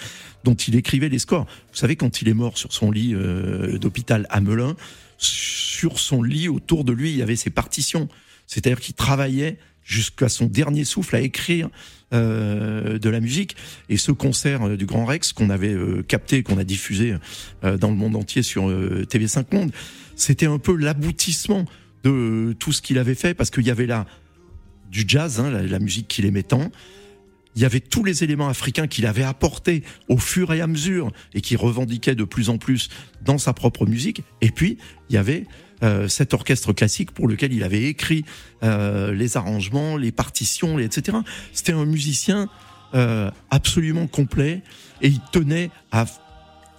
dont 0.43 0.55
il 0.55 0.75
écrivait 0.75 1.09
les 1.09 1.19
scores. 1.19 1.45
Vous 1.71 1.77
savez, 1.77 1.95
quand 1.95 2.23
il 2.23 2.29
est 2.29 2.33
mort 2.33 2.57
sur 2.57 2.73
son 2.73 2.89
lit 2.89 3.13
euh, 3.13 3.77
d'hôpital 3.77 4.25
à 4.31 4.41
Melun, 4.41 4.75
sur 5.19 5.99
son 5.99 6.23
lit, 6.23 6.47
autour 6.47 6.83
de 6.83 6.91
lui, 6.91 7.11
il 7.11 7.17
y 7.17 7.21
avait 7.21 7.35
ses 7.35 7.51
partitions. 7.51 8.07
C'est-à-dire 8.47 8.79
qu'il 8.79 8.95
travaillait 8.95 9.59
jusqu'à 9.83 10.29
son 10.29 10.45
dernier 10.47 10.83
souffle 10.83 11.15
à 11.15 11.21
écrire 11.21 11.69
de 12.17 13.09
la 13.09 13.19
musique. 13.19 13.55
Et 13.89 13.97
ce 13.97 14.11
concert 14.11 14.67
euh, 14.67 14.77
du 14.77 14.85
Grand 14.85 15.05
Rex 15.05 15.33
qu'on 15.33 15.49
avait 15.49 15.73
euh, 15.73 16.03
capté, 16.03 16.43
qu'on 16.43 16.57
a 16.57 16.63
diffusé 16.63 17.15
euh, 17.63 17.77
dans 17.77 17.89
le 17.89 17.95
monde 17.95 18.15
entier 18.15 18.43
sur 18.43 18.69
euh, 18.69 19.05
TV5 19.09 19.53
Monde, 19.53 19.71
c'était 20.15 20.45
un 20.45 20.59
peu 20.59 20.75
l'aboutissement 20.75 21.65
de 22.03 22.55
tout 22.59 22.71
ce 22.71 22.81
qu'il 22.81 22.97
avait 22.97 23.15
fait 23.15 23.33
parce 23.33 23.49
qu'il 23.49 23.65
y 23.65 23.71
avait 23.71 23.85
là 23.85 24.05
du 24.91 25.03
jazz, 25.07 25.39
hein, 25.39 25.51
la, 25.51 25.61
la, 25.63 25.79
musique 25.79 26.07
qu'il 26.07 26.25
aimait 26.25 26.43
tant. 26.43 26.71
Il 27.55 27.61
y 27.61 27.65
avait 27.65 27.79
tous 27.79 28.03
les 28.03 28.23
éléments 28.23 28.47
africains 28.47 28.87
qu'il 28.87 29.05
avait 29.05 29.23
apportés 29.23 29.83
au 30.07 30.17
fur 30.17 30.53
et 30.53 30.61
à 30.61 30.67
mesure 30.67 31.11
et 31.33 31.41
qui 31.41 31.55
revendiquait 31.55 32.15
de 32.15 32.23
plus 32.23 32.49
en 32.49 32.57
plus 32.57 32.89
dans 33.23 33.37
sa 33.37 33.53
propre 33.53 33.85
musique. 33.85 34.23
Et 34.41 34.49
puis, 34.49 34.77
il 35.09 35.15
y 35.15 35.17
avait 35.17 35.45
euh, 35.45 35.68
cet 36.07 36.33
orchestre 36.33 36.73
classique 36.73 37.11
pour 37.11 37.27
lequel 37.27 37.53
il 37.53 37.63
avait 37.63 37.83
écrit 37.83 38.25
euh, 38.63 39.13
les 39.13 39.37
arrangements, 39.37 39.97
les 39.97 40.11
partitions, 40.11 40.79
etc. 40.79 41.17
C'était 41.53 41.73
un 41.73 41.85
musicien 41.85 42.49
euh, 42.93 43.31
absolument 43.49 44.07
complet 44.07 44.61
et 45.01 45.07
il 45.07 45.21
tenait 45.31 45.69
à 45.91 46.05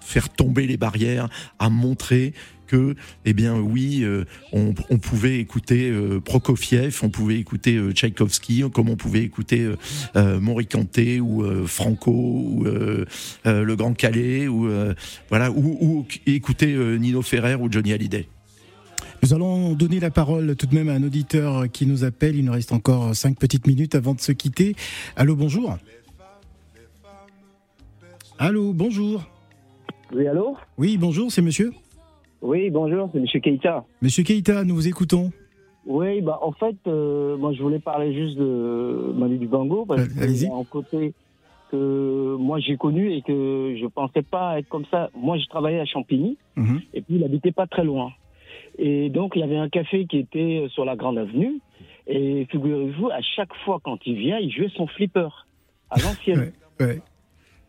faire 0.00 0.28
tomber 0.28 0.66
les 0.66 0.76
barrières, 0.76 1.28
à 1.58 1.70
montrer 1.70 2.34
que, 2.66 2.94
eh 3.24 3.32
bien, 3.32 3.56
oui, 3.56 4.02
euh, 4.02 4.24
on, 4.52 4.74
on, 4.90 4.98
pouvait 4.98 5.40
écouter 5.40 5.90
euh, 5.90 6.20
Prokofiev, 6.20 7.00
on 7.02 7.08
pouvait 7.08 7.36
écouter 7.36 7.76
euh, 7.76 7.92
Tchaïkovski, 7.92 8.62
comme 8.72 8.88
on 8.88 8.96
pouvait 8.96 9.22
écouter 9.22 9.68
Morikanté 10.14 11.20
ou 11.20 11.66
Franco 11.66 12.12
ou 12.12 12.64
le 12.64 13.74
Grand 13.74 13.94
Calais 13.94 14.46
ou 14.46 14.68
voilà, 15.28 15.50
ou, 15.50 15.78
ou 15.80 16.06
écouter 16.26 16.76
Nino 16.98 17.22
Ferrer 17.22 17.56
ou 17.56 17.70
Johnny 17.70 17.92
Hallyday. 17.92 18.28
Nous 19.22 19.34
allons 19.34 19.74
donner 19.74 20.00
la 20.00 20.10
parole 20.10 20.56
tout 20.56 20.66
de 20.66 20.74
même 20.74 20.88
à 20.88 20.92
un 20.92 21.02
auditeur 21.02 21.70
qui 21.70 21.86
nous 21.86 22.04
appelle. 22.04 22.36
Il 22.36 22.44
nous 22.46 22.52
reste 22.52 22.72
encore 22.72 23.14
cinq 23.14 23.38
petites 23.38 23.66
minutes 23.66 23.94
avant 23.94 24.14
de 24.14 24.20
se 24.20 24.32
quitter. 24.32 24.74
Allô, 25.16 25.36
bonjour. 25.36 25.76
Allô, 28.38 28.72
bonjour. 28.72 29.22
Oui, 30.14 30.26
allô 30.26 30.56
Oui, 30.78 30.96
bonjour, 30.96 31.30
c'est 31.30 31.42
monsieur 31.42 31.72
Oui, 32.40 32.70
bonjour, 32.70 33.10
c'est 33.12 33.20
monsieur 33.20 33.40
Keita. 33.40 33.84
Monsieur 34.00 34.24
Keita, 34.24 34.64
nous 34.64 34.74
vous 34.74 34.88
écoutons. 34.88 35.30
Oui, 35.86 36.20
bah 36.20 36.38
en 36.42 36.52
fait, 36.52 36.76
euh, 36.86 37.36
moi 37.36 37.52
je 37.52 37.62
voulais 37.62 37.78
parler 37.78 38.14
juste 38.14 38.36
de 38.38 39.12
Manu 39.16 39.38
Dibango 39.38 39.84
parce 39.86 40.08
que 40.08 40.26
y 40.30 40.46
a 40.46 40.54
un 40.54 40.64
côté 40.64 41.12
que 41.70 42.36
moi 42.38 42.58
j'ai 42.58 42.76
connu 42.76 43.12
et 43.12 43.22
que 43.22 43.76
je 43.80 43.86
pensais 43.86 44.22
pas 44.22 44.58
être 44.58 44.68
comme 44.68 44.84
ça. 44.90 45.10
Moi, 45.14 45.38
je 45.38 45.46
travaillais 45.46 45.80
à 45.80 45.86
Champigny 45.86 46.36
mm 46.56 46.64
-hmm. 46.64 46.80
et 46.94 47.00
puis 47.02 47.14
il 47.16 47.24
habitait 47.24 47.52
pas 47.52 47.66
très 47.66 47.84
loin. 47.84 48.10
Et 48.82 49.10
donc 49.10 49.32
il 49.36 49.40
y 49.40 49.42
avait 49.42 49.58
un 49.58 49.68
café 49.68 50.06
qui 50.06 50.16
était 50.18 50.66
sur 50.70 50.86
la 50.86 50.96
Grande 50.96 51.18
Avenue 51.18 51.60
et 52.06 52.46
figurez-vous, 52.50 53.10
à 53.10 53.20
chaque 53.20 53.54
fois 53.64 53.78
quand 53.84 53.98
il 54.06 54.16
vient, 54.16 54.38
il 54.38 54.50
jouait 54.50 54.70
son 54.74 54.86
flipper 54.86 55.28
à 55.90 55.98
l'ancienne. 55.98 56.52
ouais, 56.80 56.86
ouais. 56.86 57.00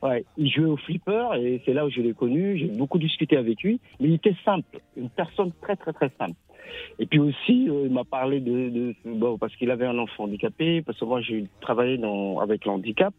Ouais, 0.01 0.25
il 0.35 0.49
jouait 0.49 0.65
au 0.65 0.77
flipper 0.77 1.35
et 1.37 1.61
c'est 1.65 1.73
là 1.73 1.85
où 1.85 1.89
je 1.89 2.01
l'ai 2.01 2.13
connu. 2.13 2.57
J'ai 2.57 2.67
beaucoup 2.67 2.97
discuté 2.97 3.35
avec 3.35 3.61
lui, 3.61 3.79
mais 3.99 4.07
il 4.07 4.13
était 4.15 4.35
simple, 4.43 4.79
une 4.95 5.09
personne 5.09 5.51
très 5.61 5.75
très 5.75 5.91
très 5.91 6.09
simple. 6.17 6.33
Et 6.97 7.05
puis 7.05 7.19
aussi, 7.19 7.65
il 7.65 7.91
m'a 7.91 8.05
parlé 8.05 8.39
de, 8.39 8.95
bon, 9.03 9.37
parce 9.37 9.53
qu'il 9.57 9.69
avait 9.69 9.85
un 9.85 9.97
enfant 9.97 10.23
handicapé, 10.23 10.81
parce 10.81 10.97
que 10.97 11.05
moi 11.05 11.19
j'ai 11.21 11.45
travaillé 11.59 11.97
dans, 11.97 12.39
avec 12.39 12.63
l'handicap, 12.65 13.13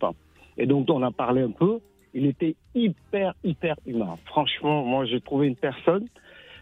et 0.56 0.64
donc 0.64 0.88
on 0.90 1.02
a 1.02 1.10
parlé 1.10 1.42
un 1.42 1.50
peu. 1.50 1.78
Il 2.14 2.26
était 2.26 2.56
hyper, 2.74 3.34
hyper 3.44 3.76
humain. 3.86 4.16
Franchement, 4.24 4.82
moi 4.82 5.04
j'ai 5.04 5.20
trouvé 5.20 5.46
une 5.46 5.56
personne 5.56 6.08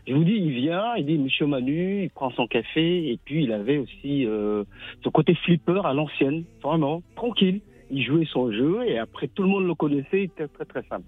je 0.06 0.14
vous 0.14 0.24
dis, 0.24 0.32
il 0.32 0.50
vient, 0.52 0.94
il 0.96 1.06
dit 1.06 1.18
Monsieur 1.18 1.46
Manu, 1.46 2.04
il 2.04 2.10
prend 2.10 2.30
son 2.30 2.46
café, 2.46 3.10
et 3.10 3.18
puis 3.24 3.44
il 3.44 3.52
avait 3.52 3.78
aussi 3.78 4.26
euh, 4.26 4.64
ce 5.04 5.08
côté 5.08 5.34
flipper 5.34 5.82
à 5.84 5.92
l'ancienne, 5.92 6.44
vraiment 6.62 7.02
tranquille. 7.16 7.60
Il 7.90 8.04
jouait 8.04 8.26
son 8.32 8.52
jeu, 8.52 8.84
et 8.86 8.98
après 8.98 9.28
tout 9.28 9.42
le 9.42 9.48
monde 9.48 9.66
le 9.66 9.74
connaissait, 9.74 10.08
il 10.12 10.24
était 10.24 10.48
très 10.48 10.64
très 10.64 10.82
simple. 10.88 11.04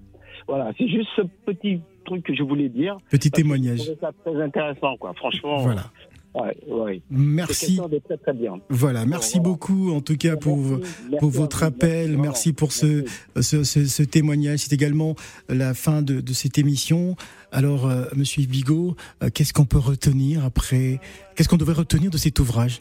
Voilà, 0.48 0.72
c'est 0.76 0.88
juste 0.88 1.08
ce 1.16 1.22
petit 1.46 1.80
truc 2.04 2.24
que 2.24 2.34
je 2.34 2.42
voulais 2.42 2.68
dire. 2.68 2.98
Petit 3.10 3.30
témoignage. 3.30 3.80
C'est 3.80 3.98
très 3.98 4.42
intéressant, 4.42 4.96
quoi. 4.96 5.12
Franchement. 5.14 5.58
Voilà. 5.58 5.84
Ouais, 6.34 6.56
ouais. 6.66 7.02
Merci. 7.10 7.78
Très, 8.04 8.16
très 8.16 8.32
bien. 8.32 8.54
Voilà, 8.70 9.04
merci 9.04 9.38
beaucoup 9.38 9.92
en 9.92 10.00
tout 10.00 10.16
cas 10.16 10.36
pour, 10.36 10.80
pour 11.18 11.30
votre 11.30 11.62
appel, 11.62 12.16
merci 12.16 12.54
pour 12.54 12.72
ce, 12.72 13.04
ce, 13.38 13.64
ce, 13.64 14.02
témoignage. 14.02 14.60
C'est 14.60 14.72
également 14.72 15.14
la 15.50 15.74
fin 15.74 16.00
de, 16.00 16.20
de 16.20 16.32
cette 16.32 16.56
émission. 16.56 17.16
Alors, 17.50 17.86
euh, 17.86 18.06
Monsieur 18.16 18.46
Bigot, 18.46 18.96
euh, 19.22 19.28
qu'est-ce 19.28 19.52
qu'on 19.52 19.66
peut 19.66 19.78
retenir 19.78 20.44
après 20.44 21.00
Qu'est-ce 21.36 21.50
qu'on 21.50 21.58
devrait 21.58 21.74
retenir 21.74 22.10
de 22.10 22.16
cet 22.16 22.38
ouvrage? 22.38 22.80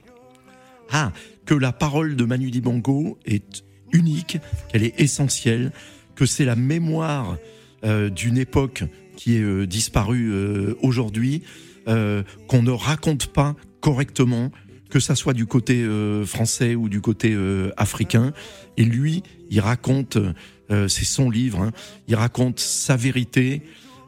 Ah, 0.90 1.12
que 1.46 1.54
la 1.54 1.74
parole 1.74 2.16
de 2.16 2.24
Manu 2.24 2.52
Dibango 2.52 3.18
est 3.26 3.66
unique, 3.92 4.38
qu'elle 4.70 4.84
est 4.84 5.00
essentielle, 5.00 5.74
que 6.16 6.26
c'est 6.26 6.46
la 6.46 6.56
mémoire 6.56 7.38
euh, 7.84 8.10
d'une 8.10 8.38
époque 8.38 8.84
qui 9.18 9.36
est 9.36 9.68
disparue 9.68 10.34
aujourd'hui 10.82 11.44
euh, 11.88 12.24
qu'on 12.48 12.62
ne 12.62 12.72
raconte 12.72 13.28
pas 13.28 13.56
correctement, 13.80 14.52
que 14.90 15.00
ça 15.00 15.16
soit 15.16 15.34
du 15.34 15.46
côté 15.46 15.82
euh, 15.82 16.26
français 16.26 16.76
ou 16.76 16.90
du 16.90 17.02
côté 17.02 17.34
euh, 17.34 17.72
africain. 17.78 18.34
Et 18.78 18.84
lui, 18.84 19.24
il 19.50 19.60
raconte, 19.60 20.18
c'est 20.70 21.04
son 21.04 21.30
livre, 21.30 21.60
hein, 21.60 21.72
il 22.08 22.16
raconte 22.16 22.60
sa 22.60 22.96
vérité, 22.96 23.62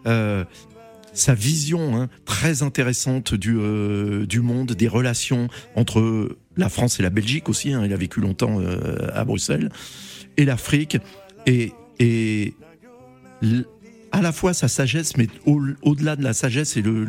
sa 0.06 1.34
vision 1.36 1.98
hein, 1.98 2.10
très 2.24 2.64
intéressante 2.64 3.34
du, 3.34 3.58
du 4.26 4.40
monde, 4.40 4.72
des 4.72 4.88
relations 4.88 5.50
entre 5.76 6.38
la 6.56 6.70
France 6.70 7.02
et 7.02 7.04
la 7.04 7.10
Belgique 7.10 7.50
aussi. 7.50 7.74
Hein, 7.74 7.84
il 7.86 7.92
a 7.92 7.98
vécu 7.98 8.22
longtemps 8.22 8.62
à 9.14 9.26
Bruxelles 9.26 9.70
et 10.38 10.46
l'Afrique 10.46 10.98
et 11.46 11.74
et 12.00 12.54
à 14.14 14.22
la 14.22 14.32
fois 14.32 14.54
sa 14.54 14.68
sagesse, 14.68 15.18
mais 15.18 15.28
au-delà 15.46 16.16
de 16.16 16.24
la 16.24 16.34
sagesse, 16.34 16.78
et 16.78 16.84
le, 16.84 17.04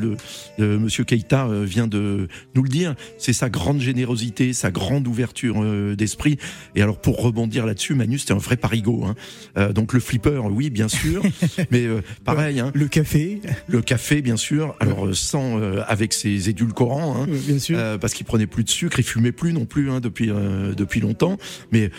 le, 0.58 0.78
Monsieur 0.78 1.04
Keita 1.04 1.46
euh, 1.46 1.62
vient 1.62 1.86
de 1.86 2.28
nous 2.54 2.62
le 2.62 2.68
dire, 2.68 2.94
c'est 3.18 3.34
sa 3.34 3.50
grande 3.50 3.80
générosité, 3.80 4.54
sa 4.54 4.70
grande 4.70 5.06
ouverture 5.06 5.62
euh, 5.62 5.94
d'esprit. 5.94 6.38
Et 6.74 6.82
alors 6.82 6.98
pour 6.98 7.22
rebondir 7.22 7.66
là-dessus, 7.66 7.94
Manu, 7.94 8.18
c'était 8.18 8.32
un 8.32 8.38
vrai 8.38 8.56
parigo. 8.56 9.04
Hein. 9.04 9.14
Euh, 9.58 9.72
donc 9.74 9.92
le 9.92 10.00
flipper, 10.00 10.42
oui, 10.50 10.70
bien 10.70 10.88
sûr, 10.88 11.22
mais 11.70 11.86
pareil. 12.24 12.58
Hein, 12.58 12.72
le 12.74 12.88
café, 12.88 13.40
le 13.68 13.82
café, 13.82 14.22
bien 14.22 14.38
sûr. 14.38 14.74
Alors 14.80 15.14
sans 15.14 15.60
avec 15.86 16.14
ses 16.14 16.48
édulcorants, 16.48 17.22
hein, 17.22 17.26
bien 17.28 17.58
sûr, 17.58 17.78
parce 18.00 18.14
qu'il 18.14 18.24
prenait 18.24 18.46
plus 18.46 18.64
de 18.64 18.70
sucre, 18.70 18.98
il 18.98 19.04
fumait 19.04 19.32
plus 19.32 19.52
non 19.52 19.66
plus 19.66 19.90
hein, 19.90 20.00
depuis 20.00 20.28
depuis 20.74 21.00
longtemps, 21.00 21.36
mais 21.70 21.90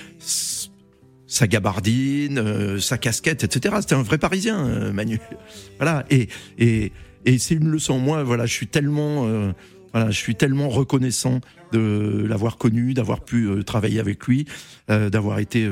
sa 1.27 1.47
gabardine, 1.47 2.37
euh, 2.37 2.79
sa 2.79 2.97
casquette, 2.97 3.43
etc. 3.43 3.75
C'était 3.81 3.95
un 3.95 4.03
vrai 4.03 4.17
Parisien, 4.17 4.65
euh, 4.65 4.91
Manu. 4.91 5.19
Voilà. 5.77 6.05
Et 6.09 6.29
et 6.57 6.91
et 7.25 7.37
c'est 7.37 7.55
une 7.55 7.69
leçon. 7.69 7.99
Moi, 7.99 8.23
voilà, 8.23 8.45
je 8.45 8.53
suis 8.53 8.67
tellement 8.67 9.25
euh, 9.25 9.51
voilà, 9.93 10.11
je 10.11 10.17
suis 10.17 10.35
tellement 10.35 10.69
reconnaissant 10.69 11.39
de 11.71 12.25
l'avoir 12.27 12.57
connu, 12.57 12.93
d'avoir 12.93 13.23
pu 13.23 13.47
travailler 13.65 13.99
avec 13.99 14.27
lui, 14.27 14.45
d'avoir 14.89 15.39
été 15.39 15.67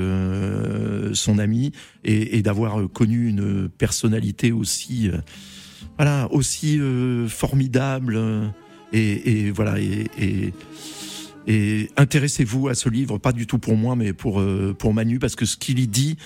son 1.14 1.38
ami 1.40 1.74
et, 2.06 2.38
et 2.38 2.42
d'avoir 2.42 2.90
connu 2.92 3.28
une 3.28 3.70
personnalité 3.70 4.54
aussi 4.54 5.12
voilà 5.98 6.30
aussi 6.32 6.80
formidable 7.28 8.18
et, 8.94 9.48
et 9.48 9.52
voilà 9.52 9.80
et, 9.80 10.08
et 10.18 10.54
et 11.48 11.90
intéressez-vous 11.98 12.68
à 12.68 12.76
ce 12.76 12.90
livre, 12.90 13.18
pas 13.18 13.34
du 13.34 13.48
tout 13.48 13.60
pour 13.60 13.76
moi, 13.76 13.96
mais 13.96 14.14
pour, 14.14 14.40
euh, 14.40 14.76
pour 14.78 14.94
Manu, 14.94 15.20
parce 15.20 15.36
que 15.36 15.46
ce 15.46 15.58
qu'il 15.58 15.80
y 15.80 15.88
dit 15.88 16.18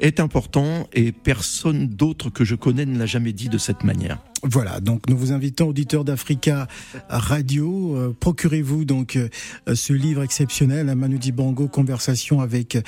est 0.00 0.20
important 0.20 0.88
et 0.92 1.12
personne 1.12 1.88
d'autre 1.88 2.30
que 2.30 2.44
je 2.44 2.54
connais 2.54 2.84
ne 2.84 2.98
l'a 2.98 3.06
jamais 3.06 3.32
dit 3.32 3.48
de 3.48 3.58
cette 3.58 3.84
manière. 3.84 4.18
Voilà, 4.48 4.80
donc 4.80 5.08
nous 5.08 5.16
vous 5.16 5.32
invitons, 5.32 5.68
auditeurs 5.68 6.04
d'Africa 6.04 6.68
Radio, 7.08 7.96
euh, 7.96 8.16
procurez-vous 8.18 8.84
donc 8.84 9.16
euh, 9.16 9.28
ce 9.74 9.92
livre 9.92 10.22
exceptionnel, 10.22 10.94
Manu 10.94 11.18
Dibango, 11.18 11.66
Conversation 11.66 12.40
avec 12.40 12.78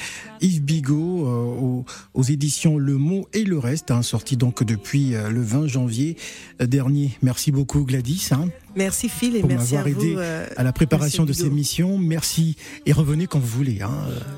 Yves 0.40 0.62
Bigot, 0.62 1.26
aux, 1.26 1.84
aux, 2.14 2.22
éditions 2.22 2.78
Le 2.78 2.96
Mot 2.96 3.28
et 3.32 3.42
le 3.42 3.58
Reste, 3.58 3.90
hein, 3.90 4.02
sorti 4.02 4.36
donc 4.36 4.62
depuis 4.62 5.10
le 5.10 5.42
20 5.42 5.66
janvier 5.66 6.16
dernier. 6.60 7.18
Merci 7.22 7.50
beaucoup 7.50 7.84
Gladys. 7.84 8.28
Hein. 8.30 8.48
Merci 8.78 9.08
Phil 9.08 9.34
et 9.34 9.40
pour 9.40 9.48
merci 9.48 9.76
à, 9.76 9.86
aidé 9.86 10.14
euh, 10.16 10.46
à 10.56 10.62
la 10.62 10.72
préparation 10.72 11.24
de 11.24 11.32
ces 11.32 11.50
missions. 11.50 11.98
Merci 11.98 12.56
et 12.86 12.92
revenez 12.92 13.26
quand 13.26 13.40
vous 13.40 13.48
voulez. 13.48 13.80
Hein. 13.82 13.90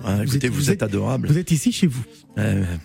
vous, 0.02 0.22
écoutez, 0.22 0.46
êtes, 0.46 0.52
vous, 0.52 0.70
êtes, 0.70 0.82
adorable. 0.82 1.28
Vous 1.28 1.36
êtes 1.36 1.50
ici 1.50 1.72
chez 1.72 1.86
vous. 1.86 2.02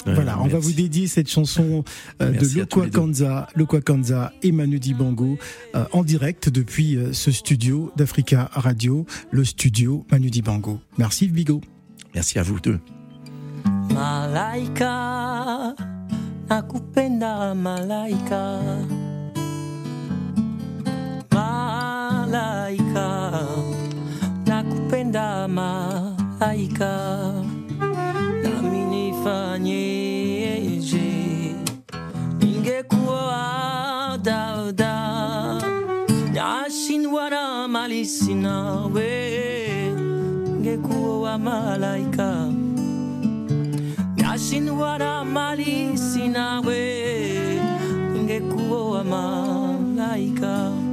voilà, 0.05 0.39
on 0.41 0.47
va 0.47 0.59
vous 0.59 0.73
dédier 0.73 1.07
cette 1.07 1.29
chanson 1.29 1.85
euh, 2.21 2.31
de 2.31 2.59
Lokwa 2.59 2.89
Kanza, 2.89 3.47
Lokwa 3.55 3.79
Kanza 3.79 4.24
et 4.41 4.51
Manu 4.51 4.79
Dibango 4.79 5.37
euh, 5.75 5.85
en 5.91 6.03
direct 6.03 6.49
depuis 6.49 6.95
euh, 6.97 7.13
ce 7.13 7.31
studio 7.31 7.91
d'Africa 7.95 8.49
Radio, 8.53 9.05
le 9.31 9.43
studio 9.45 10.05
Manu 10.11 10.29
Dibango. 10.29 10.79
Merci 10.97 11.27
Bigo. 11.27 11.61
Merci 12.13 12.39
à 12.39 12.43
vous 12.43 12.59
deux. 12.59 12.79
Malaika, 13.93 15.75
nakupenda 16.49 17.53
malaika. 17.55 18.59
malaika, 22.25 23.31
nakupenda 24.45 25.47
malaika, 25.47 26.91
naishi 38.05 38.35
nawe 38.35 39.09
ngekuoa 40.61 41.37
malaika. 41.37 42.51
Nashindwa 44.17 44.97
na 44.99 45.25
mali 45.25 45.97
sinawe 45.97 46.81
ngekuoa 48.23 49.03
malaika. 49.03 50.84